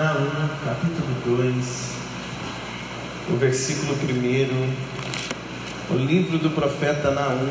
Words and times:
Naum, 0.00 0.48
capítulo 0.64 1.14
2, 1.26 1.90
o 3.28 3.36
versículo 3.36 3.92
1, 3.92 5.94
o 5.94 5.98
livro 5.98 6.38
do 6.38 6.48
profeta 6.48 7.10
Naum, 7.10 7.50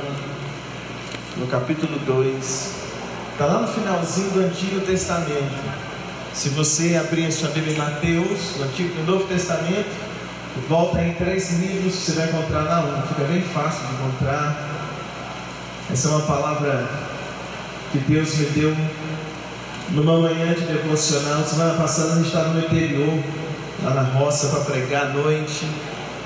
no 1.38 1.46
capítulo 1.46 2.00
2, 2.00 2.74
está 3.33 3.46
lá 3.46 3.62
no 3.62 3.67
finalzinho 3.67 4.32
do 4.32 4.40
Antigo 4.40 4.82
Testamento. 4.82 5.62
Se 6.33 6.50
você 6.50 6.96
abrir 6.96 7.27
a 7.27 7.32
sua 7.32 7.50
Bíblia 7.50 7.75
em 7.75 7.77
Mateus, 7.77 8.55
no 8.57 8.63
Antigo 8.63 8.95
e 8.95 9.00
no 9.02 9.05
Novo 9.05 9.27
Testamento, 9.27 9.95
volta 10.68 11.04
em 11.04 11.13
três 11.13 11.52
livros, 11.59 11.93
você 11.93 12.13
vai 12.13 12.29
encontrar 12.29 12.63
Naum, 12.63 13.00
fica 13.09 13.25
bem 13.25 13.43
fácil 13.43 13.86
de 13.86 13.93
encontrar. 13.93 14.59
Essa 15.91 16.07
é 16.07 16.11
uma 16.13 16.21
palavra 16.21 16.89
que 17.91 18.00
Deus 18.00 18.36
me 18.38 18.45
deu 18.45 18.75
numa 19.91 20.19
manhã 20.19 20.53
de 20.53 20.61
devocional, 20.61 21.43
semana 21.43 21.73
passada 21.73 22.13
a 22.13 22.15
gente 22.17 22.27
estava 22.27 22.49
no 22.49 22.59
interior, 22.59 23.23
lá 23.83 23.93
na 23.93 24.01
roça, 24.01 24.47
para 24.50 24.59
pregar 24.61 25.07
à 25.07 25.09
noite. 25.09 25.65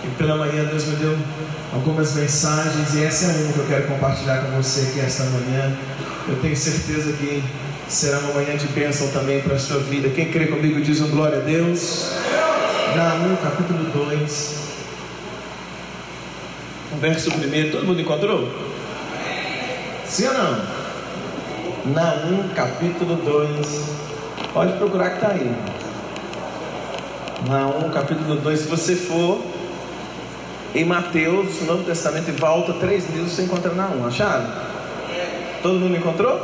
E 0.04 0.08
pela 0.18 0.36
manhã 0.36 0.66
Deus 0.66 0.86
me 0.86 0.98
deu 0.98 1.18
algumas 1.74 2.14
mensagens 2.14 2.94
e 2.94 3.04
essa 3.04 3.32
é 3.32 3.44
uma 3.44 3.54
que 3.54 3.60
eu 3.60 3.66
quero 3.68 3.88
compartilhar 3.88 4.40
com 4.40 4.62
você 4.62 4.82
aqui 4.82 5.00
esta 5.00 5.24
manhã. 5.26 5.74
Eu 6.28 6.36
tenho 6.42 6.58
certeza 6.58 7.14
que 7.14 7.42
será 7.88 8.20
uma 8.20 8.34
manhã 8.34 8.58
de 8.58 8.68
bênção 8.68 9.08
também 9.10 9.42
para 9.42 9.56
a 9.56 9.60
sua 9.60 9.80
vida. 9.80 10.10
Quem 10.10 10.30
crê 10.30 10.48
comigo 10.48 10.82
diz 10.82 11.00
um 11.00 11.10
glória 11.10 11.38
a 11.38 11.42
Deus. 11.42 12.12
Naum 12.98 13.36
capítulo 13.38 13.86
2, 14.08 14.56
verso 17.00 17.30
1. 17.32 17.72
Todo 17.72 17.86
mundo 17.86 18.02
encontrou? 18.02 18.52
Sim 20.06 20.28
ou 20.28 20.34
não? 20.34 20.73
Naum 21.86 22.48
capítulo 22.56 23.18
2. 23.18 23.84
Pode 24.54 24.72
procurar 24.78 25.10
que 25.10 25.16
está 25.16 25.28
aí. 25.32 25.54
Naum 27.46 27.90
capítulo 27.90 28.38
2. 28.38 28.60
Se 28.62 28.68
você 28.68 28.96
for 28.96 29.44
em 30.74 30.86
Mateus, 30.86 31.60
no 31.60 31.68
Novo 31.68 31.84
Testamento, 31.84 32.30
e 32.30 32.32
volta 32.32 32.72
três 32.74 33.10
livros, 33.10 33.34
você 33.34 33.44
encontra 33.44 33.74
Naum. 33.74 34.08
Acharam? 34.08 34.50
Todo 35.62 35.78
mundo 35.78 35.98
encontrou? 35.98 36.36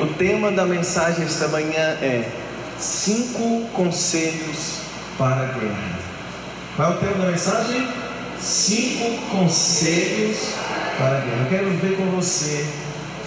O 0.00 0.06
tema 0.16 0.52
da 0.52 0.66
mensagem 0.66 1.24
esta 1.24 1.48
manhã 1.48 1.98
é 2.00 2.30
Cinco 2.78 3.66
Conselhos 3.72 4.82
para 5.18 5.42
a 5.42 5.46
Guerra. 5.46 5.98
Qual 6.76 6.92
é 6.92 6.94
o 6.94 6.98
tema 6.98 7.24
da 7.24 7.30
mensagem? 7.32 7.88
Cinco 8.38 9.20
Conselhos 9.32 10.54
para 10.96 11.18
a 11.18 11.20
Guerra. 11.20 11.42
Eu 11.42 11.48
quero 11.48 11.70
ver 11.70 11.96
com 11.96 12.04
você 12.12 12.64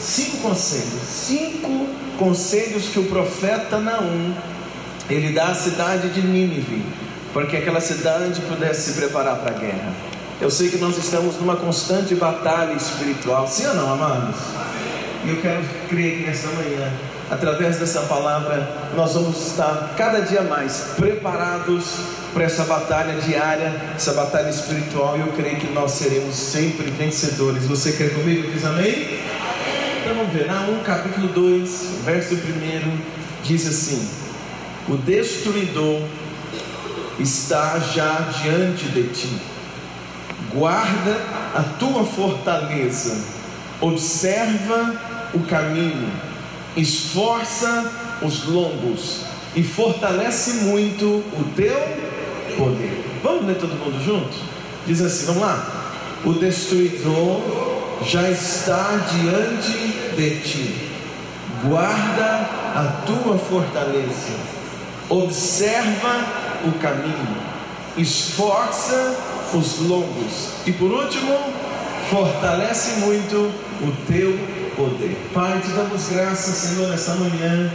cinco 0.05 0.37
conselhos, 0.37 1.01
cinco 1.09 1.87
conselhos 2.17 2.89
que 2.89 2.99
o 2.99 3.05
profeta 3.05 3.79
Naum 3.79 4.33
ele 5.09 5.33
dá 5.33 5.47
à 5.47 5.55
cidade 5.55 6.09
de 6.09 6.21
Nínive, 6.21 6.83
para 7.33 7.45
que 7.45 7.57
aquela 7.57 7.81
cidade 7.81 8.41
pudesse 8.41 8.93
se 8.93 8.99
preparar 8.99 9.37
para 9.37 9.51
a 9.51 9.59
guerra. 9.59 9.93
Eu 10.41 10.49
sei 10.49 10.69
que 10.69 10.77
nós 10.77 10.97
estamos 10.97 11.35
numa 11.35 11.55
constante 11.55 12.15
batalha 12.15 12.73
espiritual, 12.73 13.47
sim 13.47 13.65
ou 13.67 13.75
não, 13.75 13.93
amados? 13.93 14.35
E 15.23 15.29
eu 15.29 15.41
quero 15.41 15.63
crer 15.89 16.17
que 16.17 16.23
nessa 16.23 16.49
manhã, 16.49 16.91
através 17.29 17.77
dessa 17.77 18.01
palavra, 18.01 18.67
nós 18.95 19.13
vamos 19.13 19.47
estar 19.47 19.93
cada 19.95 20.21
dia 20.21 20.41
mais 20.41 20.93
preparados 20.97 21.93
para 22.33 22.43
essa 22.43 22.65
batalha 22.65 23.19
diária, 23.21 23.73
essa 23.95 24.13
batalha 24.13 24.49
espiritual, 24.49 25.17
e 25.17 25.21
eu 25.21 25.27
creio 25.33 25.57
que 25.57 25.71
nós 25.71 25.91
seremos 25.91 26.35
sempre 26.35 26.89
vencedores. 26.91 27.65
Você 27.65 27.93
quer 27.93 28.13
comigo? 28.13 28.51
Diz 28.51 28.65
amém? 28.65 29.19
Então 30.05 30.17
vamos 30.17 30.33
ver, 30.33 30.45
Naum 30.45 30.83
capítulo 30.83 31.29
2, 31.29 32.01
verso 32.05 32.35
1 32.35 32.37
diz 33.43 33.67
assim: 33.67 34.07
O 34.87 34.97
destruidor 34.97 35.99
está 37.19 37.79
já 37.79 38.31
diante 38.43 38.85
de 38.89 39.01
ti, 39.07 39.41
guarda 40.53 41.19
a 41.55 41.63
tua 41.79 42.05
fortaleza, 42.05 43.19
observa 43.81 44.93
o 45.33 45.39
caminho, 45.39 46.11
esforça 46.77 47.91
os 48.21 48.45
lombos 48.45 49.21
e 49.55 49.63
fortalece 49.63 50.65
muito 50.65 51.03
o 51.05 51.51
teu 51.55 51.79
poder. 52.55 53.03
Vamos 53.23 53.47
ler 53.47 53.55
todo 53.55 53.73
mundo 53.73 53.99
junto? 54.05 54.37
Diz 54.85 55.01
assim, 55.01 55.25
vamos 55.25 55.41
lá. 55.41 55.67
O 56.23 56.33
destruidor 56.33 57.64
já 58.03 58.29
está 58.29 58.99
diante 59.11 59.71
de 60.15 60.39
ti. 60.41 60.91
Guarda 61.63 62.49
a 62.75 63.01
tua 63.05 63.37
fortaleza, 63.37 64.33
observa 65.09 66.25
o 66.65 66.71
caminho, 66.79 67.37
esforça 67.97 69.15
os 69.53 69.79
lombos 69.79 70.49
e 70.65 70.71
por 70.73 70.91
último, 70.91 71.37
fortalece 72.09 72.99
muito 72.99 73.51
o 73.81 73.91
teu 74.07 74.37
poder. 74.75 75.17
Pai, 75.33 75.59
te 75.61 75.69
damos 75.69 76.09
graças, 76.09 76.55
Senhor, 76.55 76.89
nesta 76.89 77.15
manhã, 77.15 77.71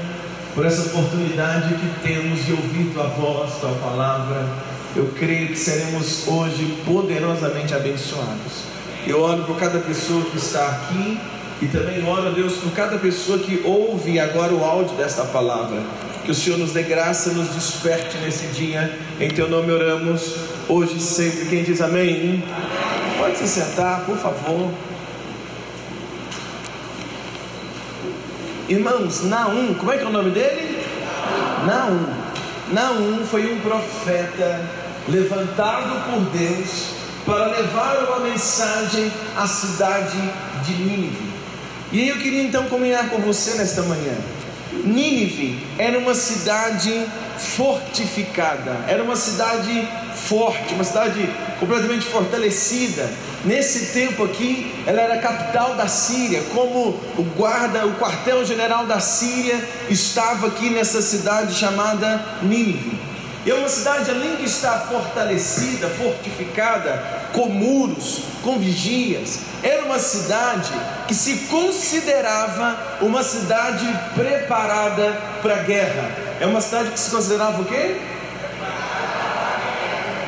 por 0.55 0.67
essa 0.67 0.83
oportunidade 0.83 1.75
que 1.75 2.09
temos 2.09 2.45
de 2.45 2.53
ouvir 2.53 2.93
tua 2.93 3.07
voz, 3.09 3.55
tua 3.61 3.73
palavra. 3.83 4.47
Eu 4.95 5.13
creio 5.19 5.49
que 5.49 5.57
seremos 5.57 6.27
hoje 6.27 6.83
poderosamente 6.85 7.75
abençoados. 7.75 8.70
Eu 9.07 9.23
oro 9.23 9.45
por 9.45 9.59
cada 9.59 9.79
pessoa 9.79 10.23
que 10.25 10.37
está 10.37 10.67
aqui 10.69 11.19
e 11.63 11.67
também 11.67 12.07
oro 12.07 12.29
a 12.29 12.31
Deus 12.31 12.59
por 12.59 12.73
cada 12.73 12.99
pessoa 12.99 13.39
que 13.39 13.63
ouve 13.65 14.21
agora 14.21 14.53
o 14.53 14.65
áudio 14.65 14.95
desta 14.97 15.25
palavra. 15.25 15.81
Que 16.25 16.31
o 16.31 16.35
Senhor 16.35 16.59
nos 16.59 16.73
dê 16.73 16.83
graça, 16.83 17.33
nos 17.33 17.49
desperte 17.49 18.19
nesse 18.19 18.47
dia. 18.49 18.95
Em 19.19 19.31
teu 19.31 19.49
nome 19.49 19.73
oramos, 19.73 20.37
hoje 20.69 20.97
e 20.99 21.01
sempre. 21.01 21.47
Quem 21.47 21.65
diz 21.65 21.81
amém? 21.81 22.45
Pode 23.19 23.39
se 23.39 23.49
sentar, 23.49 24.05
por 24.05 24.19
favor. 24.19 24.71
Irmãos, 28.69 29.25
Naum, 29.25 29.75
como 29.75 29.93
é 29.93 29.97
que 29.97 30.05
é 30.05 30.07
o 30.07 30.13
nome 30.13 30.31
dele? 30.31 30.79
Naum. 31.67 32.07
Naum 32.73 33.27
foi 33.27 33.53
um 33.53 33.61
profeta 33.61 34.61
levantado 35.09 36.05
por 36.11 36.21
Deus 36.39 37.00
para 37.25 37.47
levar 37.47 38.05
uma 38.09 38.21
mensagem 38.21 39.11
à 39.37 39.47
cidade 39.47 40.19
de 40.65 40.75
Nínive. 40.75 41.31
E 41.93 42.09
eu 42.09 42.17
queria 42.19 42.43
então 42.43 42.65
combinar 42.65 43.11
com 43.11 43.19
você 43.19 43.55
nesta 43.55 43.83
manhã. 43.83 44.15
Nínive 44.85 45.67
era 45.79 45.99
uma 45.99 46.15
cidade 46.15 47.05
fortificada, 47.39 48.85
era 48.87 49.03
uma 49.03 49.17
cidade 49.17 49.89
forte, 50.15 50.75
uma 50.75 50.85
cidade 50.85 51.29
completamente 51.59 52.07
fortalecida. 52.07 53.11
Nesse 53.45 53.93
tempo 53.93 54.25
aqui, 54.25 54.73
ela 54.87 55.01
era 55.01 55.15
a 55.15 55.19
capital 55.19 55.75
da 55.75 55.89
Síria, 55.89 56.43
como 56.55 57.01
o 57.19 57.23
guarda, 57.37 57.87
o 57.87 57.95
quartel-general 57.95 58.87
da 58.87 59.01
Síria 59.01 59.59
estava 59.89 60.49
aqui 60.49 60.71
nessa 60.71 61.03
cidade 61.03 61.55
chamada 61.55 62.39
Nínive. 62.43 63.10
E 63.45 63.51
é 63.51 63.55
uma 63.55 63.69
cidade, 63.69 64.11
além 64.11 64.37
de 64.37 64.45
estar 64.45 64.87
fortalecida, 64.89 65.89
fortificada, 65.89 67.03
com 67.33 67.47
muros, 67.47 68.25
com 68.43 68.59
vigias, 68.59 69.41
era 69.63 69.85
uma 69.85 69.99
cidade 69.99 70.73
que 71.09 71.15
se 71.15 71.47
considerava 71.49 72.99
uma 73.01 73.23
cidade 73.23 73.87
preparada 74.15 75.13
para 75.41 75.55
a 75.55 75.63
guerra. 75.63 76.11
É 76.39 76.47
uma 76.47 76.61
cidade 76.61 76.91
que 76.91 77.01
se 77.01 77.11
considerava 77.11 77.63
o 77.63 77.65
quê? 77.65 77.97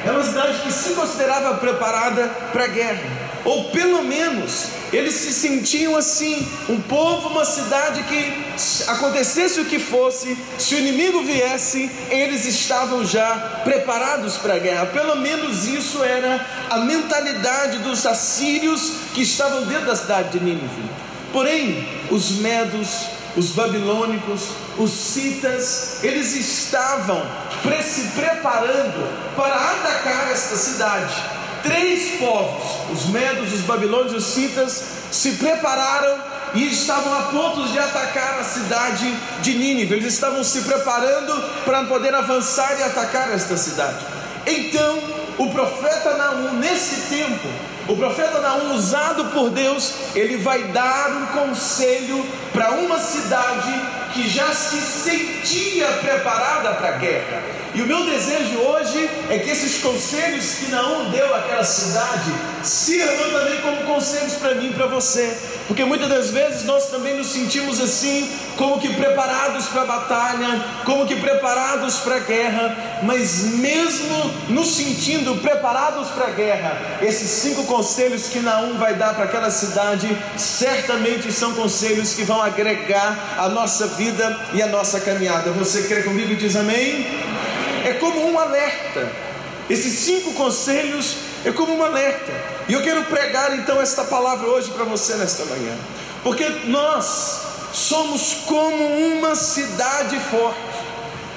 É 0.06 0.10
uma 0.10 0.24
cidade 0.24 0.58
que 0.60 0.72
se 0.72 0.94
considerava 0.94 1.54
preparada 1.58 2.28
para 2.52 2.64
a 2.64 2.68
guerra 2.68 3.22
ou 3.44 3.64
pelo 3.70 4.02
menos 4.02 4.81
eles 4.92 5.14
se 5.14 5.32
sentiam 5.32 5.96
assim, 5.96 6.46
um 6.68 6.80
povo, 6.80 7.28
uma 7.28 7.44
cidade 7.46 8.02
que 8.02 8.90
acontecesse 8.90 9.60
o 9.60 9.64
que 9.64 9.78
fosse, 9.78 10.36
se 10.58 10.74
o 10.74 10.78
inimigo 10.78 11.22
viesse, 11.24 11.90
eles 12.10 12.44
estavam 12.44 13.04
já 13.04 13.62
preparados 13.64 14.36
para 14.36 14.54
a 14.54 14.58
guerra. 14.58 14.86
Pelo 14.86 15.16
menos 15.16 15.66
isso 15.66 16.04
era 16.04 16.46
a 16.68 16.78
mentalidade 16.78 17.78
dos 17.78 18.04
assírios 18.04 18.92
que 19.14 19.22
estavam 19.22 19.64
dentro 19.64 19.86
da 19.86 19.96
cidade 19.96 20.38
de 20.38 20.44
Nínive. 20.44 20.90
Porém, 21.32 21.88
os 22.10 22.32
medos, 22.32 23.06
os 23.34 23.52
babilônicos, 23.52 24.48
os 24.76 24.90
citas, 24.90 26.00
eles 26.02 26.36
estavam 26.36 27.22
se 27.82 28.08
preparando 28.08 29.34
para 29.34 29.54
atacar 29.54 30.30
esta 30.30 30.56
cidade 30.56 31.31
três 31.62 32.18
povos, 32.18 32.62
os 32.92 33.06
medos, 33.06 33.52
os 33.52 33.60
babilônios 33.60 34.12
e 34.12 34.16
os 34.16 34.24
citas, 34.24 34.84
se 35.10 35.32
prepararam 35.32 36.18
e 36.54 36.66
estavam 36.66 37.14
a 37.14 37.22
ponto 37.22 37.68
de 37.68 37.78
atacar 37.78 38.40
a 38.40 38.44
cidade 38.44 39.14
de 39.40 39.54
Nínive. 39.54 39.94
Eles 39.94 40.14
estavam 40.14 40.44
se 40.44 40.62
preparando 40.62 41.32
para 41.64 41.84
poder 41.84 42.14
avançar 42.14 42.78
e 42.78 42.82
atacar 42.82 43.32
esta 43.32 43.56
cidade. 43.56 44.04
Então, 44.46 44.98
o 45.38 45.50
profeta 45.50 46.16
Naum, 46.16 46.54
nesse 46.54 47.14
tempo, 47.14 47.48
o 47.88 47.96
profeta 47.96 48.40
Naum, 48.40 48.74
usado 48.74 49.26
por 49.26 49.50
Deus, 49.50 49.92
ele 50.14 50.36
vai 50.36 50.62
dar 50.64 51.10
um 51.10 51.26
conselho 51.26 52.24
para 52.52 52.72
uma 52.72 52.98
cidade 52.98 53.72
que 54.12 54.28
já 54.28 54.52
se 54.52 54.76
sentia 54.76 55.86
preparada 56.00 56.74
para 56.74 56.88
a 56.88 56.98
guerra. 56.98 57.61
E 57.74 57.80
o 57.80 57.86
meu 57.86 58.04
desejo 58.04 58.58
hoje 58.58 59.08
é 59.30 59.38
que 59.38 59.48
esses 59.48 59.80
conselhos 59.80 60.56
que 60.56 60.70
Naum 60.70 61.08
deu 61.10 61.34
àquela 61.34 61.64
cidade 61.64 62.30
sirvam 62.62 63.30
também 63.30 63.62
como 63.62 63.84
conselhos 63.84 64.34
para 64.34 64.54
mim 64.56 64.68
e 64.68 64.74
para 64.74 64.86
você, 64.86 65.34
porque 65.66 65.82
muitas 65.82 66.06
das 66.06 66.30
vezes 66.30 66.64
nós 66.64 66.90
também 66.90 67.16
nos 67.16 67.28
sentimos 67.28 67.80
assim, 67.80 68.30
como 68.58 68.78
que 68.78 68.92
preparados 68.92 69.68
para 69.68 69.82
a 69.82 69.86
batalha, 69.86 70.64
como 70.84 71.06
que 71.06 71.16
preparados 71.16 71.96
para 72.00 72.16
a 72.16 72.18
guerra, 72.18 73.00
mas 73.04 73.44
mesmo 73.54 74.30
nos 74.50 74.76
sentindo 74.76 75.36
preparados 75.36 76.08
para 76.08 76.26
a 76.26 76.30
guerra, 76.30 76.98
esses 77.00 77.30
cinco 77.30 77.64
conselhos 77.64 78.28
que 78.28 78.40
Naum 78.40 78.76
vai 78.76 78.94
dar 78.96 79.14
para 79.14 79.24
aquela 79.24 79.50
cidade 79.50 80.14
certamente 80.36 81.32
são 81.32 81.54
conselhos 81.54 82.12
que 82.12 82.22
vão 82.22 82.42
agregar 82.42 83.36
a 83.38 83.48
nossa 83.48 83.86
vida 83.86 84.38
e 84.52 84.60
a 84.60 84.66
nossa 84.66 85.00
caminhada. 85.00 85.50
Você 85.52 85.84
crê 85.84 86.02
comigo 86.02 86.32
e 86.32 86.36
diz 86.36 86.54
amém? 86.54 87.22
É 87.84 87.94
como 87.94 88.30
um 88.30 88.38
alerta. 88.38 89.10
Esses 89.68 89.92
cinco 90.00 90.32
conselhos 90.34 91.16
é 91.44 91.52
como 91.52 91.74
um 91.74 91.84
alerta. 91.84 92.32
E 92.68 92.72
eu 92.72 92.82
quero 92.82 93.04
pregar 93.04 93.56
então 93.58 93.80
esta 93.80 94.04
palavra 94.04 94.48
hoje 94.48 94.70
para 94.70 94.84
você 94.84 95.14
nesta 95.14 95.44
manhã. 95.44 95.76
Porque 96.22 96.48
nós 96.66 97.40
somos 97.72 98.34
como 98.46 98.86
uma 99.16 99.34
cidade 99.34 100.18
forte. 100.20 100.72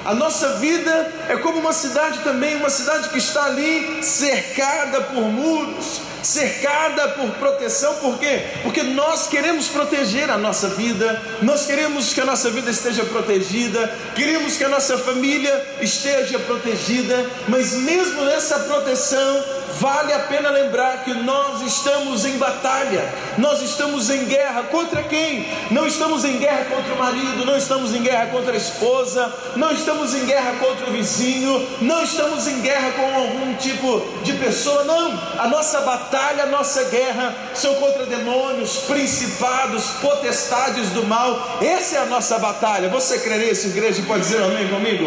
A 0.04 0.14
nossa 0.14 0.58
vida 0.58 1.12
é 1.28 1.38
como 1.38 1.60
uma 1.60 1.74
cidade 1.74 2.20
também, 2.20 2.56
uma 2.58 2.70
cidade 2.70 3.10
que 3.10 3.18
está 3.18 3.46
ali 3.46 4.04
cercada 4.04 5.02
por 5.02 5.24
muros, 5.24 6.02
cercada 6.26 7.10
por 7.10 7.30
proteção, 7.36 7.96
por 7.96 8.18
quê? 8.18 8.42
Porque 8.64 8.82
nós 8.82 9.28
queremos 9.28 9.68
proteger 9.68 10.30
a 10.30 10.38
nossa 10.38 10.70
vida, 10.70 11.22
nós 11.42 11.66
queremos 11.66 12.14
que 12.14 12.20
a 12.20 12.26
nossa 12.26 12.50
vida 12.50 12.72
esteja 12.72 13.06
protegida, 13.06 13.96
queremos 14.16 14.58
que 14.58 14.64
a 14.64 14.70
nossa 14.70 14.98
família 14.98 15.66
esteja 15.82 16.40
protegida, 16.40 17.26
mas 17.48 17.74
mesmo 17.74 18.26
nessa 18.26 18.60
proteção, 18.60 19.44
vale 19.80 20.14
a 20.14 20.20
pena 20.20 20.50
lembrar 20.50 21.04
que 21.04 21.14
nós 21.14 21.62
estamos 21.62 22.26
em 22.26 22.38
batalha, 22.38 23.14
nós 23.38 23.62
estamos 23.62 24.10
em 24.10 24.26
guerra 24.26 24.64
contra 24.64 25.04
quem? 25.04 25.48
Não 25.72 25.86
estamos 25.86 26.24
em 26.24 26.38
guerra 26.38 26.66
contra 26.66 26.94
o 26.94 26.98
marido, 26.98 27.46
não 27.46 27.58
estamos 27.58 27.94
em 27.94 28.02
guerra 28.02 28.28
contra 28.28 28.54
a 28.54 28.58
esposa, 28.58 29.34
não 29.56 29.72
estamos 29.72 30.14
em 30.14 30.26
guerra 30.26 30.54
contra 30.60 30.90
o 30.90 30.94
vizinho, 30.94 31.68
não 31.82 32.04
estamos 32.04 32.48
em 32.48 32.62
guerra 32.62 32.92
com 32.92 33.16
algum 33.16 33.54
tipo 33.56 34.02
de 34.24 34.34
pessoa, 34.34 34.84
não. 34.84 35.20
A 35.40 35.48
nossa 35.48 35.82
batalha, 35.82 36.44
a 36.44 36.48
nossa 36.48 36.84
guerra 36.86 37.36
são 37.54 37.76
contra 37.76 38.06
demônios, 38.06 38.78
principados, 38.88 39.88
potestades 40.02 40.90
do 40.90 41.04
mal. 41.06 41.60
Essa 41.62 41.98
é 41.98 42.00
a 42.00 42.06
nossa 42.06 42.40
batalha. 42.40 42.90
Você 42.90 43.20
crê 43.20 43.38
nisso, 43.38 43.68
igreja? 43.68 44.02
Pode 44.08 44.22
dizer 44.22 44.42
amém 44.42 44.68
comigo? 44.70 45.06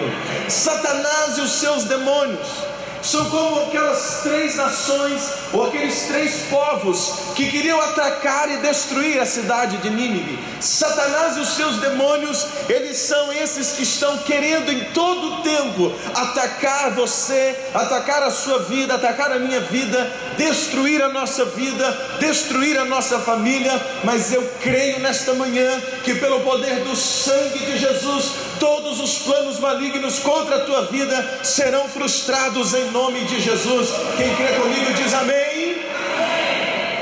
Satanás 0.49 1.38
e 1.38 1.41
os 1.41 1.53
seus 1.53 1.85
demônios 1.85 2.77
são 3.02 3.28
como 3.30 3.62
aquelas 3.62 4.20
três 4.22 4.56
nações, 4.56 5.22
ou 5.52 5.66
aqueles 5.66 6.02
três 6.02 6.42
povos 6.50 7.14
que 7.34 7.50
queriam 7.50 7.80
atacar 7.80 8.50
e 8.50 8.56
destruir 8.58 9.20
a 9.20 9.26
cidade 9.26 9.76
de 9.78 9.90
Nínive. 9.90 10.38
Satanás 10.60 11.36
e 11.36 11.40
os 11.40 11.50
seus 11.50 11.76
demônios, 11.78 12.46
eles 12.68 12.96
são 12.96 13.32
esses 13.32 13.72
que 13.72 13.82
estão 13.82 14.18
querendo 14.18 14.70
em 14.72 14.84
todo 14.92 15.34
o 15.34 15.42
tempo 15.42 15.92
atacar 16.14 16.90
você, 16.92 17.56
atacar 17.72 18.22
a 18.22 18.30
sua 18.30 18.60
vida, 18.64 18.94
atacar 18.94 19.32
a 19.32 19.38
minha 19.38 19.60
vida, 19.60 20.12
destruir 20.36 21.02
a 21.02 21.08
nossa 21.08 21.44
vida, 21.44 22.16
destruir 22.18 22.78
a 22.78 22.84
nossa 22.84 23.18
família. 23.20 23.80
Mas 24.04 24.32
eu 24.32 24.42
creio 24.60 24.98
nesta 25.00 25.32
manhã 25.34 25.80
que, 26.02 26.14
pelo 26.14 26.40
poder 26.40 26.80
do 26.80 26.96
sangue 26.96 27.58
de 27.58 27.78
Jesus, 27.78 28.47
todos 28.58 29.00
os 29.00 29.19
planos 29.19 29.58
malignos 29.58 30.19
contra 30.19 30.56
a 30.56 30.60
tua 30.60 30.87
vida 30.87 31.40
serão 31.43 31.88
frustrados 31.88 32.75
em 32.75 32.90
nome 32.90 33.25
de 33.25 33.40
Jesus. 33.40 33.88
Quem 34.16 34.34
crê 34.37 34.58
comigo 34.60 34.93
diz 34.94 35.14
amém. 35.14 35.82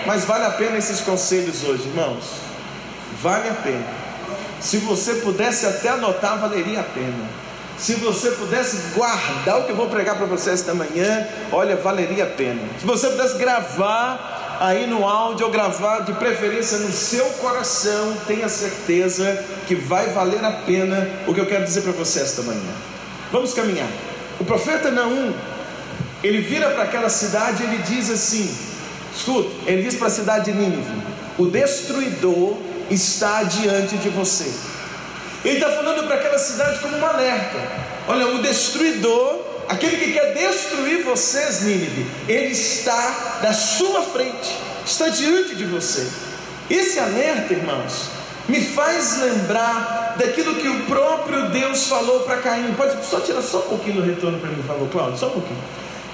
Mas 0.07 0.25
vale 0.25 0.45
a 0.45 0.51
pena 0.51 0.79
esses 0.79 1.01
conselhos 1.01 1.65
hoje, 1.65 1.89
irmãos. 1.89 2.25
Vale 3.21 3.49
a 3.49 3.55
pena. 3.55 3.87
Se 4.61 4.79
você 4.79 5.15
pudesse 5.17 5.67
até 5.67 5.89
anotar, 5.89 6.39
valeria 6.39 6.81
a 6.81 6.85
pena. 6.85 7.29
Se 7.79 7.95
você 7.95 8.31
pudesse 8.31 8.95
guardar 8.95 9.61
o 9.61 9.65
que 9.65 9.73
eu 9.73 9.77
vou 9.77 9.89
pregar 9.89 10.17
para 10.17 10.27
você 10.27 10.51
esta 10.51 10.75
manhã, 10.75 11.27
olha, 11.53 11.77
valeria 11.77 12.25
a 12.25 12.27
pena. 12.27 12.61
Se 12.81 12.87
você 12.87 13.09
pudesse 13.09 13.37
gravar 13.37 14.36
aí 14.61 14.87
no 14.87 15.07
áudio 15.07 15.47
ou 15.47 15.53
gravar 15.53 16.01
de 16.01 16.13
preferência 16.15 16.79
no 16.79 16.93
seu 16.93 17.25
coração, 17.41 18.17
tenha 18.27 18.49
certeza 18.49 19.45
que 19.67 19.75
vai 19.75 20.09
valer 20.09 20.45
a 20.45 20.53
pena 20.53 21.09
o 21.27 21.35
que 21.35 21.41
eu 21.41 21.47
quero 21.47 21.65
dizer 21.65 21.83
para 21.83 21.93
você 21.93 22.21
esta 22.21 22.43
manhã. 22.43 22.73
Vamos 23.33 23.53
caminhar. 23.53 23.89
O 24.39 24.45
profeta 24.45 24.91
Naum, 24.91 25.33
ele 26.23 26.41
vira 26.41 26.71
para 26.71 26.85
aquela 26.85 27.09
cidade 27.09 27.63
e 27.63 27.67
ele 27.67 27.79
diz 27.79 28.11
assim: 28.11 28.55
escuta, 29.15 29.51
ele 29.67 29.83
diz 29.83 29.95
para 29.95 30.09
a 30.09 30.11
cidade 30.11 30.53
de 30.53 30.59
Nínive: 30.59 31.03
o 31.39 31.47
destruidor 31.47 32.57
está 32.91 33.43
diante 33.43 33.97
de 33.97 34.09
você. 34.09 34.51
Ele 35.45 35.59
está 35.59 35.71
falando 35.71 36.07
para 36.07 36.17
aquela 36.17 36.39
cidade 36.39 36.81
como 36.81 36.97
um 36.97 37.07
alerta: 37.07 37.59
olha, 38.09 38.29
o 38.29 38.43
destruidor, 38.43 39.46
aquele 39.69 39.97
que 39.97 40.13
quer 40.13 40.35
destruir 40.35 41.03
vocês, 41.05 41.63
Nínive, 41.63 42.07
ele 42.29 42.53
está 42.53 43.39
da 43.43 43.53
sua 43.53 44.03
frente, 44.03 44.57
está 44.85 45.09
diante 45.09 45.55
de 45.55 45.65
você. 45.65 46.07
Esse 46.69 46.99
alerta, 46.99 47.53
irmãos, 47.53 48.11
me 48.49 48.61
faz 48.61 49.21
lembrar 49.21 50.15
daquilo 50.19 50.55
que 50.55 50.69
o 50.69 50.85
próprio 50.85 51.49
Deus 51.51 51.87
falou 51.89 52.21
para 52.21 52.39
Caim. 52.39 52.75
Pode 52.77 53.05
só 53.05 53.21
tirar 53.21 53.43
só 53.43 53.59
um 53.59 53.69
pouquinho 53.69 53.97
do 53.97 54.03
retorno 54.03 54.39
para 54.39 54.51
mim, 54.51 54.57
por 54.57 54.67
favor, 54.67 54.89
Cláudio, 54.89 55.19
só 55.19 55.27
um 55.29 55.33
pouquinho. 55.33 55.59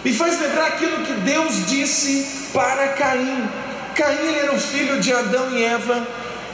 Me 0.04 0.12
faz 0.12 0.40
lembrar 0.40 0.66
aquilo 0.68 1.04
que 1.04 1.12
Deus 1.12 1.66
disse 1.66 2.48
para 2.52 2.88
Caim. 2.88 3.48
Caim 3.94 4.34
era 4.34 4.52
o 4.52 4.58
filho 4.58 5.00
de 5.00 5.12
Adão 5.12 5.50
e 5.52 5.64
Eva. 5.64 6.06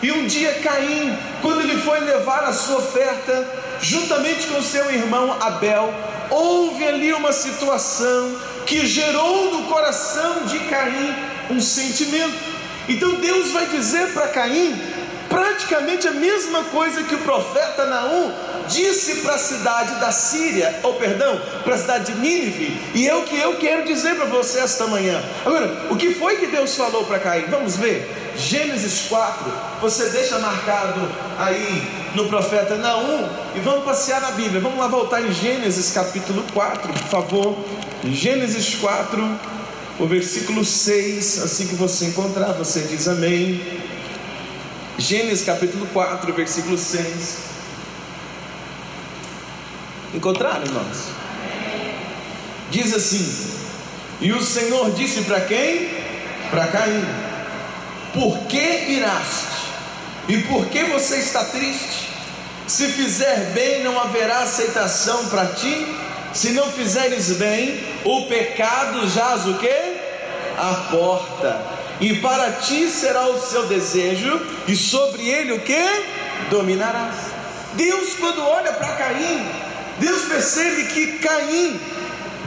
E 0.03 0.13
um 0.13 0.27
dia 0.27 0.53
Caim, 0.63 1.17
quando 1.43 1.63
ele 1.63 1.81
foi 1.83 2.01
levar 2.01 2.45
a 2.45 2.53
sua 2.53 2.79
oferta, 2.79 3.47
juntamente 3.81 4.47
com 4.47 4.63
seu 4.63 4.93
irmão 4.93 5.37
Abel, 5.41 5.93
houve 6.31 6.87
ali 6.87 7.13
uma 7.13 7.33
situação 7.33 8.37
que 8.67 8.87
gerou 8.87 9.53
no 9.53 9.65
coração 9.65 10.45
de 10.45 10.59
Caim 10.61 11.15
um 11.51 11.61
sentimento. 11.61 12.39
Então 12.89 13.15
Deus 13.17 13.51
vai 13.51 13.67
dizer 13.67 14.13
para 14.13 14.29
Caim 14.29 14.79
praticamente 15.29 16.09
a 16.09 16.13
mesma 16.13 16.65
coisa 16.65 17.03
que 17.03 17.15
o 17.15 17.19
profeta 17.19 17.87
Naum 17.87 18.33
disse 18.67 19.17
para 19.17 19.35
a 19.35 19.39
cidade 19.39 19.95
da 20.01 20.11
Síria, 20.11 20.81
ou 20.83 20.95
perdão, 20.95 21.41
para 21.65 21.75
a 21.75 21.79
cidade 21.79 22.13
de 22.13 22.19
Nínive, 22.19 22.81
e 22.95 23.09
é 23.09 23.15
o 23.15 23.25
que 23.25 23.39
eu 23.39 23.57
quero 23.57 23.85
dizer 23.85 24.15
para 24.17 24.27
você 24.27 24.61
esta 24.61 24.87
manhã. 24.87 25.23
Agora, 25.45 25.87
o 25.91 25.97
que 25.97 26.15
foi 26.15 26.37
que 26.37 26.47
Deus 26.47 26.75
falou 26.75 27.05
para 27.05 27.19
Caim? 27.19 27.45
Vamos 27.49 27.77
ver. 27.77 28.33
Gênesis 28.37 29.07
4, 29.09 29.53
você 29.81 30.11
deixa 30.11 30.39
marcado 30.39 31.01
aí 31.39 31.98
no 32.15 32.27
profeta 32.29 32.77
Naum 32.77 33.29
e 33.55 33.61
vamos 33.61 33.85
passear 33.85 34.21
na 34.21 34.31
Bíblia. 34.33 34.61
Vamos 34.61 34.79
lá 34.79 34.87
voltar 34.87 35.23
em 35.23 35.33
Gênesis 35.33 35.93
capítulo 35.93 36.45
4, 36.53 36.93
por 36.93 37.03
favor. 37.09 37.57
Gênesis 38.05 38.75
4, 38.77 39.39
o 39.99 40.07
versículo 40.07 40.65
6, 40.65 41.43
assim 41.43 41.67
que 41.67 41.75
você 41.75 42.07
encontrar, 42.07 42.53
você 42.53 42.81
diz 42.83 43.09
amém. 43.09 43.61
Gênesis 44.97 45.45
capítulo 45.45 45.87
4, 45.93 46.33
versículo 46.33 46.79
6. 46.79 47.39
Encontraram, 50.15 50.65
irmãos? 50.65 51.09
Diz 52.71 52.95
assim: 52.95 53.53
E 54.21 54.33
o 54.33 54.43
Senhor 54.43 54.91
disse 54.93 55.23
para 55.23 55.41
quem? 55.43 55.89
Para 56.51 56.67
Caim: 56.69 57.05
Por 58.15 58.39
que 58.47 58.91
iraste? 58.91 59.48
E 60.29 60.39
por 60.43 60.67
que 60.67 60.85
você 60.85 61.17
está 61.17 61.45
triste? 61.45 62.11
Se 62.67 62.89
fizer 62.89 63.53
bem, 63.55 63.83
não 63.83 63.99
haverá 63.99 64.41
aceitação 64.41 65.27
para 65.29 65.47
ti. 65.47 65.87
Se 66.35 66.51
não 66.51 66.71
fizeres 66.71 67.33
bem, 67.33 67.83
o 68.05 68.27
pecado 68.27 69.09
jaz 69.09 69.47
o 69.47 69.55
que? 69.55 69.99
A 70.59 70.89
porta 70.91 71.79
e 72.01 72.15
para 72.17 72.53
ti 72.53 72.89
será 72.89 73.27
o 73.29 73.41
seu 73.41 73.67
desejo, 73.67 74.41
e 74.67 74.77
sobre 74.77 75.29
ele 75.29 75.53
o 75.53 75.61
que? 75.61 75.85
Dominarás. 76.51 77.17
Deus, 77.75 78.15
quando 78.15 78.41
olha 78.43 78.73
para 78.73 78.95
Caim, 78.95 79.47
Deus 79.99 80.23
percebe 80.23 80.85
que 80.85 81.19
Caim 81.19 81.81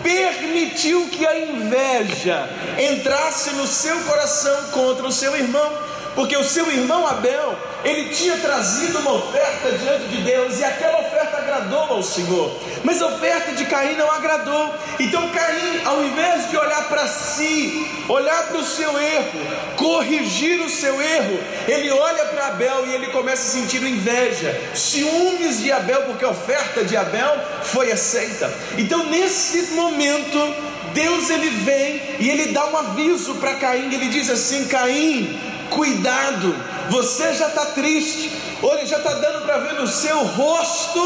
permitiu 0.01 1.07
que 1.11 1.25
a 1.25 1.39
inveja 1.39 2.49
entrasse 2.79 3.51
no 3.51 3.67
seu 3.67 3.99
coração 4.01 4.63
contra 4.71 5.05
o 5.05 5.11
seu 5.11 5.35
irmão, 5.35 5.71
porque 6.15 6.35
o 6.35 6.43
seu 6.43 6.69
irmão 6.71 7.07
Abel, 7.07 7.57
ele 7.83 8.09
tinha 8.09 8.37
trazido 8.37 8.99
uma 8.99 9.13
oferta 9.13 9.71
diante 9.71 10.07
de 10.07 10.21
Deus, 10.21 10.59
e 10.59 10.63
aquela 10.63 10.99
oferta 10.99 11.37
agradou 11.37 11.95
ao 11.95 12.03
Senhor. 12.03 12.51
Mas 12.83 13.01
a 13.01 13.07
oferta 13.07 13.53
de 13.53 13.65
Caim 13.65 13.95
não 13.95 14.11
agradou. 14.11 14.73
Então 14.99 15.29
Caim, 15.29 15.81
ao 15.85 16.03
invés 16.03 16.49
de 16.49 16.57
olhar 16.57 16.87
para 16.89 17.07
si, 17.07 17.87
olhar 18.07 18.47
para 18.47 18.57
o 18.57 18.63
seu 18.63 18.99
erro, 18.99 19.39
corrigir 19.77 20.61
o 20.61 20.69
seu 20.69 21.01
erro, 21.01 21.39
ele 21.67 21.89
olha 21.91 22.25
para 22.25 22.47
Abel 22.47 22.87
e 22.87 22.93
ele 22.95 23.07
começa 23.07 23.43
a 23.43 23.61
sentir 23.61 23.81
inveja, 23.83 24.59
ciúmes 24.75 25.61
de 25.61 25.71
Abel, 25.71 26.03
porque 26.03 26.25
a 26.25 26.29
oferta 26.29 26.83
de 26.83 26.97
Abel 26.97 27.39
foi 27.63 27.91
aceita. 27.91 28.51
Então, 28.77 29.05
nesse 29.05 29.73
momento, 29.73 30.37
Deus 30.93 31.29
ele 31.29 31.49
vem 31.49 32.01
e 32.19 32.29
ele 32.29 32.51
dá 32.51 32.65
um 32.65 32.77
aviso 32.77 33.35
para 33.35 33.55
Caim, 33.55 33.93
ele 33.93 34.07
diz 34.09 34.29
assim: 34.29 34.67
Caim, 34.67 35.50
cuidado, 35.71 36.53
você 36.89 37.33
já 37.33 37.47
está 37.47 37.65
triste, 37.67 38.31
olha, 38.61 38.85
já 38.85 38.97
está 38.97 39.13
dando 39.13 39.43
para 39.45 39.57
ver 39.57 39.73
no 39.73 39.87
seu 39.87 40.17
rosto 40.23 40.99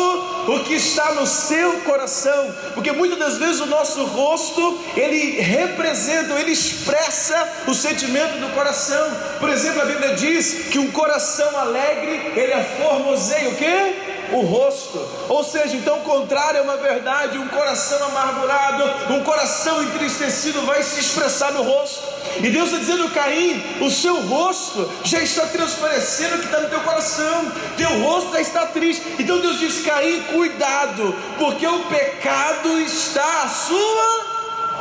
o 0.48 0.64
que 0.64 0.74
está 0.74 1.14
no 1.14 1.26
seu 1.26 1.80
coração, 1.82 2.54
porque 2.74 2.92
muitas 2.92 3.18
das 3.18 3.38
vezes 3.38 3.62
o 3.62 3.68
nosso 3.68 4.04
rosto 4.06 4.80
ele 4.96 5.40
representa, 5.40 6.34
ele 6.40 6.52
expressa 6.52 7.48
o 7.68 7.74
sentimento 7.74 8.40
do 8.40 8.54
coração. 8.54 9.06
Por 9.40 9.50
exemplo, 9.50 9.82
a 9.82 9.86
Bíblia 9.86 10.16
diz 10.16 10.68
que 10.72 10.80
um 10.80 10.92
coração 10.92 11.58
alegre 11.58 12.34
ele 12.36 12.52
é 12.52 12.64
formoseia 12.82 13.50
o 13.50 13.56
quê? 13.56 14.15
O 14.32 14.42
rosto. 14.42 15.00
Ou 15.30 15.44
seja, 15.44 15.76
então 15.76 16.00
o 16.00 16.02
contrário 16.02 16.60
é 16.60 16.62
uma 16.62 16.78
verdade, 16.78 17.38
um 17.38 17.48
coração 17.48 18.04
amargurado, 18.06 19.14
um 19.14 19.24
coração 19.24 19.84
entristecido 19.84 20.62
vai 20.62 20.82
se 20.84 21.00
expressar 21.00 21.52
no 21.52 21.64
rosto. 21.64 22.04
E 22.38 22.50
Deus 22.50 22.68
está 22.68 22.80
dizendo, 22.80 23.10
Caim, 23.12 23.64
o 23.82 23.90
seu 23.90 24.22
rosto 24.28 24.90
já 25.04 25.22
está 25.22 25.46
transparecendo 25.48 26.36
o 26.36 26.40
que 26.40 26.46
está 26.46 26.60
no 26.60 26.70
teu 26.70 26.80
coração, 26.82 27.52
teu 27.78 27.90
rosto 28.02 28.34
já 28.34 28.42
está 28.42 28.66
triste. 28.68 29.04
Então 29.20 29.40
Deus 29.40 29.60
diz, 29.60 29.86
Caim, 29.86 30.22
cuidado, 30.24 31.16
porque 31.38 31.66
o 31.66 31.80
pecado 31.86 32.80
está 32.82 33.44
à 33.44 33.48
sua 33.48 34.26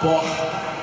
porta. 0.00 0.74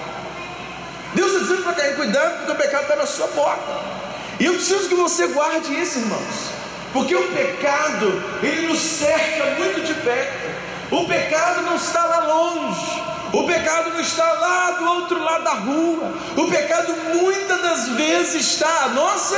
Deus 1.14 1.32
está 1.32 1.44
dizendo 1.44 1.64
para 1.64 1.74
Caim, 1.74 1.96
cuidado, 1.96 2.38
porque 2.38 2.52
o 2.52 2.56
pecado 2.56 2.84
está 2.84 2.96
na 2.96 3.06
sua 3.06 3.28
porta. 3.30 4.02
E 4.40 4.46
eu 4.46 4.54
preciso 4.54 4.88
que 4.88 4.96
você 4.96 5.28
guarde 5.28 5.74
isso, 5.80 6.00
irmãos. 6.00 6.61
Porque 6.94 7.16
o 7.16 7.28
pecado, 7.32 8.24
ele 8.44 8.68
nos 8.68 8.80
cerca 8.80 9.46
muito 9.58 9.82
de 9.82 9.94
perto. 9.94 10.62
O 10.92 11.06
pecado 11.06 11.62
não 11.62 11.76
está 11.76 12.04
lá 12.06 12.26
longe. 12.26 13.04
O 13.32 13.48
pecado 13.48 13.92
não 13.92 14.02
está 14.02 14.30
lá 14.34 14.72
do 14.72 14.86
outro 14.86 15.24
lado 15.24 15.44
da 15.44 15.54
rua. 15.54 16.14
O 16.36 16.48
pecado 16.50 16.94
muitas 17.16 17.62
das 17.62 17.90
vezes 17.90 18.46
está 18.52 18.86
à 18.86 18.90
nossa 18.90 19.38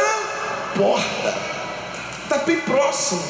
porta. 0.76 1.34
Está 2.24 2.38
bem 2.40 2.60
próximo. 2.62 3.22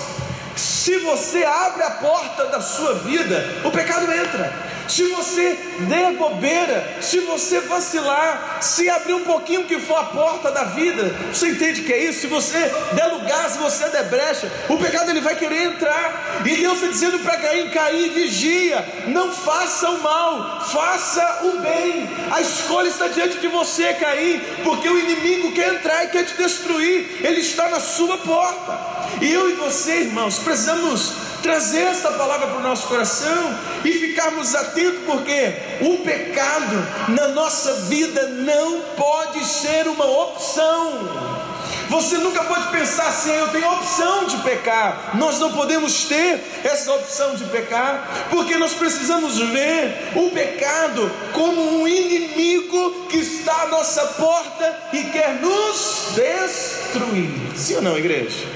Se 0.55 0.99
você 0.99 1.43
abre 1.43 1.83
a 1.83 1.91
porta 1.91 2.45
da 2.45 2.61
sua 2.61 2.93
vida, 2.95 3.61
o 3.65 3.71
pecado 3.71 4.09
entra. 4.11 4.72
Se 4.87 5.03
você 5.03 5.57
der 5.87 6.13
bobeira, 6.13 6.97
se 7.01 7.19
você 7.21 7.61
vacilar, 7.61 8.59
se 8.61 8.89
abrir 8.89 9.13
um 9.13 9.23
pouquinho 9.23 9.65
que 9.65 9.79
for 9.79 9.97
a 9.97 10.03
porta 10.05 10.51
da 10.51 10.65
vida, 10.65 11.15
você 11.31 11.49
entende 11.49 11.81
que 11.81 11.93
é 11.93 12.05
isso? 12.05 12.21
Se 12.21 12.27
você 12.27 12.71
der 12.93 13.05
lugar, 13.07 13.49
se 13.49 13.57
você 13.57 13.87
der 13.89 14.03
brecha, 14.09 14.51
o 14.69 14.77
pecado 14.77 15.09
ele 15.09 15.21
vai 15.21 15.35
querer 15.35 15.63
entrar. 15.63 16.41
E 16.45 16.55
Deus 16.57 16.75
está 16.75 16.87
dizendo 16.87 17.19
para 17.19 17.37
Caim: 17.37 17.69
Caim, 17.69 18.09
vigia, 18.09 18.85
não 19.07 19.31
faça 19.31 19.89
o 19.89 20.01
mal, 20.01 20.61
faça 20.65 21.39
o 21.43 21.59
bem. 21.59 22.09
A 22.31 22.41
escolha 22.41 22.89
está 22.89 23.07
diante 23.07 23.37
de 23.39 23.47
você, 23.47 23.93
Caim, 23.93 24.41
porque 24.63 24.89
o 24.89 24.99
inimigo 24.99 25.51
quer 25.53 25.73
entrar 25.73 26.03
e 26.05 26.09
quer 26.09 26.25
te 26.25 26.35
destruir, 26.35 27.21
ele 27.21 27.39
está 27.39 27.69
na 27.69 27.79
sua 27.79 28.17
porta. 28.17 28.79
E 29.21 29.31
eu 29.31 29.49
e 29.49 29.53
você, 29.53 30.01
irmãos, 30.01 30.39
precisamos 30.39 31.13
trazer 31.43 31.81
esta 31.81 32.09
palavra 32.13 32.47
para 32.47 32.57
o 32.57 32.61
nosso 32.61 32.87
coração 32.87 33.53
e 33.83 33.91
ficarmos 33.91 34.55
atentos, 34.55 35.03
porque 35.05 35.53
o 35.81 35.97
pecado 35.97 36.87
na 37.09 37.27
nossa 37.27 37.73
vida 37.81 38.27
não 38.29 38.79
pode 38.95 39.45
ser 39.45 39.87
uma 39.87 40.05
opção. 40.05 41.43
Você 41.89 42.17
nunca 42.17 42.43
pode 42.45 42.69
pensar 42.69 43.07
assim, 43.07 43.31
eu 43.31 43.49
tenho 43.49 43.71
opção 43.71 44.25
de 44.25 44.37
pecar. 44.37 45.11
Nós 45.15 45.37
não 45.39 45.51
podemos 45.51 46.05
ter 46.05 46.41
essa 46.63 46.91
opção 46.93 47.35
de 47.35 47.43
pecar, 47.45 48.27
porque 48.31 48.57
nós 48.57 48.73
precisamos 48.73 49.37
ver 49.37 50.11
o 50.15 50.31
pecado 50.31 51.11
como 51.33 51.81
um 51.81 51.87
inimigo 51.87 53.05
que 53.09 53.17
está 53.17 53.63
à 53.63 53.67
nossa 53.67 54.01
porta 54.07 54.75
e 54.93 55.03
quer 55.03 55.35
nos 55.35 56.13
destruir. 56.15 57.29
Sim 57.55 57.75
ou 57.75 57.81
não, 57.81 57.97
igreja? 57.97 58.47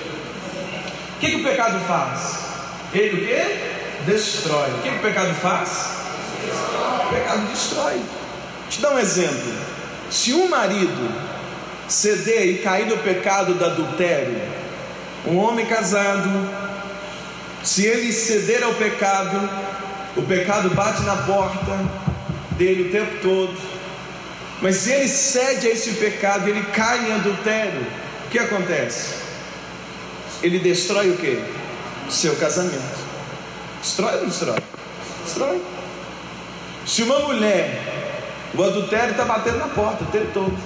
O 1.17 1.20
que, 1.20 1.32
que 1.32 1.36
o 1.36 1.44
pecado 1.44 1.79
faz? 1.86 2.47
Ele 2.98 3.22
o 3.22 3.27
que? 3.27 4.12
Destrói. 4.12 4.72
O 4.72 4.82
que, 4.82 4.89
o 4.89 5.00
pecado 5.00 5.34
faz? 5.36 5.98
O 7.06 7.10
pecado 7.13 7.48
destrói. 7.51 8.01
Te 8.70 8.82
dar 8.82 8.94
um 8.94 9.00
exemplo. 9.00 9.54
Se 10.10 10.34
um 10.34 10.50
marido 10.50 11.12
ceder 11.88 12.48
e 12.48 12.58
cair 12.58 12.88
no 12.88 12.98
pecado 12.98 13.54
do 13.54 13.63
adultério, 13.63 14.42
um 15.27 15.38
homem 15.38 15.66
casado, 15.66 16.30
se 17.63 17.86
ele 17.86 18.12
ceder 18.12 18.63
ao 18.63 18.74
pecado, 18.74 19.48
o 20.16 20.24
pecado 20.24 20.70
bate 20.72 21.04
na 21.04 21.18
porta 21.18 21.80
dele 22.51 22.89
o 22.89 22.92
tempo 22.92 23.22
todo. 23.22 23.56
Mas 24.60 24.77
se 24.77 24.92
ele 24.92 25.08
cede 25.08 25.68
a 25.68 25.72
esse 25.72 25.92
pecado, 25.92 26.50
ele 26.50 26.63
cai 26.74 27.10
em 27.10 27.13
adultério, 27.13 27.86
o 28.25 28.30
que 28.30 28.39
acontece? 28.39 29.13
Ele 30.42 30.58
destrói 30.58 31.12
o 31.12 31.18
que? 31.18 31.57
Seu 32.10 32.36
casamento. 32.36 33.08
Destrói 33.82 34.14
ou 34.14 34.22
não 34.22 34.28
destrói? 34.28 34.60
Destrói. 35.24 35.62
Se 36.86 37.04
uma 37.04 37.20
mulher, 37.20 37.82
o 38.54 38.64
adultério 38.64 39.12
está 39.12 39.26
batendo 39.26 39.58
na 39.58 39.68
porta 39.68 40.04
o 40.04 40.08
tempo 40.08 40.28
todo. 40.34 40.58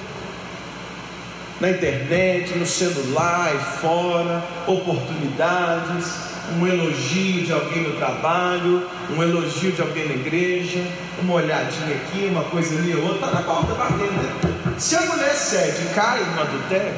Na 1.60 1.70
internet, 1.70 2.58
no 2.58 2.66
celular 2.66 3.54
e 3.56 3.80
fora, 3.80 4.44
oportunidades, 4.66 6.16
um 6.58 6.68
elogio 6.68 7.44
de 7.44 7.52
alguém 7.52 7.84
no 7.84 7.96
trabalho, 7.98 8.88
um 9.16 9.22
elogio 9.22 9.72
de 9.72 9.82
alguém 9.82 10.08
na 10.08 10.16
igreja, 10.16 10.84
uma 11.22 11.34
olhadinha 11.34 11.96
aqui, 11.96 12.28
uma 12.32 12.44
coisa 12.46 12.76
ali, 12.78 12.96
outra, 12.96 13.28
está 13.28 13.32
na 13.32 13.42
porta 13.44 13.74
batendo. 13.74 14.80
Se 14.80 14.96
a 14.96 15.02
mulher 15.02 15.36
cede 15.36 15.84
e 15.86 15.94
cai 15.94 16.24
no 16.24 16.42
adultério, 16.42 16.94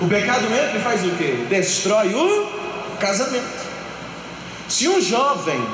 o 0.00 0.08
pecado 0.08 0.44
entra 0.46 0.78
e 0.78 0.82
faz 0.82 1.04
o 1.04 1.10
quê? 1.16 1.46
Destrói 1.48 2.14
o 2.14 2.52
casamento. 2.98 3.73
Se 4.74 4.88
um 4.88 5.00
jovem 5.00 5.64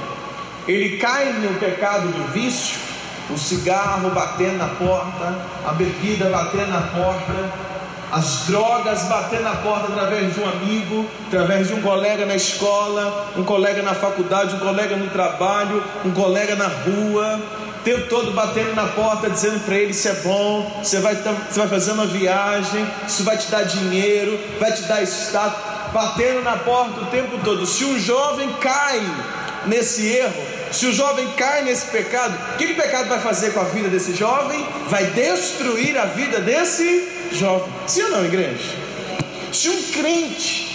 ele 0.69 0.99
cai 0.99 1.33
no 1.33 1.59
pecado 1.59 2.09
do 2.09 2.33
vício, 2.35 2.78
o 3.30 3.38
cigarro 3.38 4.11
batendo 4.11 4.59
na 4.59 4.66
porta, 4.66 5.38
a 5.66 5.73
bebida 5.73 6.28
batendo 6.28 6.66
na 6.66 6.83
porta, 6.83 7.50
as 8.12 8.45
drogas 8.47 9.04
batendo 9.04 9.45
na 9.45 9.54
porta 9.54 9.90
através 9.90 10.35
de 10.35 10.40
um 10.40 10.47
amigo, 10.47 11.07
através 11.28 11.69
de 11.69 11.73
um 11.73 11.80
colega 11.80 12.26
na 12.26 12.35
escola, 12.35 13.33
um 13.38 13.42
colega 13.42 13.83
na 13.83 13.95
faculdade, 13.95 14.57
um 14.57 14.59
colega 14.59 14.95
no 14.95 15.09
trabalho, 15.09 15.83
um 16.04 16.11
colega 16.11 16.54
na 16.54 16.66
rua, 16.69 17.40
o 17.78 17.83
tempo 17.83 18.07
todo 18.07 18.33
batendo 18.33 18.75
na 18.75 18.88
porta, 18.88 19.30
dizendo 19.30 19.64
para 19.64 19.76
ele: 19.76 19.92
Isso 19.92 20.09
é 20.09 20.14
bom, 20.16 20.83
você 20.85 21.00
vai, 21.00 21.14
você 21.14 21.59
vai 21.59 21.69
fazer 21.69 21.92
uma 21.92 22.04
viagem, 22.04 22.87
isso 23.09 23.25
vai 23.25 23.38
te 23.38 23.50
dar 23.50 23.62
dinheiro, 23.62 24.38
vai 24.61 24.71
te 24.71 24.83
dar 24.83 25.02
status 25.04 25.70
batendo 25.92 26.42
na 26.42 26.56
porta 26.56 27.00
o 27.00 27.06
tempo 27.06 27.38
todo. 27.44 27.66
Se 27.66 27.85
um 27.85 27.99
jovem 27.99 28.52
cai 28.54 29.00
nesse 29.66 30.06
erro, 30.06 30.42
se 30.73 30.87
o 30.87 30.92
jovem 30.92 31.28
cai 31.32 31.62
nesse 31.62 31.87
pecado, 31.87 32.35
o 32.54 32.56
que, 32.56 32.66
que 32.66 32.73
o 32.73 32.76
pecado 32.76 33.09
vai 33.09 33.20
fazer 33.20 33.52
com 33.52 33.61
a 33.61 33.64
vida 33.64 33.88
desse 33.88 34.14
jovem? 34.14 34.64
Vai 34.88 35.04
destruir 35.06 35.99
a 35.99 36.06
vida 36.06 36.40
desse 36.40 37.09
jovem. 37.32 37.73
Sim 37.87 38.02
ou 38.02 38.11
não, 38.11 38.25
igreja? 38.25 38.76
Se 39.52 39.68
um 39.68 39.82
crente 39.92 40.70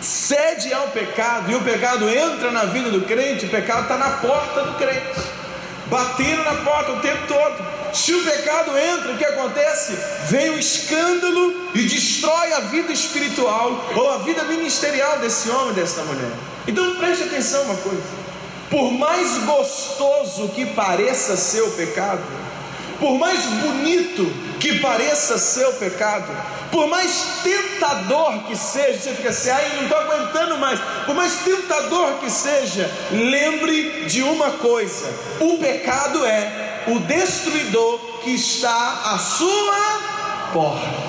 cede 0.00 0.72
ao 0.72 0.88
pecado 0.88 1.50
e 1.50 1.54
o 1.54 1.62
pecado 1.62 2.08
entra 2.08 2.50
na 2.50 2.64
vida 2.64 2.90
do 2.90 3.02
crente, 3.02 3.46
o 3.46 3.48
pecado 3.48 3.82
está 3.82 3.96
na 3.96 4.10
porta 4.18 4.62
do 4.62 4.74
crente, 4.74 5.20
batendo 5.86 6.44
na 6.44 6.54
porta 6.56 6.92
o 6.92 7.00
tempo 7.00 7.26
todo. 7.26 7.77
Se 7.92 8.14
o 8.14 8.24
pecado 8.24 8.76
entra, 8.76 9.12
o 9.12 9.18
que 9.18 9.24
acontece? 9.24 9.96
Vem 10.28 10.50
o 10.50 10.58
escândalo 10.58 11.70
e 11.74 11.82
destrói 11.82 12.52
a 12.52 12.60
vida 12.60 12.92
espiritual 12.92 13.84
ou 13.94 14.10
a 14.10 14.18
vida 14.18 14.44
ministerial 14.44 15.18
desse 15.18 15.50
homem, 15.50 15.74
dessa 15.74 16.02
mulher. 16.02 16.30
Então 16.66 16.96
preste 16.96 17.24
atenção 17.24 17.62
uma 17.64 17.76
coisa: 17.76 18.02
por 18.70 18.92
mais 18.92 19.38
gostoso 19.44 20.48
que 20.48 20.66
pareça 20.66 21.36
ser 21.36 21.62
o 21.62 21.70
pecado, 21.70 22.22
por 23.00 23.18
mais 23.18 23.44
bonito 23.44 24.26
que 24.60 24.80
pareça 24.80 25.38
ser 25.38 25.66
o 25.66 25.72
pecado, 25.74 26.30
por 26.70 26.88
mais 26.88 27.40
tentador 27.42 28.44
que 28.44 28.56
seja, 28.56 28.98
você 28.98 29.14
fica 29.14 29.30
assim, 29.30 29.50
ai, 29.50 29.76
não 29.76 29.84
estou 29.84 29.98
aguentando 29.98 30.58
mais, 30.58 30.80
por 31.06 31.14
mais 31.14 31.36
tentador 31.36 32.14
que 32.14 32.30
seja, 32.30 32.90
lembre 33.10 34.04
de 34.06 34.22
uma 34.22 34.50
coisa: 34.52 35.06
o 35.40 35.58
pecado 35.58 36.24
é 36.26 36.67
o 36.92 37.00
destruidor 37.00 37.98
que 38.22 38.30
está 38.30 39.12
à 39.12 39.18
sua 39.18 40.00
porta. 40.52 41.08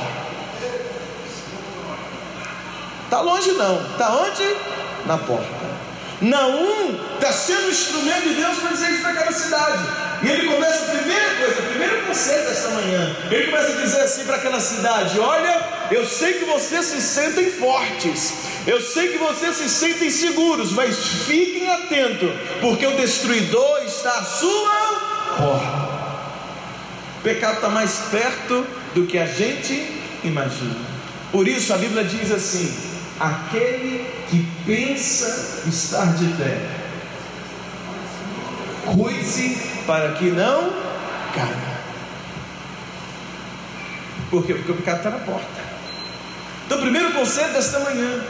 Está 3.05 3.21
longe 3.21 3.51
não, 3.53 3.81
está 3.91 4.13
onde? 4.13 4.55
Na 5.05 5.17
porta. 5.17 5.69
Naum 6.21 6.99
está 7.15 7.31
sendo 7.31 7.69
instrumento 7.69 8.23
de 8.23 8.33
Deus 8.35 8.57
para 8.57 8.71
dizer 8.71 8.91
isso 8.91 9.01
para 9.01 9.11
aquela 9.11 9.31
cidade. 9.31 9.83
E 10.21 10.27
ele 10.27 10.53
começa 10.53 10.83
a 10.83 10.95
primeira 10.95 11.35
coisa, 11.35 11.59
o 11.59 11.63
primeiro 11.63 12.05
conceito 12.05 12.49
desta 12.49 12.69
manhã. 12.69 13.15
Ele 13.31 13.45
começa 13.51 13.71
a 13.71 13.81
dizer 13.81 14.01
assim 14.01 14.25
para 14.25 14.35
aquela 14.35 14.59
cidade: 14.59 15.17
Olha, 15.17 15.65
eu 15.91 16.05
sei 16.05 16.33
que 16.33 16.45
vocês 16.45 16.85
se 16.85 17.01
sentem 17.01 17.51
fortes, 17.51 18.33
eu 18.67 18.81
sei 18.81 19.13
que 19.13 19.17
vocês 19.17 19.55
se 19.55 19.69
sentem 19.69 20.09
seguros, 20.09 20.73
mas 20.73 20.97
fiquem 21.25 21.69
atentos, 21.71 22.31
porque 22.59 22.85
o 22.85 22.97
destruidor 22.97 23.83
está 23.85 24.11
à 24.11 24.23
sua 24.23 25.18
porta. 25.37 25.89
O 27.19 27.21
pecado 27.21 27.55
está 27.55 27.69
mais 27.69 27.91
perto 28.11 28.65
do 28.93 29.05
que 29.05 29.17
a 29.17 29.25
gente 29.25 30.01
imagina. 30.23 30.75
Por 31.31 31.47
isso 31.47 31.73
a 31.73 31.77
Bíblia 31.77 32.03
diz 32.03 32.31
assim: 32.31 32.73
aquele 33.19 34.05
que 34.29 34.47
pensa 34.65 35.67
estar 35.67 36.13
de 36.15 36.25
pé, 36.35 36.57
cuide-se 38.85 39.57
para 39.85 40.13
que 40.13 40.25
não 40.25 40.71
caia. 41.35 41.79
Por 44.29 44.45
quê? 44.45 44.53
Porque 44.53 44.71
o 44.71 44.75
pecado 44.75 44.97
está 44.97 45.09
na 45.09 45.19
porta. 45.19 45.69
Então, 46.65 46.77
o 46.77 46.81
primeiro 46.81 47.11
conselho 47.13 47.51
desta 47.51 47.79
manhã 47.79 48.23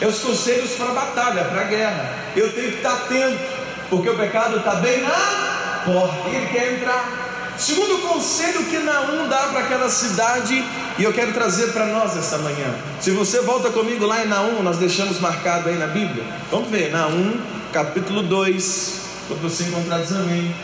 é 0.00 0.06
os 0.06 0.20
conselhos 0.20 0.72
para 0.72 0.90
a 0.90 0.94
batalha, 0.94 1.44
para 1.44 1.62
a 1.62 1.64
guerra. 1.64 2.14
Eu 2.36 2.52
tenho 2.52 2.70
que 2.70 2.76
estar 2.76 2.92
atento, 2.92 3.42
porque 3.90 4.08
o 4.08 4.16
pecado 4.16 4.58
está 4.58 4.76
bem 4.76 5.02
na 5.02 5.51
porta 5.84 6.28
e 6.28 6.36
ele 6.36 6.46
quer 6.46 6.74
entrar. 6.74 7.54
Segundo 7.58 8.08
conselho 8.08 8.64
que 8.64 8.78
Naum 8.78 9.28
dá 9.28 9.48
para 9.48 9.60
aquela 9.60 9.88
cidade, 9.88 10.64
e 10.98 11.04
eu 11.04 11.12
quero 11.12 11.32
trazer 11.32 11.72
para 11.72 11.86
nós 11.86 12.16
esta 12.16 12.38
manhã. 12.38 12.74
Se 13.00 13.10
você 13.10 13.40
volta 13.42 13.70
comigo 13.70 14.06
lá 14.06 14.24
em 14.24 14.28
Naum, 14.28 14.62
nós 14.62 14.78
deixamos 14.78 15.20
marcado 15.20 15.68
aí 15.68 15.76
na 15.76 15.86
Bíblia. 15.86 16.24
Vamos 16.50 16.70
ver, 16.70 16.90
Naum, 16.90 17.40
capítulo 17.72 18.22
2. 18.22 19.00
Quando 19.28 19.42
você 19.42 19.64
encontrar, 19.64 20.00
diz 20.00 20.12
amém. 20.12 20.54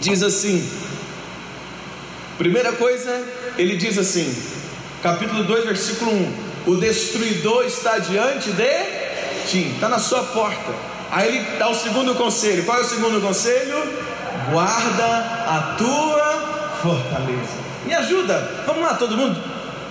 Diz 0.00 0.22
assim: 0.22 0.68
primeira 2.36 2.72
coisa, 2.72 3.22
ele 3.58 3.76
diz 3.76 3.98
assim, 3.98 4.34
capítulo 5.02 5.44
2, 5.44 5.64
versículo 5.66 6.10
1: 6.10 6.34
O 6.66 6.76
destruidor 6.76 7.64
está 7.64 7.98
diante 7.98 8.50
de 8.52 9.46
ti, 9.46 9.72
está 9.74 9.88
na 9.88 9.98
sua 9.98 10.22
porta. 10.24 10.99
Aí 11.10 11.28
ele 11.28 11.58
dá 11.58 11.68
o 11.68 11.74
segundo 11.74 12.14
conselho. 12.14 12.64
Qual 12.64 12.78
é 12.78 12.80
o 12.82 12.84
segundo 12.84 13.20
conselho? 13.20 13.82
Guarda 14.50 15.16
a 15.46 15.74
tua 15.76 16.78
fortaleza. 16.82 17.58
Me 17.84 17.94
ajuda. 17.94 18.64
Vamos 18.66 18.82
lá, 18.82 18.94
todo 18.94 19.16
mundo. 19.16 19.42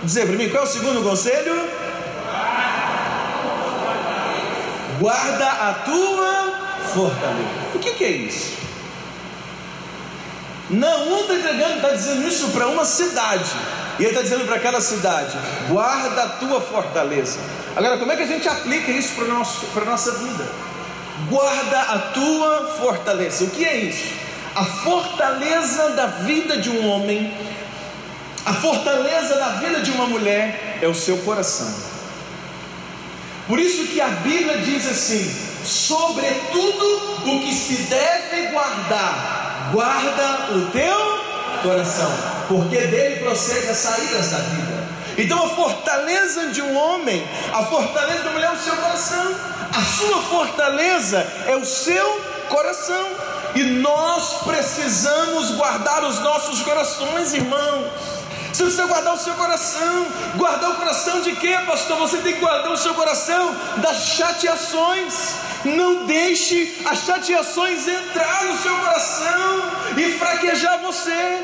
Dizer 0.03 0.25
para 0.27 0.37
mim, 0.37 0.49
qual 0.49 0.63
é 0.63 0.65
o 0.65 0.69
segundo 0.69 1.03
conselho? 1.03 1.67
Guarda 4.99 5.45
a 5.45 5.73
tua 5.85 6.79
fortaleza. 6.93 7.49
O 7.75 7.79
que, 7.79 7.91
que 7.91 8.03
é 8.03 8.11
isso? 8.11 8.57
Não 10.69 11.21
está 11.21 11.33
entregando, 11.33 11.75
está 11.77 11.89
dizendo 11.91 12.27
isso 12.27 12.49
para 12.49 12.67
uma 12.67 12.85
cidade. 12.85 13.51
E 13.97 14.03
ele 14.03 14.09
está 14.09 14.21
dizendo 14.21 14.45
para 14.45 14.55
aquela 14.55 14.79
cidade: 14.79 15.37
guarda 15.67 16.23
a 16.23 16.29
tua 16.29 16.61
fortaleza. 16.61 17.39
Agora, 17.75 17.97
como 17.97 18.11
é 18.11 18.15
que 18.15 18.23
a 18.23 18.27
gente 18.27 18.47
aplica 18.47 18.91
isso 18.91 19.13
para 19.15 19.81
a 19.81 19.85
nossa 19.85 20.11
vida? 20.13 20.68
Guarda 21.29 21.79
a 21.79 21.99
tua 22.13 22.75
fortaleza. 22.79 23.43
O 23.43 23.49
que 23.49 23.65
é 23.65 23.77
isso? 23.77 24.13
A 24.55 24.65
fortaleza 24.65 25.89
da 25.91 26.07
vida 26.07 26.57
de 26.57 26.69
um 26.69 26.89
homem, 26.89 27.33
a 28.45 28.53
fortaleza 28.53 29.35
da 29.35 29.49
vida 29.49 29.81
de 29.81 29.91
uma 29.91 30.07
mulher 30.07 30.79
é 30.81 30.87
o 30.87 30.95
seu 30.95 31.17
coração. 31.19 31.73
Por 33.47 33.59
isso 33.59 33.87
que 33.87 34.01
a 34.01 34.07
Bíblia 34.07 34.57
diz 34.59 34.87
assim: 34.87 35.49
sobretudo 35.63 36.85
o 37.25 37.39
que 37.41 37.53
se 37.53 37.83
deve 37.83 38.47
guardar, 38.47 39.69
guarda 39.71 40.53
o 40.53 40.71
teu 40.71 41.19
coração, 41.61 42.11
porque 42.47 42.77
dele 42.77 43.17
procede 43.23 43.69
as 43.69 43.77
saídas 43.77 44.31
da 44.31 44.37
vida. 44.37 44.87
Então 45.17 45.45
a 45.45 45.49
fortaleza 45.49 46.47
de 46.47 46.61
um 46.61 46.77
homem, 46.77 47.27
a 47.53 47.63
fortaleza 47.63 48.23
da 48.23 48.31
mulher 48.31 48.51
é 48.51 48.53
o 48.53 48.57
seu 48.57 48.75
coração. 48.77 49.35
A 49.73 49.83
sua 49.83 50.21
fortaleza 50.23 51.25
é 51.47 51.55
o 51.55 51.65
seu 51.65 52.21
coração. 52.49 53.07
E 53.55 53.63
nós 53.63 54.43
precisamos 54.43 55.51
guardar 55.51 56.03
os 56.03 56.19
nossos 56.19 56.61
corações, 56.61 57.33
irmãos. 57.33 57.87
Você 58.51 58.63
precisa 58.63 58.85
guardar 58.87 59.13
o 59.13 59.17
seu 59.17 59.33
coração. 59.35 60.07
Guardar 60.35 60.71
o 60.71 60.75
coração 60.75 61.21
de 61.21 61.35
quê, 61.35 61.57
pastor? 61.65 61.97
Você 61.97 62.17
tem 62.17 62.33
que 62.33 62.39
guardar 62.39 62.71
o 62.71 62.77
seu 62.77 62.93
coração 62.93 63.55
das 63.77 64.07
chateações. 64.07 65.13
Não 65.65 66.05
deixe 66.05 66.81
as 66.85 66.99
chateações 66.99 67.87
entrar 67.87 68.45
no 68.45 68.57
seu 68.57 68.75
coração 68.75 69.63
e 69.97 70.17
fraquejar 70.17 70.79
você. 70.79 71.43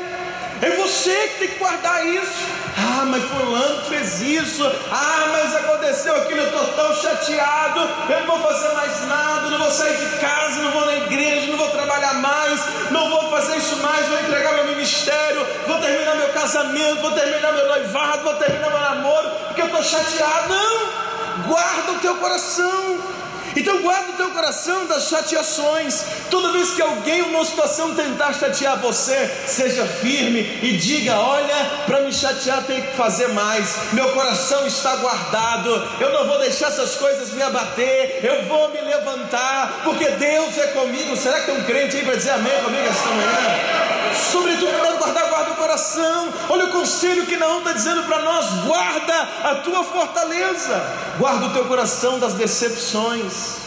É 0.62 0.70
você 0.76 1.14
que 1.28 1.38
tem 1.38 1.48
que 1.48 1.58
guardar 1.58 2.06
isso. 2.06 2.65
Ah, 2.76 3.04
mas 3.06 3.24
fulano 3.24 3.84
fez 3.86 4.20
isso. 4.20 4.64
Ah, 4.90 5.28
mas 5.32 5.54
aconteceu 5.56 6.14
aquilo, 6.16 6.40
eu 6.40 6.46
estou 6.46 6.66
tão 6.74 6.94
chateado. 6.94 7.80
Eu 8.08 8.20
não 8.20 8.38
vou 8.38 8.52
fazer 8.52 8.74
mais 8.74 9.06
nada, 9.06 9.50
não 9.50 9.58
vou 9.58 9.70
sair 9.70 9.96
de 9.96 10.18
casa, 10.18 10.60
não 10.60 10.72
vou 10.72 10.86
na 10.86 10.96
igreja, 10.96 11.50
não 11.50 11.58
vou 11.58 11.70
trabalhar 11.70 12.14
mais, 12.14 12.60
não 12.90 13.08
vou 13.08 13.30
fazer 13.30 13.56
isso 13.56 13.76
mais, 13.78 14.06
vou 14.06 14.20
entregar 14.20 14.52
meu 14.54 14.66
ministério, 14.66 15.46
vou 15.66 15.78
terminar 15.78 16.16
meu 16.16 16.28
casamento, 16.28 17.00
vou 17.00 17.12
terminar 17.12 17.52
meu 17.52 17.66
noivado, 17.66 18.22
vou 18.24 18.34
terminar 18.34 18.70
meu 18.70 18.80
namoro, 18.80 19.30
porque 19.46 19.62
eu 19.62 19.66
estou 19.66 19.82
chateado. 19.82 20.48
Não! 20.48 21.06
Guarda 21.46 21.92
o 21.92 21.98
teu 22.00 22.16
coração. 22.16 23.15
Então 23.56 23.80
guarda 23.80 24.12
o 24.12 24.16
teu 24.16 24.30
coração 24.30 24.86
das 24.86 25.08
chateações. 25.08 26.04
Toda 26.30 26.52
vez 26.52 26.72
que 26.72 26.82
alguém, 26.82 27.22
uma 27.22 27.44
situação 27.44 27.94
tentar 27.94 28.34
chatear 28.34 28.78
você, 28.78 29.30
seja 29.46 29.86
firme 29.86 30.40
e 30.62 30.76
diga: 30.76 31.18
Olha, 31.18 31.56
para 31.86 32.00
me 32.02 32.12
chatear 32.12 32.62
tem 32.64 32.82
que 32.82 32.96
fazer 32.96 33.28
mais. 33.28 33.92
Meu 33.92 34.12
coração 34.12 34.66
está 34.66 34.96
guardado. 34.96 35.70
Eu 35.98 36.12
não 36.12 36.26
vou 36.26 36.38
deixar 36.38 36.68
essas 36.68 36.94
coisas 36.96 37.30
me 37.30 37.42
abater. 37.42 38.20
Eu 38.22 38.44
vou 38.44 38.70
me 38.70 38.80
levantar, 38.82 39.80
porque 39.84 40.08
Deus 40.10 40.58
é 40.58 40.66
comigo. 40.68 41.16
Será 41.16 41.40
que 41.40 41.46
tem 41.46 41.56
um 41.56 41.64
crente 41.64 41.96
aí 41.96 42.04
para 42.04 42.16
dizer 42.16 42.30
amém 42.30 42.62
comigo 42.62 42.86
esta 42.86 43.08
manhã? 43.08 43.95
Sobretudo, 44.30 44.72
deve 44.72 44.96
guardar, 44.98 45.28
guarda 45.28 45.52
o 45.52 45.56
coração. 45.56 46.32
Olha 46.48 46.66
o 46.66 46.70
conselho 46.70 47.26
que 47.26 47.36
não 47.36 47.58
está 47.58 47.72
dizendo 47.72 48.02
para 48.04 48.20
nós: 48.20 48.46
guarda 48.64 49.28
a 49.44 49.54
tua 49.56 49.84
fortaleza, 49.84 50.82
guarda 51.18 51.46
o 51.46 51.52
teu 51.52 51.64
coração 51.66 52.18
das 52.18 52.34
decepções. 52.34 53.66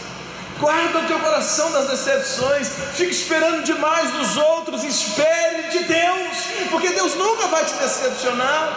Guarda 0.58 0.98
o 0.98 1.06
teu 1.06 1.18
coração 1.20 1.72
das 1.72 1.88
decepções. 1.88 2.68
Fica 2.92 3.10
esperando 3.10 3.62
demais 3.62 4.10
dos 4.10 4.36
outros. 4.36 4.84
Espere 4.84 5.70
de 5.70 5.84
Deus, 5.84 6.36
porque 6.70 6.90
Deus 6.90 7.14
nunca 7.14 7.46
vai 7.46 7.64
te 7.64 7.72
decepcionar. 7.74 8.68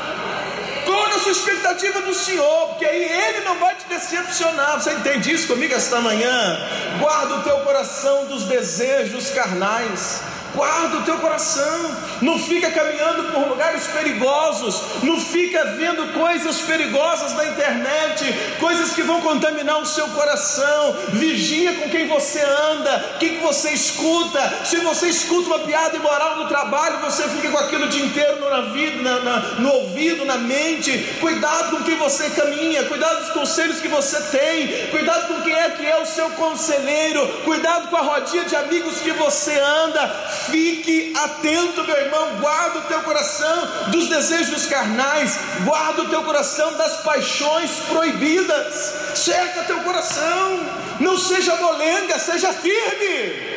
Coloque 0.85 1.15
a 1.15 1.19
sua 1.19 1.31
expectativa 1.33 1.99
no 1.99 2.13
Senhor, 2.13 2.69
porque 2.69 2.85
aí 2.85 3.03
Ele 3.03 3.41
não 3.41 3.57
vai 3.59 3.75
te 3.75 3.85
decepcionar. 3.89 4.81
Você 4.81 4.93
entende 4.93 5.33
isso 5.33 5.47
comigo 5.47 5.73
esta 5.73 5.99
manhã? 5.99 6.57
Guarda 6.99 7.35
o 7.35 7.43
teu 7.43 7.59
coração 7.59 8.25
dos 8.27 8.43
desejos 8.45 9.29
carnais. 9.31 10.21
Guarda 10.55 10.97
o 10.97 11.03
teu 11.03 11.17
coração, 11.17 11.95
não 12.21 12.37
fica 12.37 12.69
caminhando 12.69 13.31
por 13.31 13.47
lugares 13.47 13.87
perigosos, 13.87 15.03
não 15.03 15.19
fica 15.19 15.65
vendo 15.77 16.13
coisas 16.13 16.61
perigosas 16.61 17.33
na 17.33 17.45
internet, 17.45 18.25
coisas 18.59 18.93
que 18.93 19.01
vão 19.01 19.19
contaminar 19.21 19.81
o 19.81 19.85
seu 19.85 20.07
coração. 20.09 20.95
Vigia 21.13 21.73
com 21.73 21.89
quem 21.89 22.07
você 22.07 22.39
anda, 22.39 23.13
o 23.15 23.17
que 23.17 23.37
você 23.39 23.71
escuta. 23.71 24.39
Se 24.63 24.77
você 24.77 25.07
escuta 25.07 25.47
uma 25.47 25.59
piada 25.59 25.95
imoral 25.95 26.37
no 26.37 26.47
trabalho, 26.47 26.99
você 26.99 27.27
fica 27.29 27.49
com 27.49 27.57
aquilo 27.57 27.85
o 27.85 27.89
dia 27.89 28.05
inteiro 28.05 28.47
na 28.49 28.61
vida, 28.61 29.01
na, 29.01 29.19
na, 29.21 29.39
no 29.59 29.69
ouvido, 29.73 30.23
na 30.23 30.37
mente. 30.37 31.17
Cuidado 31.19 31.71
com 31.71 31.83
quem 31.83 31.97
você 31.97 32.29
caminha, 32.29 32.83
cuidado 32.83 33.21
dos 33.21 33.31
conselhos 33.31 33.79
que 33.79 33.87
você 33.87 34.21
tem, 34.37 34.87
cuidado 34.87 35.33
com 35.33 35.41
quem 35.41 35.53
é 35.53 35.69
que 35.71 35.85
é 35.85 35.97
o 35.99 36.05
seu 36.05 36.29
conselheiro, 36.31 37.27
cuidado 37.43 37.87
com 37.89 37.97
a 37.97 38.01
rodinha 38.01 38.45
de 38.45 38.55
amigos 38.55 38.99
que 38.99 39.11
você 39.11 39.59
anda 39.59 40.03
Fique 40.49 41.13
atento, 41.15 41.83
meu 41.83 41.95
irmão, 41.95 42.37
guarda 42.39 42.79
o 42.79 42.81
teu 42.83 43.01
coração 43.01 43.89
dos 43.91 44.09
desejos 44.09 44.65
carnais, 44.65 45.37
guarda 45.63 46.01
o 46.03 46.09
teu 46.09 46.23
coração 46.23 46.73
das 46.73 46.97
paixões 47.01 47.71
proibidas. 47.89 48.93
Cerca 49.15 49.63
teu 49.63 49.79
coração, 49.81 50.59
não 50.99 51.17
seja 51.17 51.55
molenga, 51.55 52.19
seja 52.19 52.51
firme. 52.53 53.53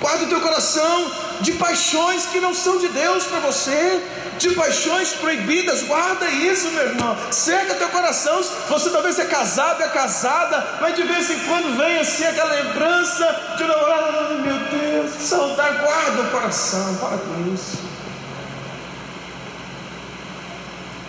Guarda 0.00 0.24
o 0.24 0.28
teu 0.28 0.40
coração 0.40 1.12
de 1.40 1.52
paixões 1.52 2.26
que 2.26 2.40
não 2.40 2.54
são 2.54 2.78
de 2.78 2.88
Deus 2.88 3.24
para 3.24 3.40
você 3.40 4.02
de 4.40 4.54
paixões 4.54 5.12
proibidas, 5.12 5.82
guarda 5.82 6.26
isso, 6.30 6.70
meu 6.70 6.82
irmão. 6.88 7.16
Cerca 7.30 7.74
teu 7.74 7.90
coração. 7.90 8.42
Você 8.70 8.88
talvez 8.88 9.18
é 9.18 9.26
casado, 9.26 9.82
é 9.82 9.88
casada, 9.88 10.78
mas 10.80 10.96
de 10.96 11.02
vez 11.02 11.30
em 11.30 11.38
quando 11.40 11.76
vem 11.76 11.98
assim 11.98 12.24
aquela 12.24 12.54
lembrança 12.54 13.24
de 13.58 13.64
ah, 13.64 14.40
meu 14.42 14.58
Deus, 14.80 15.10
saudade. 15.20 15.78
Guarda 15.84 16.22
o 16.22 16.30
coração, 16.30 16.96
para 16.96 17.18
com 17.18 17.54
isso. 17.54 17.78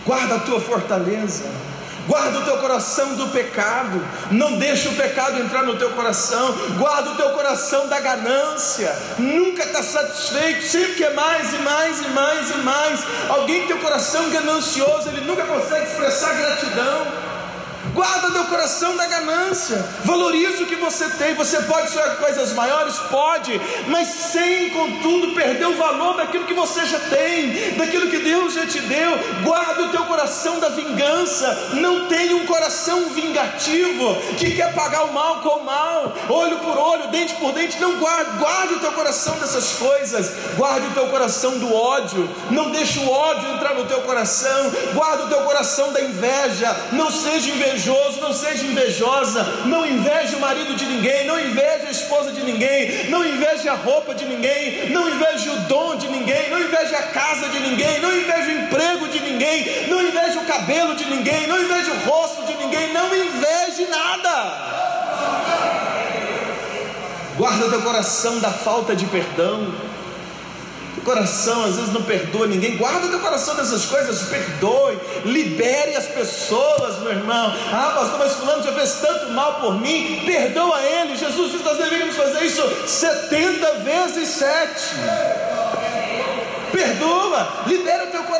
Guarda 0.05 0.35
a 0.35 0.39
tua 0.39 0.59
fortaleza. 0.59 1.70
Guarda 2.07 2.39
o 2.39 2.45
teu 2.45 2.57
coração 2.57 3.13
do 3.15 3.27
pecado, 3.29 4.01
não 4.31 4.57
deixa 4.57 4.89
o 4.89 4.95
pecado 4.95 5.39
entrar 5.39 5.63
no 5.63 5.77
teu 5.77 5.91
coração. 5.91 6.53
Guarda 6.77 7.11
o 7.11 7.15
teu 7.15 7.29
coração 7.31 7.87
da 7.87 7.99
ganância, 7.99 8.95
nunca 9.17 9.63
está 9.63 9.83
satisfeito, 9.83 10.63
sempre 10.63 10.95
quer 10.95 11.13
mais 11.13 11.53
e 11.53 11.57
mais 11.57 12.01
e 12.01 12.07
mais 12.09 12.49
e 12.49 12.57
mais. 12.59 13.03
Alguém 13.29 13.61
que 13.61 13.67
tem 13.67 13.75
o 13.75 13.79
coração 13.79 14.29
ganancioso, 14.29 15.09
ele 15.09 15.21
nunca 15.21 15.43
consegue 15.43 15.87
expressar 15.87 16.33
gratidão. 16.33 17.30
Guarda 17.93 18.31
teu 18.31 18.45
coração 18.45 18.95
da 18.95 19.05
ganância. 19.05 19.77
Valoriza 20.05 20.63
o 20.63 20.65
que 20.65 20.75
você 20.75 21.09
tem. 21.09 21.35
Você 21.35 21.61
pode 21.63 21.91
sonhar 21.91 22.15
coisas 22.17 22.53
maiores? 22.53 22.95
Pode. 23.09 23.59
Mas 23.87 24.07
sem, 24.07 24.69
contudo, 24.69 25.33
perder 25.33 25.67
o 25.67 25.75
valor 25.75 26.15
daquilo 26.15 26.45
que 26.45 26.53
você 26.53 26.85
já 26.85 26.99
tem, 26.99 27.73
daquilo 27.75 28.09
que 28.09 28.19
Deus 28.19 28.53
já 28.53 28.65
te 28.65 28.79
deu. 28.79 29.11
Guarda 29.43 29.83
o 29.83 29.89
teu 29.89 30.05
coração 30.05 30.59
da 30.59 30.69
vingança. 30.69 31.71
Não 31.73 32.07
tenha 32.07 32.35
um 32.35 32.45
coração 32.45 33.09
vingativo 33.09 34.15
que 34.37 34.51
quer 34.51 34.73
pagar 34.73 35.03
o 35.05 35.13
mal 35.13 35.41
com 35.41 35.59
o 35.59 35.65
mal, 35.65 36.13
olho 36.29 36.57
por 36.59 36.77
olho, 36.77 37.07
dente 37.09 37.35
por 37.35 37.51
dente. 37.51 37.79
Não 37.79 37.97
guarde. 37.97 38.37
Guarde 38.37 38.73
o 38.75 38.79
teu 38.79 38.91
coração 38.93 39.35
dessas 39.35 39.73
coisas. 39.73 40.31
Guarde 40.55 40.87
o 40.87 40.91
teu 40.91 41.07
coração 41.07 41.57
do 41.59 41.73
ódio. 41.75 42.29
Não 42.49 42.71
deixe 42.71 42.99
o 42.99 43.09
ódio 43.09 43.53
entrar 43.53 43.73
no 43.73 43.85
teu 43.85 44.01
coração. 44.01 44.71
Guarda 44.93 45.25
o 45.25 45.27
teu 45.27 45.41
coração 45.41 45.91
da 45.91 46.01
inveja. 46.01 46.73
Não 46.93 47.11
seja 47.11 47.49
invejoso 47.49 47.80
invejoso, 47.81 48.21
não 48.21 48.31
seja 48.31 48.65
invejosa, 48.65 49.43
não 49.65 49.85
inveje 49.85 50.35
o 50.35 50.39
marido 50.39 50.75
de 50.75 50.85
ninguém, 50.85 51.25
não 51.25 51.39
inveje 51.39 51.87
a 51.87 51.91
esposa 51.91 52.31
de 52.31 52.43
ninguém, 52.43 53.09
não 53.09 53.25
inveje 53.25 53.67
a 53.67 53.73
roupa 53.73 54.13
de 54.13 54.25
ninguém, 54.25 54.91
não 54.91 55.09
inveje 55.09 55.49
o 55.49 55.59
dom 55.61 55.95
de 55.95 56.07
ninguém, 56.07 56.49
não 56.51 56.59
inveje 56.59 56.93
a 56.93 57.03
casa 57.03 57.49
de 57.49 57.59
ninguém, 57.59 57.99
não 57.99 58.15
inveje 58.15 58.49
o 58.49 58.61
emprego 58.61 59.07
de 59.07 59.19
ninguém, 59.19 59.87
não 59.87 60.01
inveje 60.01 60.37
o 60.37 60.45
cabelo 60.45 60.95
de 60.95 61.05
ninguém, 61.05 61.47
não 61.47 61.59
inveje 61.59 61.89
o 61.89 62.09
rosto 62.09 62.45
de 62.45 62.53
ninguém, 62.55 62.93
não 62.93 63.07
inveje 63.15 63.87
nada. 63.89 64.91
Guarda 67.35 67.69
teu 67.69 67.81
coração 67.81 68.39
da 68.39 68.51
falta 68.51 68.95
de 68.95 69.05
perdão 69.05 69.73
coração 71.01 71.65
às 71.65 71.75
vezes 71.75 71.93
não 71.93 72.03
perdoa 72.03 72.47
ninguém. 72.47 72.77
Guarda 72.77 73.07
teu 73.07 73.19
coração 73.19 73.55
dessas 73.55 73.85
coisas, 73.85 74.23
perdoe, 74.23 74.97
libere 75.25 75.95
as 75.95 76.07
pessoas, 76.07 76.99
meu 76.99 77.11
irmão. 77.11 77.53
Ah, 77.71 77.93
pastor, 77.95 78.19
mas 78.19 78.33
fulano 78.33 78.63
já 78.63 78.71
fez 78.73 78.93
tanto 79.01 79.31
mal 79.31 79.59
por 79.59 79.79
mim, 79.79 80.23
perdoa 80.25 80.81
ele. 80.81 81.15
Jesus 81.15 81.51
disse 81.51 81.63
nós 81.63 81.77
deveríamos 81.77 82.15
fazer 82.15 82.43
isso 82.43 82.61
70 82.87 83.73
vezes 83.79 84.29
7 84.29 84.71
perdoa, 86.71 87.47
libera 87.67 88.05
o 88.05 88.07
teu 88.07 88.23
coração, 88.23 88.30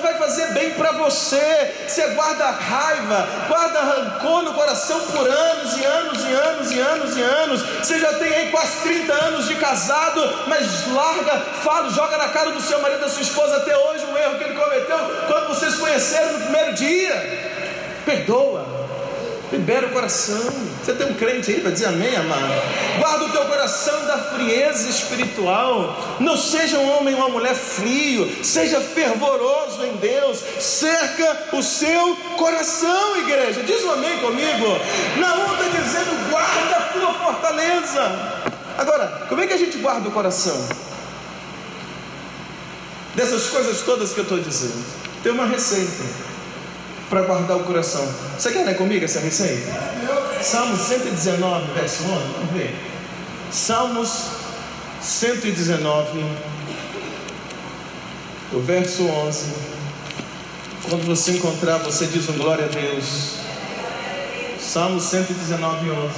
vai 0.00 0.14
fazer 0.18 0.52
bem 0.52 0.70
para 0.72 0.92
você. 0.92 1.72
Você 1.86 2.06
guarda 2.08 2.50
raiva, 2.50 3.26
guarda 3.48 3.80
rancor 3.80 4.42
no 4.42 4.54
coração 4.54 5.00
por 5.00 5.28
anos 5.28 5.76
e 5.76 5.84
anos 5.84 6.24
e 6.24 6.32
anos 6.32 6.72
e 6.72 6.80
anos 6.80 7.16
e 7.16 7.22
anos. 7.22 7.62
Você 7.78 7.98
já 7.98 8.12
tem 8.14 8.32
aí 8.32 8.50
quase 8.50 8.82
30 8.82 9.12
anos 9.12 9.46
de 9.46 9.54
casado, 9.56 10.20
mas 10.46 10.88
larga, 10.88 11.38
fala, 11.62 11.90
joga 11.90 12.16
na 12.18 12.28
cara 12.28 12.50
do 12.50 12.60
seu 12.60 12.80
marido, 12.80 13.00
da 13.00 13.08
sua 13.08 13.22
esposa 13.22 13.56
até 13.56 13.76
hoje 13.76 14.04
um 14.06 14.16
erro 14.16 14.38
que 14.38 14.44
ele 14.44 14.54
cometeu 14.54 14.98
quando 15.26 15.48
vocês 15.48 15.74
conheceram 15.76 16.32
no 16.32 16.40
primeiro 16.40 16.72
dia. 16.74 17.60
Perdoa 18.04 18.71
Libera 19.52 19.86
o 19.86 19.90
coração. 19.90 20.50
Você 20.82 20.94
tem 20.94 21.06
um 21.08 21.14
crente 21.14 21.50
aí 21.50 21.60
para 21.60 21.72
dizer 21.72 21.84
amém, 21.84 22.16
amado? 22.16 22.54
Guarda 22.98 23.26
o 23.26 23.28
teu 23.32 23.44
coração 23.44 24.06
da 24.06 24.16
frieza 24.16 24.88
espiritual. 24.88 26.16
Não 26.18 26.38
seja 26.38 26.78
um 26.78 26.90
homem 26.96 27.14
ou 27.14 27.20
uma 27.20 27.28
mulher 27.28 27.54
frio. 27.54 28.42
Seja 28.42 28.80
fervoroso 28.80 29.84
em 29.84 29.96
Deus. 29.96 30.42
Cerca 30.58 31.50
o 31.52 31.62
seu 31.62 32.16
coração, 32.38 33.18
igreja. 33.18 33.62
Diz 33.62 33.84
um 33.84 33.92
amém 33.92 34.18
comigo. 34.20 34.66
Naum 35.18 35.52
está 35.52 35.64
dizendo: 35.64 36.30
guarda 36.30 36.76
a 36.76 36.80
tua 36.88 37.14
fortaleza. 37.14 38.52
Agora, 38.78 39.26
como 39.28 39.42
é 39.42 39.46
que 39.46 39.52
a 39.52 39.58
gente 39.58 39.76
guarda 39.76 40.08
o 40.08 40.12
coração? 40.12 40.66
Dessas 43.14 43.48
coisas 43.48 43.82
todas 43.82 44.14
que 44.14 44.20
eu 44.20 44.24
estou 44.24 44.38
dizendo. 44.38 44.82
Tem 45.22 45.30
uma 45.30 45.44
receita 45.44 46.31
para 47.12 47.20
guardar 47.24 47.58
o 47.58 47.64
coração. 47.64 48.02
Você 48.38 48.50
quer 48.52 48.64
ler 48.64 48.74
comigo 48.74 49.04
essa 49.04 49.20
receita? 49.20 49.70
Salmos 50.40 50.80
119, 50.80 51.72
verso 51.74 52.04
11. 52.04 52.08
Vamos 52.08 52.52
ver. 52.54 52.74
Salmos 53.50 54.28
119, 55.02 56.24
o 58.54 58.60
verso 58.60 59.06
11. 59.06 59.44
Quando 60.88 61.04
você 61.04 61.32
encontrar, 61.32 61.76
você 61.80 62.06
diz 62.06 62.26
um 62.30 62.32
glória 62.32 62.64
a 62.64 62.68
Deus. 62.68 63.34
Salmos 64.58 65.02
119, 65.04 65.90
11. 65.90 66.14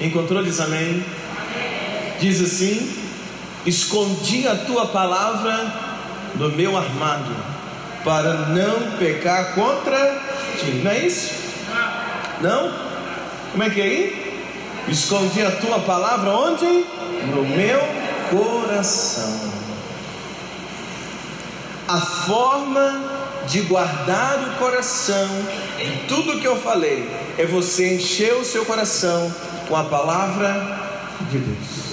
Encontrou, 0.00 0.44
diz 0.44 0.60
amém. 0.60 1.02
Diz 2.20 2.42
assim: 2.42 3.03
escondi 3.66 4.46
a 4.46 4.56
tua 4.56 4.86
palavra 4.86 5.72
no 6.34 6.50
meu 6.50 6.76
armário, 6.76 7.36
para 8.04 8.32
não 8.48 8.98
pecar 8.98 9.54
contra 9.54 10.20
ti. 10.58 10.80
Não 10.82 10.90
é 10.90 11.06
isso? 11.06 11.32
Não? 12.40 12.72
Como 13.52 13.62
é 13.62 13.70
que 13.70 13.80
é 13.80 13.84
aí? 13.84 14.24
Escondi 14.88 15.42
a 15.42 15.50
tua 15.52 15.80
palavra 15.80 16.30
onde? 16.30 16.66
No 17.34 17.42
meu 17.42 17.80
coração. 18.30 19.52
A 21.88 22.00
forma 22.00 23.02
de 23.46 23.60
guardar 23.62 24.38
o 24.38 24.58
coração 24.58 25.28
de 25.78 26.06
tudo 26.08 26.40
que 26.40 26.46
eu 26.46 26.56
falei 26.60 27.08
é 27.38 27.44
você 27.46 27.96
encher 27.96 28.34
o 28.34 28.44
seu 28.44 28.64
coração 28.64 29.32
com 29.68 29.76
a 29.76 29.84
palavra 29.84 30.80
de 31.30 31.38
Deus. 31.38 31.83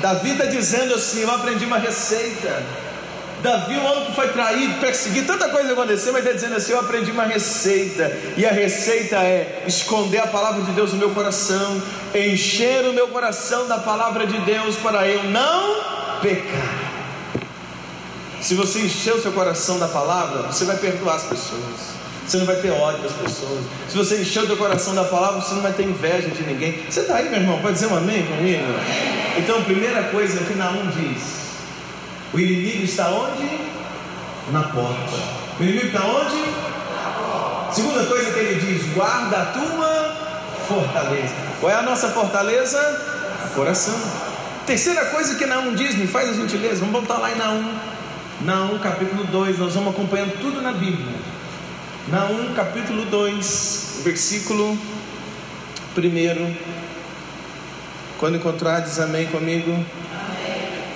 Davi 0.00 0.32
está 0.32 0.46
dizendo 0.46 0.94
assim: 0.94 1.22
Eu 1.22 1.30
aprendi 1.30 1.64
uma 1.64 1.78
receita. 1.78 2.62
Davi, 3.42 3.76
um 3.76 3.84
homem 3.84 4.06
que 4.06 4.12
foi 4.12 4.28
traído, 4.28 4.80
perseguido, 4.80 5.26
tanta 5.26 5.48
coisa 5.50 5.72
aconteceu, 5.72 6.12
mas 6.12 6.24
está 6.24 6.34
dizendo 6.34 6.56
assim: 6.56 6.72
Eu 6.72 6.80
aprendi 6.80 7.10
uma 7.10 7.24
receita, 7.24 8.10
e 8.36 8.46
a 8.46 8.50
receita 8.50 9.16
é 9.16 9.64
esconder 9.66 10.18
a 10.18 10.26
palavra 10.26 10.62
de 10.62 10.72
Deus 10.72 10.92
no 10.92 10.98
meu 10.98 11.10
coração, 11.10 11.82
encher 12.14 12.84
o 12.86 12.92
meu 12.92 13.08
coração 13.08 13.68
da 13.68 13.78
palavra 13.78 14.26
de 14.26 14.38
Deus 14.40 14.76
para 14.76 15.06
eu 15.06 15.24
não 15.24 16.20
pecar. 16.20 16.86
Se 18.40 18.54
você 18.54 18.80
encher 18.80 19.14
o 19.14 19.20
seu 19.20 19.32
coração 19.32 19.78
da 19.78 19.88
palavra, 19.88 20.42
você 20.42 20.64
vai 20.64 20.76
perdoar 20.76 21.16
as 21.16 21.24
pessoas. 21.24 21.96
Você 22.26 22.38
não 22.38 22.46
vai 22.46 22.56
ter 22.56 22.70
ódio 22.72 23.02
das 23.02 23.12
pessoas. 23.12 23.64
Se 23.88 23.96
você 23.96 24.20
encher 24.20 24.42
o 24.42 24.46
teu 24.46 24.56
coração 24.56 24.94
da 24.94 25.04
palavra, 25.04 25.40
você 25.40 25.54
não 25.54 25.62
vai 25.62 25.72
ter 25.72 25.84
inveja 25.84 26.28
de 26.28 26.42
ninguém. 26.42 26.84
Você 26.90 27.00
está 27.00 27.16
aí, 27.16 27.28
meu 27.28 27.38
irmão? 27.38 27.60
Pode 27.60 27.74
dizer 27.74 27.86
um 27.86 27.96
amém 27.96 28.26
comigo? 28.26 28.64
Então, 29.38 29.62
primeira 29.62 30.02
coisa 30.04 30.40
que 30.40 30.54
Naum 30.54 30.88
diz: 30.88 31.22
o 32.34 32.38
inimigo 32.38 32.82
está 32.82 33.10
onde? 33.10 33.60
Na 34.50 34.64
porta. 34.64 35.16
O 35.60 35.62
inimigo 35.62 35.86
está 35.86 36.04
onde? 36.04 36.36
Segunda 37.72 38.04
coisa 38.06 38.32
que 38.32 38.38
ele 38.40 38.60
diz: 38.60 38.92
guarda 38.92 39.42
a 39.42 39.44
tua 39.46 40.16
fortaleza. 40.66 41.34
Qual 41.60 41.70
é 41.70 41.76
a 41.76 41.82
nossa 41.82 42.08
fortaleza? 42.08 42.78
O 43.46 43.54
coração. 43.54 43.94
Terceira 44.66 45.04
coisa 45.06 45.36
que 45.36 45.46
Naum 45.46 45.76
diz, 45.76 45.94
me 45.94 46.08
faz 46.08 46.30
a 46.30 46.32
gentileza, 46.32 46.80
vamos 46.80 46.92
voltar 46.92 47.18
lá 47.18 47.30
em 47.30 47.36
Naum. 47.36 47.72
Naum 48.40 48.78
capítulo 48.80 49.22
2, 49.22 49.58
nós 49.60 49.74
vamos 49.74 49.94
acompanhando 49.94 50.40
tudo 50.40 50.60
na 50.60 50.72
Bíblia. 50.72 51.35
Naum 52.08 52.54
capítulo 52.54 53.04
2, 53.06 54.02
versículo 54.04 54.78
1. 55.96 56.56
Quando 58.16 58.36
encontrar, 58.36 58.78
diz 58.78 59.00
amém 59.00 59.26
comigo. 59.26 59.72
Amém. 59.72 59.84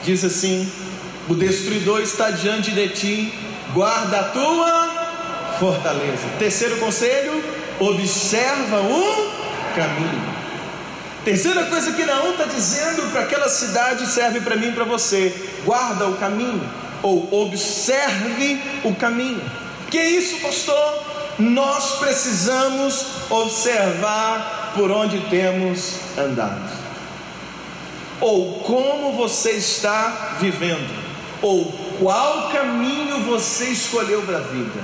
Diz 0.04 0.22
assim: 0.24 0.70
O 1.28 1.34
destruidor 1.34 2.00
está 2.00 2.30
diante 2.30 2.70
de 2.70 2.88
ti, 2.90 3.34
guarda 3.74 4.20
a 4.20 4.24
tua 4.24 5.56
fortaleza. 5.58 6.28
Terceiro 6.38 6.76
conselho: 6.76 7.42
observa 7.80 8.80
o 8.80 9.32
caminho. 9.74 10.40
Terceira 11.24 11.64
coisa 11.64 11.90
que 11.90 12.04
Naum 12.04 12.30
está 12.30 12.44
dizendo 12.44 13.10
para 13.10 13.22
aquela 13.22 13.48
cidade 13.48 14.06
serve 14.06 14.40
para 14.42 14.54
mim 14.54 14.68
e 14.68 14.72
para 14.72 14.84
você: 14.84 15.34
guarda 15.64 16.06
o 16.06 16.16
caminho, 16.18 16.62
ou 17.02 17.42
observe 17.42 18.62
o 18.84 18.94
caminho. 18.94 19.42
Que 19.90 20.00
isso, 20.00 20.40
pastor? 20.40 21.02
Nós 21.38 21.98
precisamos 21.98 23.06
observar 23.28 24.72
por 24.74 24.90
onde 24.90 25.18
temos 25.28 25.96
andado, 26.16 26.70
ou 28.20 28.60
como 28.60 29.16
você 29.16 29.52
está 29.52 30.36
vivendo, 30.38 30.94
ou 31.42 31.72
qual 31.98 32.50
caminho 32.50 33.24
você 33.24 33.64
escolheu 33.70 34.22
para 34.22 34.38
a 34.38 34.42
vida. 34.42 34.80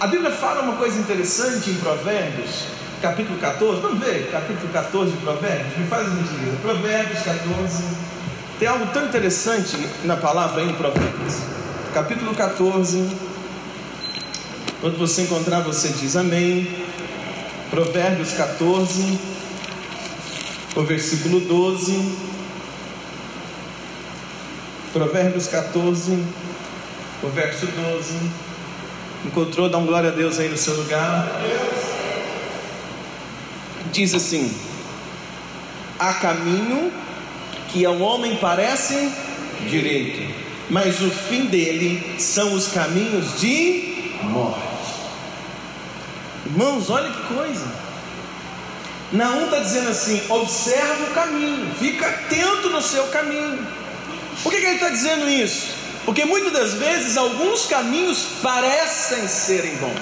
A 0.00 0.06
Bíblia 0.08 0.32
fala 0.32 0.62
uma 0.62 0.76
coisa 0.76 0.98
interessante 0.98 1.70
em 1.70 1.74
Provérbios, 1.74 2.64
capítulo 3.00 3.38
14. 3.38 3.80
Vamos 3.80 4.04
ver, 4.04 4.30
capítulo 4.32 4.68
14 4.72 5.12
de 5.12 5.16
Provérbios? 5.18 5.76
Me 5.76 5.86
faz 5.86 6.06
a 6.06 6.10
gentileza. 6.10 6.56
Provérbios 6.60 7.22
14. 7.22 7.84
Tem 8.58 8.68
algo 8.68 8.86
tão 8.86 9.06
interessante 9.06 9.76
na 10.02 10.16
palavra 10.16 10.62
em 10.62 10.72
Provérbios, 10.74 11.36
capítulo 11.94 12.34
14. 12.34 13.25
Quando 14.86 14.98
você 14.98 15.22
encontrar, 15.22 15.62
você 15.62 15.88
diz 15.88 16.14
amém. 16.14 16.68
Provérbios 17.70 18.34
14, 18.34 19.18
o 20.76 20.82
versículo 20.82 21.40
12. 21.40 22.16
Provérbios 24.92 25.48
14, 25.48 26.24
o 27.20 27.28
verso 27.30 27.66
12. 27.66 28.14
Encontrou? 29.24 29.68
Dá 29.68 29.76
um 29.76 29.86
glória 29.86 30.10
a 30.10 30.12
Deus 30.12 30.38
aí 30.38 30.48
no 30.48 30.56
seu 30.56 30.76
lugar. 30.76 31.32
Diz 33.90 34.14
assim: 34.14 34.56
Há 35.98 36.14
caminho 36.14 36.92
que 37.70 37.84
ao 37.84 37.98
homem 37.98 38.36
parece 38.36 39.10
direito, 39.68 40.32
mas 40.70 41.00
o 41.00 41.10
fim 41.10 41.46
dele 41.46 42.20
são 42.20 42.54
os 42.54 42.68
caminhos 42.68 43.40
de 43.40 44.20
morte. 44.22 44.65
Irmãos, 46.56 46.88
olha 46.88 47.10
que 47.10 47.34
coisa. 47.34 47.66
Naum 49.12 49.44
está 49.44 49.58
dizendo 49.58 49.90
assim: 49.90 50.22
observa 50.30 51.04
o 51.04 51.14
caminho, 51.14 51.74
fica 51.74 52.06
atento 52.06 52.70
no 52.70 52.80
seu 52.80 53.06
caminho. 53.08 53.66
Por 54.42 54.50
que, 54.50 54.60
que 54.60 54.64
ele 54.64 54.76
está 54.76 54.88
dizendo 54.88 55.28
isso? 55.28 55.74
Porque 56.06 56.24
muitas 56.24 56.52
das 56.52 56.72
vezes 56.72 57.18
alguns 57.18 57.66
caminhos 57.66 58.24
parecem 58.42 59.28
serem 59.28 59.76
bons, 59.76 60.00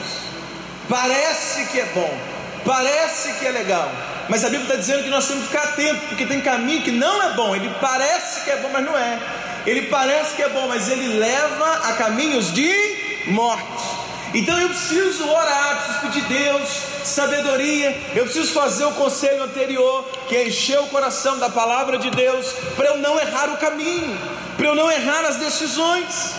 parece 0.89 1.65
que 1.73 1.81
é 1.81 1.87
bom, 1.87 2.19
parece 2.65 3.33
que 3.33 3.47
é 3.47 3.51
legal, 3.51 3.91
mas 4.29 4.45
a 4.45 4.49
Bíblia 4.49 4.69
está 4.69 4.77
dizendo 4.77 5.03
que 5.03 5.11
nós 5.11 5.27
temos 5.27 5.43
que 5.45 5.49
ficar 5.49 5.65
atentos, 5.71 6.09
porque 6.09 6.25
tem 6.25 6.41
caminho 6.41 6.83
que 6.83 6.93
não 6.93 7.21
é 7.23 7.33
bom, 7.33 7.57
ele 7.57 7.75
parece 7.81 8.43
que 8.43 8.51
é 8.51 8.57
bom, 8.59 8.69
mas 8.73 8.85
não 8.85 8.97
é. 8.97 9.19
Ele 9.67 9.83
parece 9.87 10.37
que 10.37 10.43
é 10.43 10.49
bom, 10.51 10.69
mas 10.69 10.89
ele 10.89 11.19
leva 11.19 11.89
a 11.89 11.95
caminhos 11.95 12.53
de 12.53 13.25
morte. 13.27 13.94
Então 14.35 14.59
eu 14.59 14.69
preciso 14.69 15.29
orar, 15.29 15.77
preciso 15.77 16.01
pedir 16.01 16.25
Deus 16.25 16.69
sabedoria, 17.05 17.97
eu 18.17 18.25
preciso 18.25 18.53
fazer 18.53 18.85
o 18.85 18.93
conselho 18.93 19.45
anterior, 19.45 20.05
que 20.27 20.35
é 20.35 20.49
encher 20.49 20.81
o 20.81 20.87
coração 20.87 21.39
da 21.39 21.49
palavra 21.49 21.99
de 21.99 22.11
Deus, 22.11 22.53
para 22.75 22.87
eu 22.87 22.99
não 22.99 23.21
errar 23.21 23.51
o 23.51 23.59
caminho, 23.59 24.19
para 24.57 24.67
eu 24.67 24.75
não 24.75 24.91
errar 24.91 25.25
as 25.25 25.37
decisões. 25.37 26.33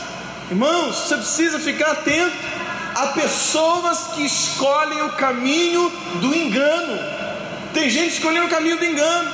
Irmãos, 0.52 0.96
você 0.96 1.16
precisa 1.16 1.60
ficar 1.60 1.92
atento 1.92 2.36
a 2.96 3.08
pessoas 3.08 4.08
que 4.16 4.26
escolhem 4.26 5.02
o 5.04 5.14
caminho 5.14 5.90
do 6.16 6.36
engano. 6.36 7.00
Tem 7.74 7.90
gente 7.90 8.14
escolhendo 8.14 8.48
o 8.48 8.50
caminho 8.50 8.78
do 8.78 8.86
engano, 8.86 9.32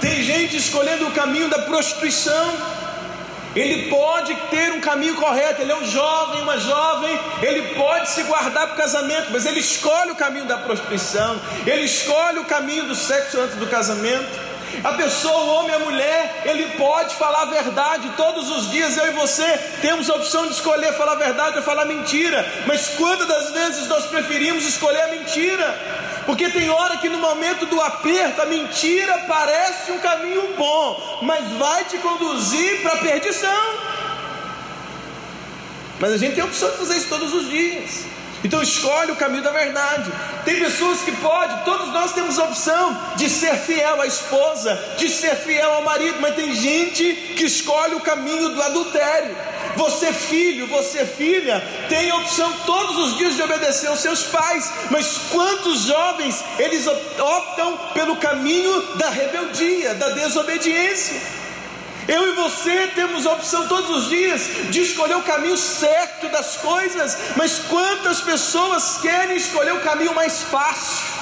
tem 0.00 0.22
gente 0.22 0.56
escolhendo 0.56 1.06
o 1.06 1.12
caminho 1.12 1.48
da 1.48 1.60
prostituição. 1.60 2.83
Ele 3.54 3.88
pode 3.88 4.34
ter 4.50 4.72
um 4.72 4.80
caminho 4.80 5.14
correto, 5.14 5.62
ele 5.62 5.70
é 5.70 5.76
um 5.76 5.84
jovem, 5.84 6.42
uma 6.42 6.58
jovem, 6.58 7.20
ele 7.40 7.74
pode 7.74 8.10
se 8.10 8.22
guardar 8.24 8.66
para 8.66 8.74
o 8.74 8.78
casamento, 8.78 9.28
mas 9.30 9.46
ele 9.46 9.60
escolhe 9.60 10.10
o 10.10 10.16
caminho 10.16 10.44
da 10.44 10.58
prostituição, 10.58 11.40
ele 11.66 11.82
escolhe 11.82 12.40
o 12.40 12.44
caminho 12.44 12.84
do 12.84 12.94
sexo 12.94 13.40
antes 13.40 13.56
do 13.56 13.66
casamento. 13.66 14.54
A 14.82 14.92
pessoa, 14.94 15.44
o 15.44 15.48
homem, 15.54 15.74
a 15.74 15.78
mulher, 15.78 16.42
ele 16.44 16.66
pode 16.76 17.14
falar 17.14 17.42
a 17.42 17.44
verdade 17.44 18.10
todos 18.16 18.50
os 18.50 18.70
dias. 18.70 18.96
Eu 18.96 19.06
e 19.06 19.10
você 19.12 19.46
temos 19.80 20.10
a 20.10 20.14
opção 20.14 20.46
de 20.46 20.54
escolher 20.54 20.92
falar 20.94 21.12
a 21.12 21.16
verdade 21.16 21.58
ou 21.58 21.62
falar 21.62 21.84
mentira, 21.84 22.44
mas 22.66 22.88
quantas 22.88 23.28
das 23.28 23.50
vezes 23.52 23.86
nós 23.86 24.06
preferimos 24.06 24.66
escolher 24.66 25.02
a 25.02 25.08
mentira? 25.08 26.03
Porque 26.26 26.48
tem 26.48 26.70
hora 26.70 26.96
que 26.96 27.08
no 27.08 27.18
momento 27.18 27.66
do 27.66 27.80
aperto 27.80 28.40
a 28.40 28.46
mentira 28.46 29.24
parece 29.28 29.92
um 29.92 29.98
caminho 29.98 30.54
bom, 30.56 31.20
mas 31.22 31.46
vai 31.52 31.84
te 31.84 31.98
conduzir 31.98 32.82
para 32.82 32.94
a 32.94 32.98
perdição. 32.98 33.74
Mas 36.00 36.12
a 36.12 36.16
gente 36.16 36.34
tem 36.34 36.42
a 36.42 36.46
opção 36.46 36.70
de 36.70 36.76
fazer 36.78 36.96
isso 36.96 37.08
todos 37.08 37.32
os 37.32 37.48
dias. 37.48 38.04
Então 38.44 38.62
escolhe 38.62 39.10
o 39.10 39.16
caminho 39.16 39.42
da 39.42 39.50
verdade. 39.50 40.12
Tem 40.44 40.58
pessoas 40.58 41.00
que 41.00 41.12
podem, 41.12 41.56
todos 41.64 41.88
nós 41.88 42.12
temos 42.12 42.38
a 42.38 42.44
opção 42.44 42.94
de 43.16 43.30
ser 43.30 43.56
fiel 43.56 44.02
à 44.02 44.06
esposa, 44.06 44.78
de 44.98 45.08
ser 45.08 45.34
fiel 45.36 45.72
ao 45.72 45.82
marido, 45.82 46.18
mas 46.20 46.34
tem 46.34 46.54
gente 46.54 47.14
que 47.34 47.46
escolhe 47.46 47.94
o 47.94 48.00
caminho 48.00 48.50
do 48.50 48.62
adultério. 48.62 49.34
Você, 49.76 50.12
filho, 50.12 50.66
você, 50.66 51.04
filha, 51.04 51.62
tem 51.88 52.10
a 52.10 52.16
opção 52.16 52.52
todos 52.64 52.96
os 52.98 53.16
dias 53.16 53.34
de 53.36 53.42
obedecer 53.42 53.88
aos 53.88 54.00
seus 54.00 54.24
pais, 54.24 54.70
mas 54.90 55.18
quantos 55.30 55.82
jovens 55.82 56.44
eles 56.58 56.86
optam 56.86 57.76
pelo 57.92 58.16
caminho 58.16 58.96
da 58.96 59.10
rebeldia, 59.10 59.94
da 59.94 60.10
desobediência? 60.10 61.20
Eu 62.06 62.28
e 62.28 62.32
você 62.32 62.88
temos 62.88 63.26
a 63.26 63.32
opção 63.32 63.66
todos 63.66 63.88
os 63.90 64.08
dias 64.10 64.42
de 64.70 64.82
escolher 64.82 65.16
o 65.16 65.22
caminho 65.22 65.56
certo 65.56 66.28
das 66.28 66.56
coisas, 66.56 67.16
mas 67.36 67.60
quantas 67.70 68.20
pessoas 68.20 68.98
querem 69.00 69.36
escolher 69.36 69.72
o 69.72 69.80
caminho 69.80 70.14
mais 70.14 70.42
fácil? 70.42 71.13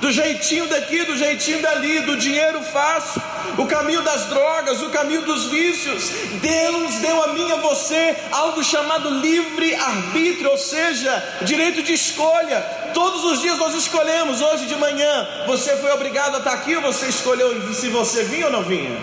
Do 0.00 0.12
jeitinho 0.12 0.66
daqui, 0.68 1.04
do 1.04 1.16
jeitinho 1.16 1.62
dali, 1.62 2.00
do 2.00 2.16
dinheiro 2.16 2.60
fácil, 2.62 3.22
o 3.56 3.66
caminho 3.66 4.02
das 4.02 4.26
drogas, 4.26 4.82
o 4.82 4.90
caminho 4.90 5.22
dos 5.22 5.46
vícios. 5.46 6.10
Deus 6.40 6.94
deu 6.96 7.22
a 7.24 7.28
mim 7.28 7.48
e 7.48 7.52
a 7.52 7.56
você 7.56 8.16
algo 8.30 8.62
chamado 8.62 9.08
livre 9.08 9.74
arbítrio, 9.74 10.50
ou 10.50 10.58
seja, 10.58 11.38
direito 11.42 11.82
de 11.82 11.94
escolha. 11.94 12.60
Todos 12.92 13.24
os 13.24 13.40
dias 13.40 13.58
nós 13.58 13.74
escolhemos. 13.74 14.40
Hoje 14.40 14.66
de 14.66 14.76
manhã, 14.76 15.26
você 15.46 15.76
foi 15.76 15.90
obrigado 15.92 16.34
a 16.36 16.38
estar 16.38 16.52
aqui 16.52 16.76
ou 16.76 16.82
você 16.82 17.06
escolheu 17.06 17.74
se 17.74 17.88
você 17.88 18.24
vinha 18.24 18.46
ou 18.46 18.52
não 18.52 18.62
vinha? 18.62 18.96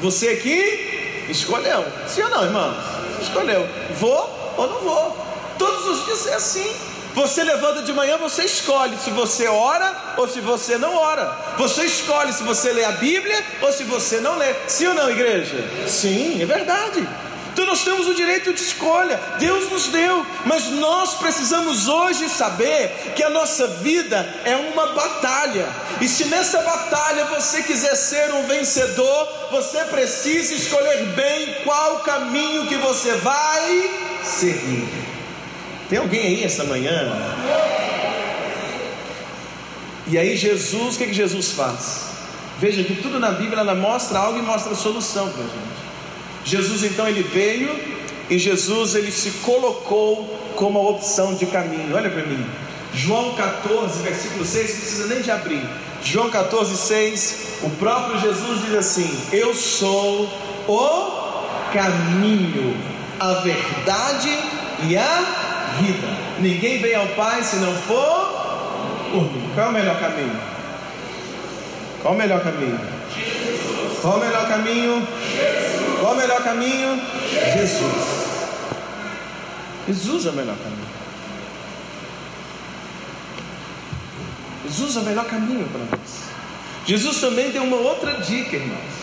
Você 0.00 0.28
aqui 0.28 1.26
escolheu. 1.28 1.84
Sim 2.08 2.22
ou 2.22 2.30
não, 2.30 2.44
irmãos? 2.44 2.76
Escolheu. 3.20 3.68
Vou 3.98 4.54
ou 4.56 4.66
não 4.68 4.80
vou? 4.80 5.26
Todos 5.58 5.86
os 5.86 6.04
dias 6.06 6.26
é 6.26 6.34
assim. 6.34 6.91
Você 7.14 7.44
levanta 7.44 7.82
de 7.82 7.92
manhã, 7.92 8.16
você 8.16 8.44
escolhe 8.44 8.96
se 8.96 9.10
você 9.10 9.46
ora 9.46 10.14
ou 10.16 10.26
se 10.26 10.40
você 10.40 10.78
não 10.78 10.94
ora. 10.94 11.36
Você 11.58 11.84
escolhe 11.84 12.32
se 12.32 12.42
você 12.42 12.72
lê 12.72 12.84
a 12.84 12.92
Bíblia 12.92 13.44
ou 13.60 13.72
se 13.72 13.84
você 13.84 14.18
não 14.20 14.36
lê. 14.36 14.54
Sim 14.66 14.88
ou 14.88 14.94
não, 14.94 15.10
igreja? 15.10 15.62
Sim, 15.86 16.42
é 16.42 16.46
verdade. 16.46 17.06
Então 17.52 17.66
nós 17.66 17.84
temos 17.84 18.08
o 18.08 18.14
direito 18.14 18.50
de 18.54 18.62
escolha, 18.62 19.20
Deus 19.38 19.70
nos 19.70 19.88
deu, 19.88 20.24
mas 20.46 20.70
nós 20.70 21.16
precisamos 21.16 21.86
hoje 21.86 22.26
saber 22.30 23.12
que 23.14 23.22
a 23.22 23.28
nossa 23.28 23.66
vida 23.66 24.26
é 24.46 24.56
uma 24.56 24.86
batalha, 24.94 25.68
e 26.00 26.08
se 26.08 26.24
nessa 26.26 26.62
batalha 26.62 27.26
você 27.26 27.62
quiser 27.62 27.94
ser 27.94 28.32
um 28.32 28.46
vencedor, 28.46 29.28
você 29.50 29.84
precisa 29.84 30.54
escolher 30.54 31.04
bem 31.08 31.56
qual 31.62 31.98
caminho 31.98 32.66
que 32.68 32.76
você 32.76 33.12
vai 33.16 33.90
seguir. 34.24 35.11
Tem 35.92 35.98
alguém 35.98 36.22
aí 36.22 36.44
essa 36.44 36.64
manhã? 36.64 37.12
E 40.06 40.16
aí 40.16 40.38
Jesus, 40.38 40.94
o 40.94 40.98
que, 40.98 41.08
que 41.08 41.12
Jesus 41.12 41.50
faz? 41.50 42.04
Veja 42.58 42.82
que 42.82 42.94
tudo 42.94 43.20
na 43.20 43.32
Bíblia 43.32 43.60
ela 43.60 43.74
mostra 43.74 44.18
algo 44.18 44.38
e 44.38 44.42
mostra 44.42 44.72
a 44.72 44.74
solução 44.74 45.28
para 45.28 45.42
a 45.42 45.46
gente. 45.48 46.46
Jesus 46.46 46.82
então 46.84 47.06
ele 47.06 47.22
veio 47.22 47.78
e 48.30 48.38
Jesus 48.38 48.94
ele 48.94 49.12
se 49.12 49.32
colocou 49.42 50.34
como 50.56 50.78
a 50.78 50.82
opção 50.92 51.34
de 51.34 51.44
caminho. 51.44 51.94
Olha 51.94 52.08
para 52.08 52.24
mim. 52.24 52.42
João 52.94 53.34
14, 53.34 54.02
versículo 54.02 54.46
6, 54.46 54.70
não 54.70 54.80
precisa 54.80 55.06
nem 55.08 55.20
de 55.20 55.30
abrir. 55.30 55.62
João 56.02 56.30
14, 56.30 56.74
6, 56.74 57.36
o 57.64 57.68
próprio 57.68 58.18
Jesus 58.18 58.62
diz 58.62 58.74
assim: 58.76 59.20
Eu 59.30 59.54
sou 59.54 60.26
o 60.66 61.70
caminho, 61.70 62.74
a 63.20 63.34
verdade 63.34 64.30
e 64.88 64.96
a 64.96 65.51
vida. 65.80 66.08
Ninguém 66.38 66.80
vem 66.80 66.94
ao 66.94 67.06
Pai 67.08 67.42
se 67.42 67.56
não 67.56 67.74
for 67.74 68.42
por 69.10 69.22
mim. 69.32 69.50
Qual 69.54 69.66
é 69.66 69.70
o 69.70 69.72
melhor 69.72 70.00
caminho? 70.00 70.40
Qual 72.02 72.14
é 72.14 72.16
o 72.16 72.18
melhor 72.18 72.42
caminho? 72.42 72.80
Qual 74.00 74.14
é 74.14 74.16
o 74.16 74.20
melhor 74.20 74.48
caminho? 74.48 75.08
Qual 76.00 76.12
é 76.12 76.14
o 76.14 76.18
melhor 76.18 76.42
caminho? 76.42 77.00
Jesus. 77.54 78.22
Jesus 79.86 80.26
é 80.26 80.30
o 80.30 80.32
melhor 80.32 80.56
caminho. 80.56 80.92
Jesus 84.64 84.96
é 84.96 85.00
o 85.00 85.02
melhor 85.02 85.24
caminho 85.26 85.68
para 85.68 85.80
nós. 85.80 86.22
Jesus 86.86 87.20
também 87.20 87.50
deu 87.50 87.62
uma 87.62 87.76
outra 87.76 88.14
dica, 88.20 88.56
irmãos. 88.56 89.02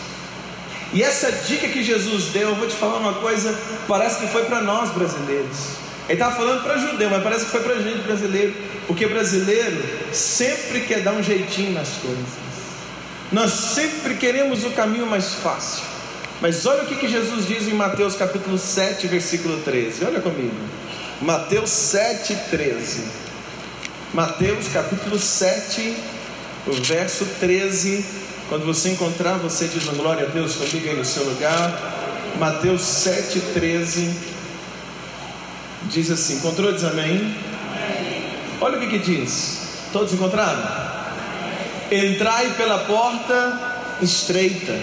E 0.91 1.03
essa 1.03 1.31
dica 1.31 1.67
que 1.67 1.83
Jesus 1.83 2.25
deu, 2.25 2.49
eu 2.49 2.55
vou 2.55 2.67
te 2.67 2.75
falar 2.75 2.97
uma 2.97 3.13
coisa, 3.13 3.57
parece 3.87 4.19
que 4.19 4.27
foi 4.27 4.45
para 4.45 4.61
nós 4.61 4.89
brasileiros. 4.89 5.77
Ele 6.09 6.13
estava 6.13 6.35
falando 6.35 6.63
para 6.63 6.75
judeu, 6.77 7.07
mas 7.09 7.21
parece 7.21 7.45
que 7.45 7.51
foi 7.51 7.61
para 7.61 7.75
gente 7.75 7.99
brasileiro, 7.99 8.55
porque 8.87 9.05
brasileiro 9.05 9.77
sempre 10.11 10.81
quer 10.81 11.01
dar 11.01 11.13
um 11.13 11.21
jeitinho 11.21 11.71
nas 11.71 11.89
coisas. 12.01 12.25
Nós 13.31 13.51
sempre 13.51 14.15
queremos 14.15 14.63
o 14.65 14.71
caminho 14.71 15.05
mais 15.05 15.35
fácil. 15.35 15.83
Mas 16.41 16.65
olha 16.65 16.83
o 16.83 16.87
que, 16.87 16.95
que 16.95 17.07
Jesus 17.07 17.45
diz 17.45 17.67
em 17.67 17.73
Mateus 17.73 18.15
capítulo 18.15 18.57
7, 18.57 19.05
versículo 19.07 19.59
13. 19.59 20.03
Olha 20.05 20.19
comigo. 20.19 20.55
Mateus 21.21 21.69
7, 21.69 22.35
13. 22.49 23.03
Mateus 24.11 24.67
capítulo 24.69 25.19
7, 25.19 25.95
o 26.65 26.73
verso 26.73 27.27
13 27.39 28.03
Quando 28.49 28.65
você 28.65 28.89
encontrar, 28.89 29.33
você 29.37 29.67
diz 29.67 29.83
glória 29.83 30.25
a 30.25 30.29
Deus 30.31 30.55
comigo 30.55 30.89
aí 30.89 30.95
no 30.95 31.05
seu 31.05 31.23
lugar. 31.23 31.99
Mateus 32.39 32.81
7,13 32.81 34.38
diz 35.89 36.09
assim: 36.11 36.37
Encontrou? 36.37 36.71
Diz 36.71 36.83
amém. 36.83 37.35
Olha 38.61 38.77
o 38.77 38.79
que, 38.79 38.87
que 38.87 38.99
diz. 38.99 39.89
Todos 39.91 40.13
encontraram? 40.13 40.63
Entrai 41.91 42.51
pela 42.51 42.79
porta 42.79 43.97
estreita, 44.01 44.77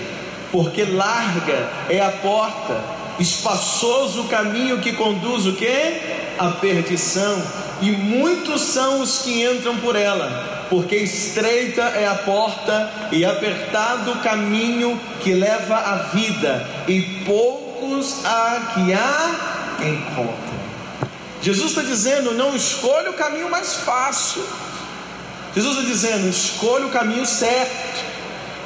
porque 0.51 0.85
larga 0.85 1.71
é 1.88 2.01
a 2.01 2.11
porta, 2.11 2.83
espaçoso 3.19 4.23
o 4.23 4.29
caminho 4.29 4.81
que 4.81 4.92
conduz 4.92 5.47
o 5.47 5.53
que? 5.53 6.01
A 6.38 6.49
perdição, 6.61 7.40
e 7.81 7.92
muitos 7.92 8.61
são 8.62 9.01
os 9.01 9.21
que 9.21 9.45
entram 9.45 9.77
por 9.77 9.95
ela, 9.95 10.66
porque 10.69 10.97
estreita 10.97 11.83
é 11.83 12.07
a 12.07 12.14
porta 12.16 12.90
e 13.12 13.25
apertado 13.25 14.12
o 14.12 14.19
caminho 14.19 15.01
que 15.23 15.33
leva 15.33 15.77
à 15.77 15.97
vida, 16.12 16.69
e 16.88 17.01
poucos 17.25 18.25
há 18.25 18.73
que 18.75 18.92
há 18.92 19.57
encontram. 19.81 20.56
Jesus 21.42 21.70
está 21.70 21.83
dizendo: 21.83 22.35
não 22.35 22.55
escolha 22.55 23.11
o 23.11 23.14
caminho 23.14 23.51
mais 23.51 23.75
fácil. 23.75 24.44
Jesus 25.55 25.77
está 25.77 25.88
dizendo: 25.88 26.29
escolha 26.29 26.87
o 26.87 26.90
caminho 26.90 27.25
certo. 27.25 28.05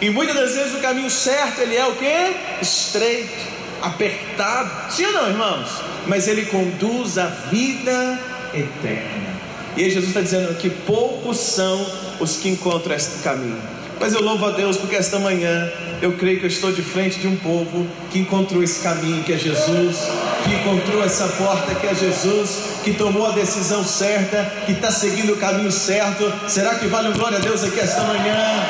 E 0.00 0.08
muitas 0.08 0.34
das 0.34 0.54
vezes 0.54 0.74
o 0.74 0.78
caminho 0.78 1.10
certo 1.10 1.60
ele 1.60 1.76
é 1.76 1.86
o 1.86 1.94
que? 1.94 2.36
Estreito, 2.62 3.46
apertado. 3.82 4.92
Sim 4.92 5.04
ou 5.06 5.12
não, 5.12 5.28
irmãos? 5.28 5.68
Mas 6.06 6.26
ele 6.26 6.46
conduz 6.46 7.18
à 7.18 7.26
vida 7.26 8.18
eterna. 8.54 9.30
E 9.76 9.84
aí 9.84 9.90
Jesus 9.90 10.08
está 10.08 10.20
dizendo 10.20 10.54
que 10.56 10.70
poucos 10.70 11.38
são 11.38 11.86
os 12.18 12.36
que 12.36 12.48
encontram 12.48 12.94
este 12.94 13.22
caminho. 13.22 13.62
Mas 14.00 14.14
eu 14.14 14.22
louvo 14.22 14.46
a 14.46 14.50
Deus 14.50 14.78
porque 14.78 14.96
esta 14.96 15.18
manhã 15.18 15.70
eu 16.00 16.12
creio 16.14 16.38
que 16.38 16.46
eu 16.46 16.48
estou 16.48 16.72
de 16.72 16.80
frente 16.80 17.20
de 17.20 17.28
um 17.28 17.36
povo 17.36 17.86
que 18.10 18.18
encontrou 18.18 18.62
esse 18.62 18.80
caminho 18.80 19.22
que 19.22 19.32
é 19.32 19.36
Jesus, 19.36 19.98
que 20.44 20.54
encontrou 20.54 21.04
essa 21.04 21.28
porta 21.28 21.74
que 21.74 21.86
é 21.86 21.94
Jesus, 21.94 22.80
que 22.82 22.92
tomou 22.94 23.26
a 23.26 23.32
decisão 23.32 23.84
certa, 23.84 24.44
que 24.66 24.72
está 24.72 24.90
seguindo 24.90 25.34
o 25.34 25.36
caminho 25.36 25.70
certo. 25.70 26.32
Será 26.48 26.74
que 26.76 26.86
vale 26.86 27.08
um 27.08 27.12
glória 27.12 27.38
a 27.38 27.40
Deus 27.40 27.62
aqui 27.64 27.80
esta 27.80 28.02
manhã? 28.02 28.66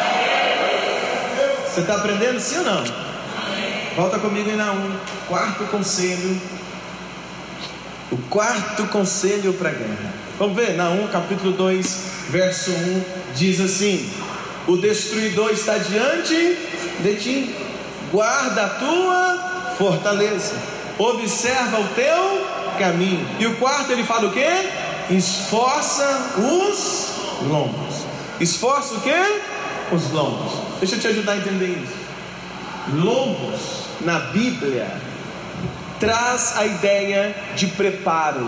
Você 1.67 1.81
está 1.81 1.97
aprendendo 1.97 2.41
sim 2.41 2.59
ou 2.59 2.65
não? 2.65 2.85
Volta 3.97 4.19
comigo 4.19 4.51
em 4.51 4.57
Naum, 4.57 4.97
quarto 5.29 5.65
conselho. 5.65 6.41
O 8.11 8.17
quarto 8.29 8.87
conselho 8.87 9.53
para 9.53 9.69
a 9.69 9.73
guerra. 9.73 10.13
Vamos 10.39 10.57
ver, 10.57 10.77
Naum 10.77 11.07
capítulo 11.09 11.53
2, 11.53 12.03
verso 12.31 12.71
1, 12.71 13.05
diz 13.35 13.61
assim: 13.61 14.11
o 14.67 14.77
destruidor 14.77 15.51
está 15.51 15.79
diante 15.79 16.57
de 17.01 17.15
ti. 17.17 17.57
Guarda 18.13 18.67
a 18.67 18.69
tua 18.69 19.75
fortaleza. 19.77 20.55
Observa 21.01 21.81
o 21.81 21.89
teu 21.95 22.47
caminho. 22.79 23.27
E 23.39 23.47
o 23.47 23.57
quarto 23.57 23.91
ele 23.91 24.05
fala 24.05 24.29
o 24.29 24.33
que? 24.33 25.15
Esforça 25.15 26.35
os 26.37 27.47
lombos. 27.49 28.05
Esforça 28.39 28.95
o 28.95 29.01
que? 29.01 29.95
Os 29.95 30.11
lombos. 30.11 30.53
Deixa 30.79 30.97
eu 30.97 31.01
te 31.01 31.07
ajudar 31.07 31.33
a 31.33 31.37
entender 31.39 31.69
isso. 31.83 31.95
Lombos 32.95 33.61
na 34.03 34.19
Bíblia 34.19 35.01
traz 35.99 36.59
a 36.59 36.67
ideia 36.67 37.35
de 37.57 37.67
preparo. 37.69 38.47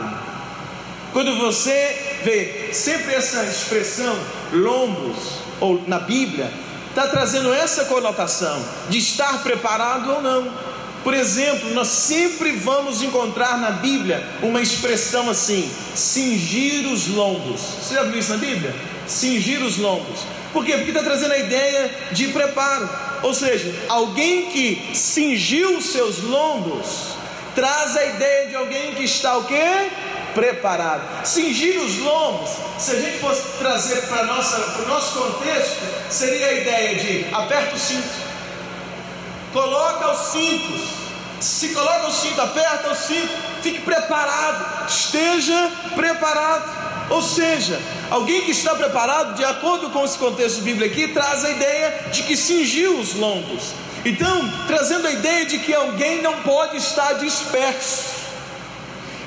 Quando 1.15 1.39
você 1.39 2.21
vê 2.23 2.69
sempre 2.75 3.15
essa 3.15 3.45
expressão 3.45 4.15
lombos, 4.53 5.41
ou 5.59 5.83
na 5.87 6.01
Bíblia, 6.01 6.53
está 6.91 7.09
trazendo 7.09 7.51
essa 7.55 7.87
conotação 7.87 8.63
de 8.91 8.99
estar 8.99 9.43
preparado 9.43 10.13
ou 10.13 10.21
não. 10.21 10.72
Por 11.03 11.15
exemplo, 11.15 11.71
nós 11.71 11.89
sempre 11.89 12.53
vamos 12.53 13.03
encontrar 13.03 13.59
na 13.59 13.73
Bíblia 13.73 14.25
uma 14.43 14.61
expressão 14.61 15.29
assim: 15.29 15.71
cingir 15.95 16.87
os 16.87 17.09
lombos. 17.09 17.61
Você 17.61 17.95
já 17.95 18.05
viu 18.05 18.19
isso 18.19 18.31
na 18.31 18.39
Bíblia? 18.39 18.75
Cingir 19.07 19.63
os 19.63 19.79
lombos. 19.79 20.21
Por 20.53 20.65
quê? 20.65 20.73
Porque 20.75 20.91
está 20.91 21.03
trazendo 21.03 21.33
a 21.33 21.39
ideia 21.39 21.91
de 22.13 22.29
preparo. 22.29 22.89
Ou 23.23 23.35
seja, 23.35 23.75
alguém 23.89 24.51
que 24.51 24.91
cingiu 24.95 25.77
os 25.79 25.87
seus 25.87 26.23
lombos 26.23 27.13
traz 27.55 27.97
a 27.97 28.05
ideia 28.05 28.49
de 28.49 28.55
alguém 28.55 28.95
que 28.95 29.05
está 29.05 29.37
o 29.37 29.45
quê? 29.45 29.91
preparado. 30.35 31.27
Cingir 31.27 31.79
os 31.79 31.99
lombos, 31.99 32.51
se 32.79 32.93
a 32.93 33.01
gente 33.01 33.19
fosse 33.19 33.43
trazer 33.59 34.03
para 34.09 34.23
o 34.23 34.89
nosso 34.89 35.19
contexto, 35.19 35.83
seria 36.11 36.47
a 36.47 36.53
ideia 36.55 36.95
de 36.97 37.27
aperta 37.35 37.77
o 37.77 37.79
cinto, 37.79 38.09
coloca 39.53 40.13
os 40.13 40.33
cintos. 40.33 41.03
Se 41.41 41.71
coloca 41.71 42.07
o 42.07 42.13
cinto, 42.13 42.41
aperta 42.41 42.91
o 42.91 42.95
cinto, 42.95 43.33
fique 43.63 43.81
preparado, 43.81 44.89
esteja 44.89 45.71
preparado. 45.97 47.11
Ou 47.11 47.21
seja, 47.21 47.81
alguém 48.11 48.43
que 48.43 48.53
está 48.53 48.77
preparado, 48.77 49.35
de 49.35 49.45
acordo 49.45 49.91
com 49.91 50.05
esse 50.05 50.17
contexto 50.19 50.63
bíblico 50.63 50.93
aqui, 50.93 51.09
traz 51.09 51.45
a 51.45 51.51
ideia 51.51 52.11
de 52.13 52.23
que 52.23 52.37
cingiu 52.37 52.99
os 52.99 53.15
lombos. 53.15 53.73
Então, 54.05 54.49
trazendo 54.67 55.09
a 55.09 55.11
ideia 55.11 55.45
de 55.45 55.59
que 55.59 55.75
alguém 55.75 56.23
não 56.23 56.43
pode 56.43 56.77
estar 56.77 57.15
disperso. 57.15 58.23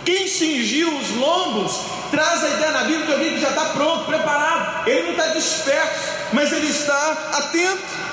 Quem 0.06 0.28
cingiu 0.28 0.98
os 0.98 1.10
lombos 1.12 1.82
traz 2.12 2.44
a 2.44 2.50
ideia 2.50 2.72
na 2.72 2.84
Bíblia 2.84 3.06
de 3.06 3.14
alguém 3.14 3.34
que 3.34 3.42
já 3.42 3.50
está 3.50 3.66
pronto, 3.66 4.06
preparado. 4.06 4.88
Ele 4.88 5.04
não 5.04 5.12
está 5.12 5.28
disperso, 5.28 6.12
mas 6.32 6.52
ele 6.52 6.68
está 6.68 7.12
atento. 7.34 8.05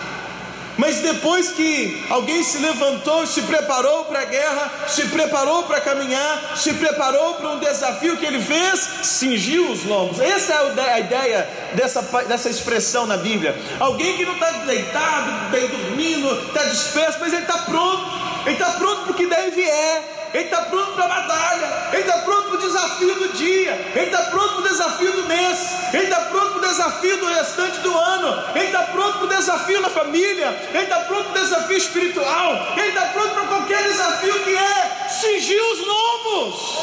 Mas 0.77 0.99
depois 1.01 1.51
que 1.51 2.05
alguém 2.09 2.43
se 2.43 2.59
levantou, 2.59 3.27
se 3.27 3.43
preparou 3.43 4.07
para 4.07 4.21
a 4.21 4.25
guerra, 4.25 4.71
se 4.89 5.07
preparou 5.09 5.65
para 5.65 5.81
caminhar, 5.81 6.57
se 6.57 6.73
preparou 6.75 7.35
para 7.35 7.51
um 7.51 7.59
desafio 7.59 8.17
que 8.17 8.25
ele 8.25 8.41
fez, 8.41 8.81
cingiu 9.03 9.71
os 9.71 9.85
lombos. 9.85 10.19
Essa 10.19 10.55
é 10.55 10.93
a 10.93 11.01
ideia 11.01 11.49
dessa, 11.75 12.03
dessa 12.27 12.49
expressão 12.49 13.07
na 13.07 13.17
Bíblia. 13.17 13.55
Alguém 13.79 14.17
que 14.17 14.25
não 14.25 14.35
está 14.35 14.51
deitado, 14.51 15.51
bem 15.51 15.69
dormindo, 15.69 16.49
está 16.49 16.65
disperso, 16.65 17.19
mas 17.21 17.33
ele 17.33 17.43
está 17.43 17.59
pronto. 17.59 18.23
Ele 18.45 18.55
está 18.55 18.73
pronto 18.73 19.03
para 19.03 19.13
o 19.13 19.15
que 19.15 19.27
deve 19.27 19.63
é 19.63 20.13
ele 20.35 20.45
está 20.45 20.63
pronto 20.63 20.93
para 20.93 21.05
a 21.05 21.09
batalha, 21.09 21.89
ele 21.93 22.03
está 22.03 22.19
pronto 22.19 22.49
para 22.49 22.57
o 22.57 22.59
desafio 22.59 23.15
do 23.17 23.29
dia, 23.35 23.73
ele 23.95 24.07
está 24.07 24.23
pronto 24.25 24.49
para 24.55 24.61
o 24.61 24.69
desafio 24.69 25.13
do 25.13 25.25
mês, 25.25 25.59
ele 25.93 26.05
está 26.05 26.21
pronto 26.23 26.53
para 26.53 26.59
o 26.59 26.69
desafio 26.69 27.17
do 27.19 27.27
restante 27.27 27.79
do 27.81 27.99
ano, 27.99 28.45
ele 28.55 28.65
está 28.65 28.83
pronto 28.85 29.19
para 29.19 29.27
o 29.27 29.29
desafio 29.29 29.82
família, 30.03 30.49
ele 30.75 30.83
está 30.83 31.01
pronto 31.01 31.31
para 31.31 31.41
o 31.41 31.45
desafio 31.45 31.77
espiritual, 31.77 32.75
ele 32.77 32.88
está 32.88 33.07
pronto 33.07 33.35
para 33.35 33.45
qualquer 33.45 33.83
desafio 33.85 34.35
que 34.41 34.57
é 34.57 35.09
cingir 35.09 35.61
os 35.73 35.87
lombos. 35.87 36.79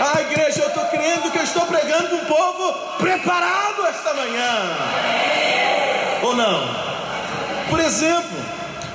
Ah, 0.00 0.20
igreja, 0.22 0.62
eu 0.62 0.68
estou 0.68 0.84
crendo 0.86 1.30
que 1.30 1.38
eu 1.38 1.44
estou 1.44 1.66
pregando 1.66 2.08
para 2.08 2.16
um 2.16 2.24
povo 2.24 2.72
preparado 2.98 3.86
esta 3.86 4.14
manhã. 4.14 4.76
Ou 6.22 6.34
não? 6.34 6.90
Por 7.68 7.78
exemplo, 7.80 8.38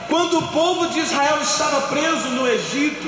quando 0.10 0.40
o 0.40 0.48
povo 0.50 0.88
de 0.88 1.00
Israel 1.00 1.38
estava 1.42 1.88
preso 1.88 2.28
no 2.30 2.48
Egito, 2.48 3.08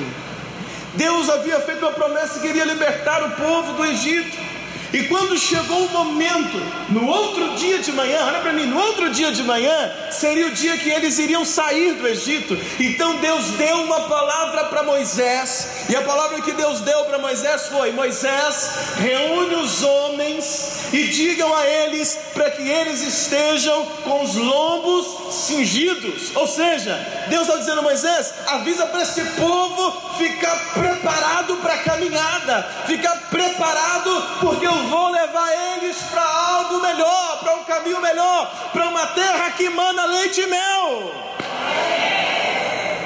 Deus 0.94 1.30
havia 1.30 1.60
feito 1.60 1.82
uma 1.86 1.92
promessa 1.92 2.40
que 2.40 2.48
iria 2.48 2.66
libertar 2.66 3.24
o 3.24 3.32
povo 3.32 3.74
do 3.74 3.86
Egito. 3.86 4.47
E 4.94 5.04
quando 5.04 5.38
chegou 5.38 5.86
o 5.86 5.90
momento, 5.90 6.58
no 6.90 7.06
outro 7.08 7.56
dia 7.56 7.80
de 7.80 7.92
manhã, 7.92 8.26
olha 8.26 8.40
para 8.40 8.54
mim, 8.54 8.66
no 8.66 8.80
outro 8.80 9.10
dia 9.10 9.32
de 9.32 9.44
manhã, 9.44 9.92
seria 10.12 10.48
o 10.48 10.52
dia 10.52 10.78
que 10.78 10.90
eles 10.90 11.20
iriam 11.20 11.44
sair 11.44 11.94
do 11.94 12.08
Egito. 12.08 12.58
Então 12.80 13.18
Deus 13.18 13.52
deu 13.52 13.84
uma 13.84 14.02
palavra 14.02 14.66
para 14.66 14.84
Moisés, 14.84 15.86
e 15.90 15.96
a 15.96 16.02
palavra 16.02 16.42
que 16.42 16.52
Deus 16.52 16.82
deu 16.82 17.06
para 17.06 17.18
Moisés 17.18 17.68
foi: 17.68 17.92
Moisés, 17.92 18.70
reúne 18.98 19.56
os 19.56 19.84
homens 19.84 20.90
e 20.92 21.08
digam 21.08 21.54
a 21.56 21.66
eles 21.66 22.18
para 22.34 22.52
que 22.52 22.70
eles 22.70 23.02
estejam 23.02 23.86
com 24.04 24.24
os 24.24 24.36
lombos 24.36 25.34
cingidos. 25.34 26.36
Ou 26.36 26.46
seja, 26.46 26.94
Deus 27.30 27.48
está 27.48 27.60
dizendo 27.60 27.80
a 27.80 27.84
Moisés: 27.84 28.34
avisa 28.48 28.86
para 28.88 29.02
esse 29.02 29.24
povo 29.32 30.18
ficar 30.18 30.58
preparado 30.74 31.56
para 31.58 31.76
a 31.76 31.84
caminhada, 31.84 32.64
ficar 32.86 33.16
preparado, 33.30 34.40
porque 34.42 34.68
eu 34.68 34.88
vou 34.90 35.10
levar 35.10 35.78
eles 35.78 35.96
para 36.12 36.24
algo 36.24 36.82
melhor, 36.82 37.40
para 37.40 37.56
um 37.56 37.64
caminho 37.64 38.02
melhor, 38.02 38.70
para 38.74 38.90
uma 38.90 39.08
terra 39.08 39.52
que 39.52 39.70
mana 39.70 40.06
leite 40.06 40.42
e 40.42 40.48
mel. 40.48 41.28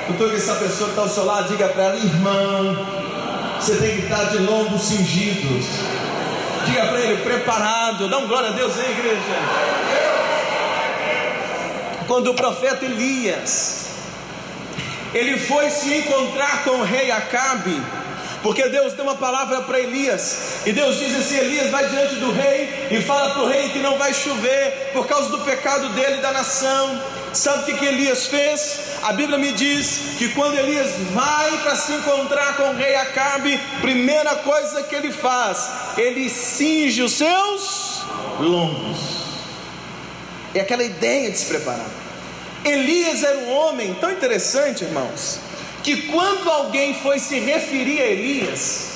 Doutor, 0.08 0.30
que 0.30 0.36
essa 0.38 0.56
pessoa 0.56 0.86
que 0.86 0.92
está 0.92 1.02
ao 1.02 1.10
seu 1.10 1.26
lado, 1.26 1.48
diga 1.50 1.70
para 1.70 1.84
ela, 1.84 1.96
irmão, 1.96 2.86
você 3.60 3.76
tem 3.76 3.98
que 3.98 4.04
estar 4.04 4.26
de 4.26 4.40
lombos 4.40 4.82
cingidos. 4.82 5.66
Diga 6.66 6.88
para 6.88 7.00
ele, 7.00 7.22
preparado. 7.24 8.08
Dá 8.10 8.18
um 8.18 8.28
glória 8.28 8.50
a 8.50 8.54
Deus, 8.54 8.76
hein, 8.78 8.92
igreja? 8.92 9.22
Quando 12.08 12.32
o 12.32 12.34
profeta 12.34 12.86
Elias, 12.86 13.86
ele 15.14 15.38
foi 15.40 15.70
se 15.70 15.94
encontrar 15.94 16.64
com 16.64 16.72
o 16.72 16.84
rei 16.84 17.12
Acabe, 17.12 17.82
porque 18.42 18.68
Deus 18.70 18.94
deu 18.94 19.06
uma 19.06 19.16
palavra 19.16 19.62
para 19.62 19.80
Elias, 19.80 20.62
e 20.66 20.72
Deus 20.72 20.98
diz 20.98 21.18
assim: 21.18 21.38
Elias 21.38 21.70
vai 21.70 21.88
diante 21.88 22.16
do 22.16 22.32
rei 22.32 22.88
e 22.92 23.02
fala 23.02 23.32
para 23.32 23.44
o 23.44 23.48
rei 23.48 23.70
que 23.70 23.80
não 23.80 23.98
vai 23.98 24.14
chover 24.14 24.90
por 24.94 25.06
causa 25.08 25.30
do 25.30 25.40
pecado 25.40 25.90
dele 25.90 26.18
e 26.18 26.22
da 26.22 26.32
nação. 26.32 27.02
Sabe 27.34 27.72
o 27.72 27.78
que, 27.78 27.86
Elias 27.86 28.26
fez? 28.26 28.80
A 29.04 29.14
Bíblia 29.14 29.38
me 29.38 29.54
diz 29.54 30.16
que 30.18 30.30
quando 30.30 30.58
Elias 30.58 30.92
vai 31.14 31.58
para 31.60 31.76
se 31.76 31.94
encontrar 31.94 32.58
com 32.58 32.72
o 32.72 32.76
rei 32.76 32.96
Acabe, 32.96 33.58
primeira 33.80 34.36
coisa 34.36 34.84
que 34.84 34.94
ele 34.94 35.12
faz, 35.12 35.70
ele 35.98 36.30
cinge 36.30 37.02
os 37.02 37.14
seus 37.14 38.02
lombos. 38.38 39.00
É 40.54 40.60
aquela 40.60 40.84
ideia 40.84 41.32
de 41.32 41.38
se 41.38 41.46
preparar. 41.46 41.90
Elias 42.66 43.24
era 43.24 43.38
um 43.40 43.52
homem 43.52 43.94
tão 43.96 44.12
interessante, 44.12 44.84
irmãos, 44.84 45.40
que 45.84 46.04
quando 46.04 46.50
alguém 46.50 46.94
foi 46.94 47.18
se 47.18 47.40
referir 47.40 48.02
a 48.02 48.06
Elias, 48.08 48.90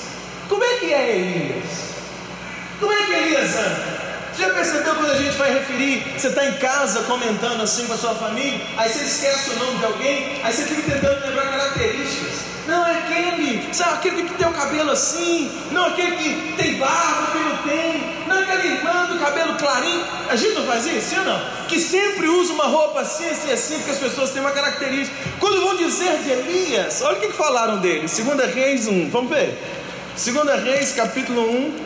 como 0.49 0.63
é 0.63 0.75
que 0.75 0.93
é 0.93 1.15
Elias? 1.15 1.65
Como 2.79 2.91
é 2.91 3.05
que 3.05 3.13
Elias 3.13 3.55
anda? 3.55 4.04
Já 4.37 4.49
percebeu 4.49 4.95
quando 4.95 5.11
a 5.11 5.15
gente 5.15 5.37
vai 5.37 5.53
referir, 5.53 6.03
você 6.17 6.27
está 6.27 6.45
em 6.45 6.53
casa 6.53 7.03
comentando 7.03 7.61
assim 7.61 7.87
com 7.87 7.93
a 7.93 7.97
sua 7.97 8.13
família, 8.15 8.59
aí 8.75 8.89
você 8.89 9.05
esquece 9.05 9.51
o 9.51 9.59
nome 9.59 9.77
de 9.77 9.85
alguém, 9.85 10.41
aí 10.43 10.51
você 10.51 10.63
fica 10.63 10.91
tentando 10.91 11.25
lembrar 11.25 11.51
características. 11.51 12.43
Não, 12.67 12.85
é 12.85 12.97
aquele, 12.97 13.73
sabe, 13.73 13.93
aquele 13.93 14.23
que 14.23 14.33
tem 14.33 14.47
o 14.47 14.51
cabelo 14.51 14.91
assim, 14.91 15.51
não, 15.71 15.85
aquele 15.85 16.17
que 16.17 16.53
tem 16.57 16.73
barba, 16.75 17.31
que 17.31 17.37
não 17.37 17.57
tem, 17.57 18.25
não, 18.27 18.39
aquele 18.39 18.73
irmão 18.73 19.07
do 19.07 19.19
cabelo 19.19 19.55
clarinho. 19.55 20.03
A 20.27 20.35
gente 20.35 20.55
não 20.55 20.65
faz 20.65 20.85
isso, 20.85 21.11
sim 21.11 21.19
ou 21.19 21.25
não? 21.25 21.41
Que 21.67 21.79
sempre 21.79 22.27
usa 22.27 22.51
uma 22.51 22.65
roupa 22.65 23.01
assim, 23.01 23.29
assim, 23.29 23.51
assim, 23.51 23.75
porque 23.75 23.91
as 23.91 23.99
pessoas 23.99 24.31
têm 24.31 24.41
uma 24.41 24.51
característica. 24.51 25.15
Quando 25.39 25.61
vão 25.61 25.77
dizer 25.77 26.17
de 26.23 26.31
Elias, 26.31 27.01
olha 27.03 27.17
o 27.17 27.21
que, 27.21 27.27
que 27.27 27.37
falaram 27.37 27.77
dele, 27.77 28.07
2 28.07 28.53
Reis 28.53 28.87
1, 28.87 29.09
vamos 29.11 29.29
ver. 29.29 29.57
2 30.17 30.63
Reis, 30.63 30.91
capítulo 30.91 31.49
1. 31.49 31.84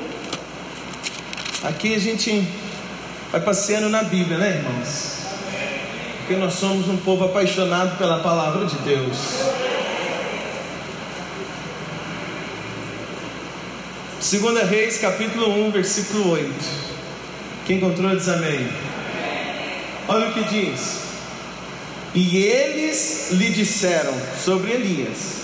Aqui 1.62 1.94
a 1.94 2.00
gente 2.00 2.48
vai 3.34 3.42
passeando 3.42 3.90
na 3.90 4.02
Bíblia, 4.04 4.38
né, 4.38 4.64
irmãos? 4.64 5.18
Porque 6.20 6.38
nós 6.38 6.54
somos 6.54 6.88
um 6.88 6.96
povo 6.96 7.26
apaixonado 7.26 7.98
pela 7.98 8.20
palavra 8.20 8.66
de 8.66 8.78
Deus. 8.78 9.18
Segunda 14.22 14.64
Reis, 14.64 15.00
capítulo 15.00 15.68
1, 15.68 15.72
versículo 15.72 16.30
8. 16.32 16.54
Quem 17.68 17.76
encontrou 17.76 18.16
diz 18.16 18.30
amém. 18.30 18.66
Olha 20.08 20.30
o 20.30 20.34
que 20.34 20.44
diz. 20.44 21.00
E 22.16 22.38
eles 22.38 23.32
lhe 23.32 23.50
disseram 23.50 24.14
sobre 24.42 24.72
Elias: 24.72 25.42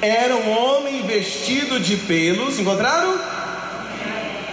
Era 0.00 0.36
um 0.36 0.48
homem 0.48 1.04
vestido 1.04 1.80
de 1.80 1.96
pelos, 1.96 2.60
encontraram? 2.60 3.37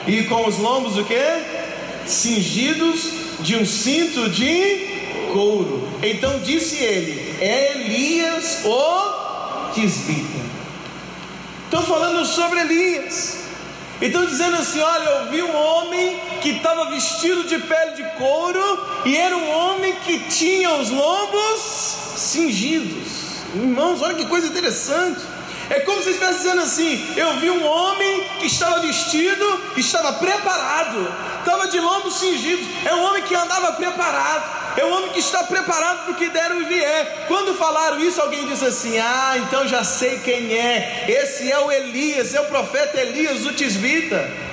E 0.07 0.23
com 0.23 0.47
os 0.47 0.57
lombos 0.57 0.97
o 0.97 1.03
que? 1.03 1.15
Cingidos 2.05 3.09
de 3.39 3.57
um 3.57 3.65
cinto 3.65 4.29
de 4.29 5.29
couro. 5.33 5.87
Então 6.01 6.39
disse 6.39 6.77
ele: 6.77 7.35
É 7.39 7.71
Elias 7.73 8.61
o 8.63 9.71
Tisbita. 9.73 10.45
Estou 11.65 11.81
falando 11.81 12.25
sobre 12.25 12.59
Elias. 12.59 13.45
Então 14.01 14.25
dizendo 14.25 14.57
assim: 14.57 14.79
olha, 14.79 15.03
eu 15.03 15.31
vi 15.31 15.41
um 15.41 15.55
homem 15.55 16.19
que 16.41 16.49
estava 16.49 16.89
vestido 16.91 17.43
de 17.45 17.57
pele 17.59 17.91
de 17.91 18.03
couro 18.17 18.79
e 19.05 19.15
era 19.17 19.35
um 19.35 19.49
homem 19.49 19.95
que 20.05 20.19
tinha 20.29 20.75
os 20.75 20.89
lombos 20.89 21.59
cingidos. 22.17 23.25
Irmãos, 23.55 24.01
olha 24.01 24.15
que 24.15 24.25
coisa 24.25 24.47
interessante. 24.47 25.21
É 25.69 25.79
como 25.81 26.01
se 26.01 26.09
estivesse 26.09 26.39
dizendo 26.39 26.61
assim: 26.61 27.13
eu 27.15 27.39
vi 27.39 27.49
um 27.49 27.65
homem 27.65 28.23
que 28.39 28.47
estava 28.47 28.79
vestido, 28.79 29.61
estava 29.77 30.13
preparado, 30.13 31.11
estava 31.39 31.67
de 31.67 31.79
lombos 31.79 32.19
cingidos. 32.19 32.67
É 32.85 32.93
um 32.93 33.03
homem 33.03 33.23
que 33.23 33.35
andava 33.35 33.73
preparado. 33.73 34.65
É 34.77 34.83
um 34.83 34.93
homem 34.93 35.09
que 35.11 35.19
está 35.19 35.43
preparado 35.43 36.03
para 36.03 36.11
o 36.11 36.15
que 36.15 36.29
der 36.29 36.51
e 36.51 36.65
vier. 36.65 37.25
Quando 37.27 37.55
falaram 37.55 37.99
isso, 37.99 38.21
alguém 38.21 38.45
disse 38.47 38.65
assim: 38.65 38.97
Ah, 38.99 39.35
então 39.37 39.67
já 39.67 39.83
sei 39.83 40.19
quem 40.19 40.53
é. 40.53 41.05
Esse 41.07 41.49
é 41.49 41.57
o 41.57 41.71
Elias, 41.71 42.33
é 42.33 42.41
o 42.41 42.45
profeta 42.45 42.99
Elias, 42.99 43.45
o 43.45 43.53
Tisbita. 43.53 44.44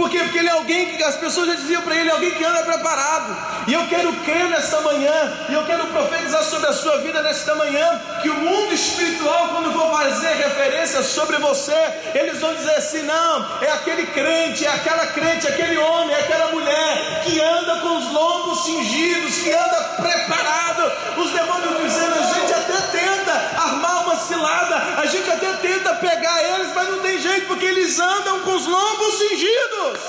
Por 0.00 0.08
quê? 0.08 0.18
Porque 0.20 0.38
ele 0.38 0.48
é 0.48 0.52
alguém 0.52 0.96
que 0.96 1.02
as 1.02 1.16
pessoas 1.16 1.46
já 1.48 1.54
diziam 1.56 1.82
para 1.82 1.94
ele, 1.94 2.08
é 2.08 2.12
alguém 2.12 2.30
que 2.30 2.42
anda 2.42 2.62
preparado. 2.62 3.36
E 3.68 3.74
eu 3.74 3.86
quero 3.86 4.10
crer 4.24 4.48
nesta 4.48 4.80
manhã, 4.80 5.12
e 5.50 5.52
eu 5.52 5.62
quero 5.66 5.86
profetizar 5.88 6.42
sobre 6.42 6.70
a 6.70 6.72
sua 6.72 6.96
vida 7.02 7.20
nesta 7.20 7.54
manhã, 7.54 8.00
que 8.22 8.30
o 8.30 8.34
mundo 8.34 8.72
espiritual, 8.72 9.48
quando 9.48 9.70
for 9.74 9.90
fazer 9.90 10.32
referência 10.36 11.02
sobre 11.02 11.36
você, 11.36 11.76
eles 12.14 12.40
vão 12.40 12.54
dizer 12.54 12.76
assim: 12.76 13.02
não, 13.02 13.60
é 13.60 13.72
aquele 13.72 14.06
crente, 14.06 14.64
é 14.64 14.70
aquela 14.70 15.06
crente, 15.08 15.46
é 15.46 15.50
aquele 15.50 15.76
homem, 15.76 16.14
é 16.14 16.20
aquela 16.20 16.46
mulher 16.46 17.20
que 17.22 17.38
anda 17.38 17.80
com 17.80 17.98
os 17.98 18.10
lombos 18.10 18.64
cingidos, 18.64 19.36
que 19.36 19.52
anda 19.52 19.80
preparado. 20.00 20.92
Os 21.18 21.30
demônios 21.32 21.70
dizendo, 21.90 22.14
a 22.14 22.22
gente 22.22 22.52
até 22.52 22.98
tenta 22.98 23.32
armar 23.58 24.04
uma 24.04 24.16
cilada, 24.16 24.76
a 24.96 25.06
gente 25.06 25.28
até 25.28 25.52
tenta 25.54 25.94
pegar 25.96 26.42
eles, 26.54 26.59
mas 26.80 26.88
não 26.88 27.00
tem 27.00 27.20
jeito, 27.20 27.46
porque 27.46 27.66
eles 27.66 27.98
andam 28.00 28.40
com 28.40 28.56
os 28.56 28.66
lombos 28.66 29.14
cingidos. 29.18 30.00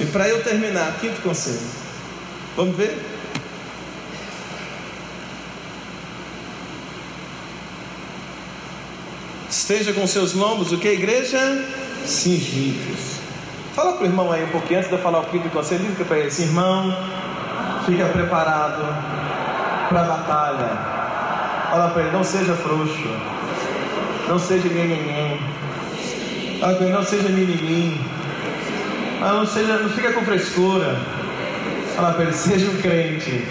E 0.00 0.04
para 0.06 0.28
eu 0.28 0.42
terminar, 0.42 0.98
quinto 1.00 1.20
conselho. 1.22 1.60
Vamos 2.56 2.76
ver? 2.76 2.98
Esteja 9.48 9.92
com 9.92 10.04
seus 10.06 10.32
lombos, 10.32 10.72
o 10.72 10.78
que, 10.78 10.88
igreja? 10.88 11.64
Cingidos. 12.04 13.18
Fala 13.72 13.92
para 13.92 14.02
o 14.02 14.06
irmão 14.06 14.32
aí 14.32 14.42
um 14.42 14.48
pouquinho 14.48 14.80
antes 14.80 14.90
de 14.90 14.96
eu 14.96 15.02
falar 15.02 15.20
o 15.20 15.26
quinto 15.26 15.48
conselho. 15.50 15.84
Diga 15.84 16.04
para 16.04 16.18
ele 16.18 16.26
assim, 16.26 16.42
irmão, 16.42 16.92
fica 17.86 18.04
preparado 18.06 19.27
para 19.88 20.02
batalha. 20.02 20.68
Fala 21.70 21.90
para 21.90 22.02
ele, 22.02 22.12
não 22.12 22.24
seja 22.24 22.54
frouxo. 22.54 23.08
Não 24.28 24.38
seja 24.38 24.68
nhenhenhen. 24.68 25.40
Não 26.92 27.02
seja 27.02 27.28
mimimi. 27.28 28.00
Não, 29.20 29.46
seja, 29.46 29.78
não 29.78 29.88
fica 29.90 30.12
com 30.12 30.24
frescura. 30.24 30.96
Fala 31.96 32.12
para 32.12 32.24
ele, 32.24 32.32
seja 32.32 32.70
um 32.70 32.76
crente 32.76 33.44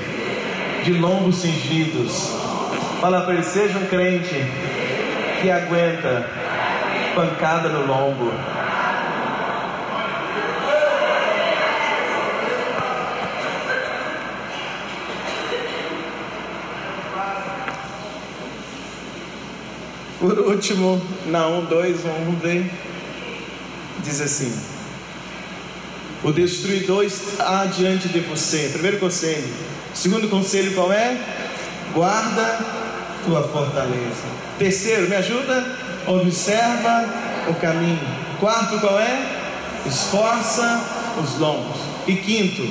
de 0.84 0.94
lombos 0.94 1.38
cingidos. 1.38 2.34
Fala 3.02 3.22
para 3.22 3.34
ele, 3.34 3.44
seja 3.44 3.78
um 3.78 3.86
crente 3.86 4.46
que 5.42 5.52
aguenta 5.52 6.30
pancada 7.16 7.70
no 7.70 7.86
lombo. 7.86 8.32
Por 20.20 20.40
último, 20.40 21.00
na 21.28 21.48
1, 21.48 21.66
2, 21.66 22.02
vamos 22.02 22.42
ver. 22.42 22.72
Diz 24.04 24.20
assim: 24.20 24.52
O 26.24 26.32
destruidor 26.32 27.04
está 27.04 27.66
diante 27.66 28.08
de 28.08 28.22
você. 28.22 28.70
Primeiro 28.74 28.98
conselho. 28.98 29.48
Segundo 29.94 30.28
conselho, 30.28 30.74
qual 30.74 30.92
é? 30.92 31.18
Guarda 31.94 32.60
tua 33.26 33.44
fortaleza. 33.44 34.26
Terceiro, 34.58 35.08
me 35.08 35.16
ajuda? 35.16 35.78
Observa 36.08 37.06
o 37.50 37.54
caminho. 37.56 38.00
Quarto, 38.40 38.80
qual 38.80 39.00
é? 39.00 39.22
Esforça 39.86 40.82
os 41.22 41.40
lombos. 41.40 41.78
E 42.08 42.16
quinto, 42.16 42.68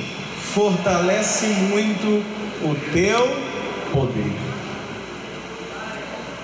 fortalece 0.53 1.45
muito 1.45 2.25
o 2.63 2.75
teu 2.91 3.25
poder. 3.93 4.56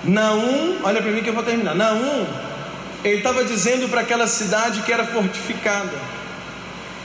Naum, 0.04 0.78
olha 0.82 1.00
para 1.00 1.10
mim 1.10 1.22
que 1.22 1.30
eu 1.30 1.34
vou 1.34 1.42
terminar. 1.42 1.74
Naum, 1.74 2.26
ele 3.04 3.16
estava 3.16 3.44
dizendo 3.44 3.88
para 3.88 4.02
aquela 4.02 4.26
cidade 4.26 4.82
que 4.82 4.92
era 4.92 5.06
fortificada. 5.06 5.92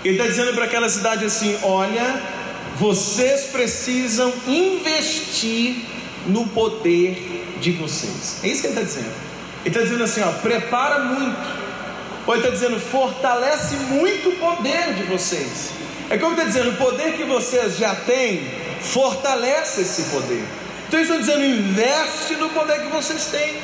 Ele 0.04 0.16
está 0.16 0.28
dizendo 0.28 0.54
para 0.54 0.66
aquela 0.66 0.90
cidade 0.90 1.26
assim: 1.26 1.58
olha, 1.64 2.22
vocês 2.78 3.48
precisam 3.48 4.34
investir 4.48 5.86
no 6.28 6.48
poder 6.48 7.58
de 7.60 7.72
vocês. 7.72 8.40
É 8.44 8.48
isso 8.48 8.62
que 8.62 8.68
ele 8.68 8.80
está 8.80 8.86
dizendo. 8.86 9.14
Ele 9.66 9.76
está 9.76 9.82
dizendo 9.82 10.04
assim: 10.04 10.22
ó, 10.22 10.32
prepara 10.34 11.00
muito. 11.00 11.60
Ou 12.28 12.36
ele 12.36 12.44
está 12.44 12.54
dizendo, 12.54 12.80
fortalece 12.80 13.76
muito 13.76 14.30
o 14.30 14.36
poder 14.36 14.94
de 14.94 15.04
vocês. 15.04 15.72
É 16.10 16.18
como 16.18 16.32
está 16.32 16.44
dizendo, 16.44 16.72
o 16.72 16.76
poder 16.76 17.14
que 17.14 17.24
vocês 17.24 17.78
já 17.78 17.94
têm, 17.96 18.48
fortalece 18.82 19.82
esse 19.82 20.04
poder. 20.04 20.44
Então 20.90 21.00
eles 21.00 21.10
estão 21.10 21.22
dizendo: 21.22 21.46
investe 21.46 22.34
no 22.36 22.50
poder 22.50 22.82
que 22.82 22.88
vocês 22.88 23.26
têm. 23.26 23.62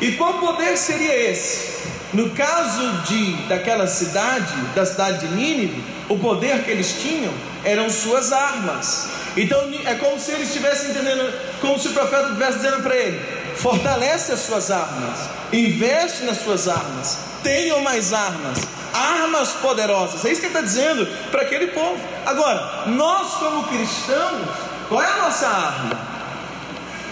E 0.00 0.12
qual 0.12 0.34
poder 0.34 0.76
seria 0.78 1.30
esse? 1.30 1.76
No 2.14 2.30
caso 2.30 3.02
de 3.02 3.32
daquela 3.46 3.86
cidade, 3.86 4.54
da 4.74 4.86
cidade 4.86 5.26
de 5.26 5.34
Nínive, 5.34 5.84
o 6.08 6.18
poder 6.18 6.64
que 6.64 6.70
eles 6.70 6.98
tinham 7.02 7.32
eram 7.62 7.90
suas 7.90 8.32
armas. 8.32 9.10
Então 9.36 9.70
é 9.84 9.94
como 9.96 10.18
se 10.18 10.32
eles 10.32 10.48
estivessem 10.48 10.90
entendendo, 10.90 11.30
como 11.60 11.78
se 11.78 11.88
o 11.88 11.92
profeta 11.92 12.28
estivesse 12.28 12.58
dizendo 12.58 12.82
para 12.82 12.96
ele: 12.96 13.20
Fortalece 13.56 14.32
as 14.32 14.40
suas 14.40 14.70
armas, 14.70 15.28
investe 15.52 16.24
nas 16.24 16.38
suas 16.38 16.68
armas, 16.68 17.18
tenham 17.42 17.82
mais 17.82 18.14
armas, 18.14 18.60
armas 18.94 19.50
poderosas. 19.60 20.24
É 20.24 20.32
isso 20.32 20.40
que 20.40 20.46
ele 20.46 20.54
está 20.54 20.62
dizendo 20.62 21.06
para 21.30 21.42
aquele 21.42 21.66
povo. 21.66 22.00
Agora, 22.24 22.84
nós 22.86 23.34
como 23.34 23.64
cristãos, 23.64 24.48
qual 24.88 25.02
é 25.02 25.06
a 25.06 25.16
nossa 25.18 25.46
arma? 25.46 26.15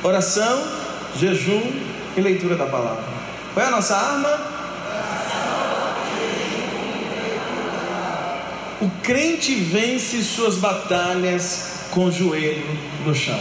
Oração, 0.05 0.63
jejum 1.17 1.63
e 2.15 2.21
leitura 2.21 2.57
da 2.57 2.67
palavra. 2.67 3.03
Qual 3.55 3.65
é 3.65 3.69
a 3.71 3.73
nossa 3.73 3.97
arma? 3.97 4.39
O 8.83 8.91
crente 9.03 9.55
vence 9.55 10.23
suas 10.23 10.57
batalhas 10.57 11.87
com 11.91 12.05
o 12.05 12.13
joelho 12.13 12.67
no 13.07 13.15
chão. 13.15 13.41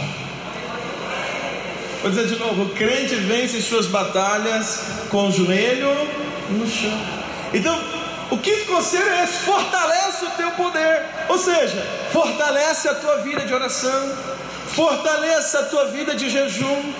Vou 2.00 2.10
dizer 2.10 2.28
de 2.28 2.36
novo: 2.36 2.62
o 2.62 2.70
crente 2.70 3.14
vence 3.16 3.60
suas 3.60 3.86
batalhas 3.86 4.84
com 5.10 5.28
o 5.28 5.30
joelho 5.30 5.90
no 6.48 6.66
chão. 6.66 6.98
Então, 7.52 7.78
o 8.30 8.38
quinto 8.38 8.64
conselho 8.64 9.10
é 9.10 9.24
esse: 9.24 9.34
fortalece 9.44 10.24
o 10.24 10.30
teu 10.30 10.50
poder, 10.52 11.02
ou 11.28 11.36
seja, 11.36 11.86
fortalece 12.10 12.88
a 12.88 12.94
tua 12.94 13.18
vida 13.18 13.44
de 13.44 13.52
oração, 13.52 14.16
fortaleça 14.74 15.60
a 15.60 15.64
tua 15.64 15.86
vida 15.86 16.14
de 16.14 16.28
jejum, 16.28 16.92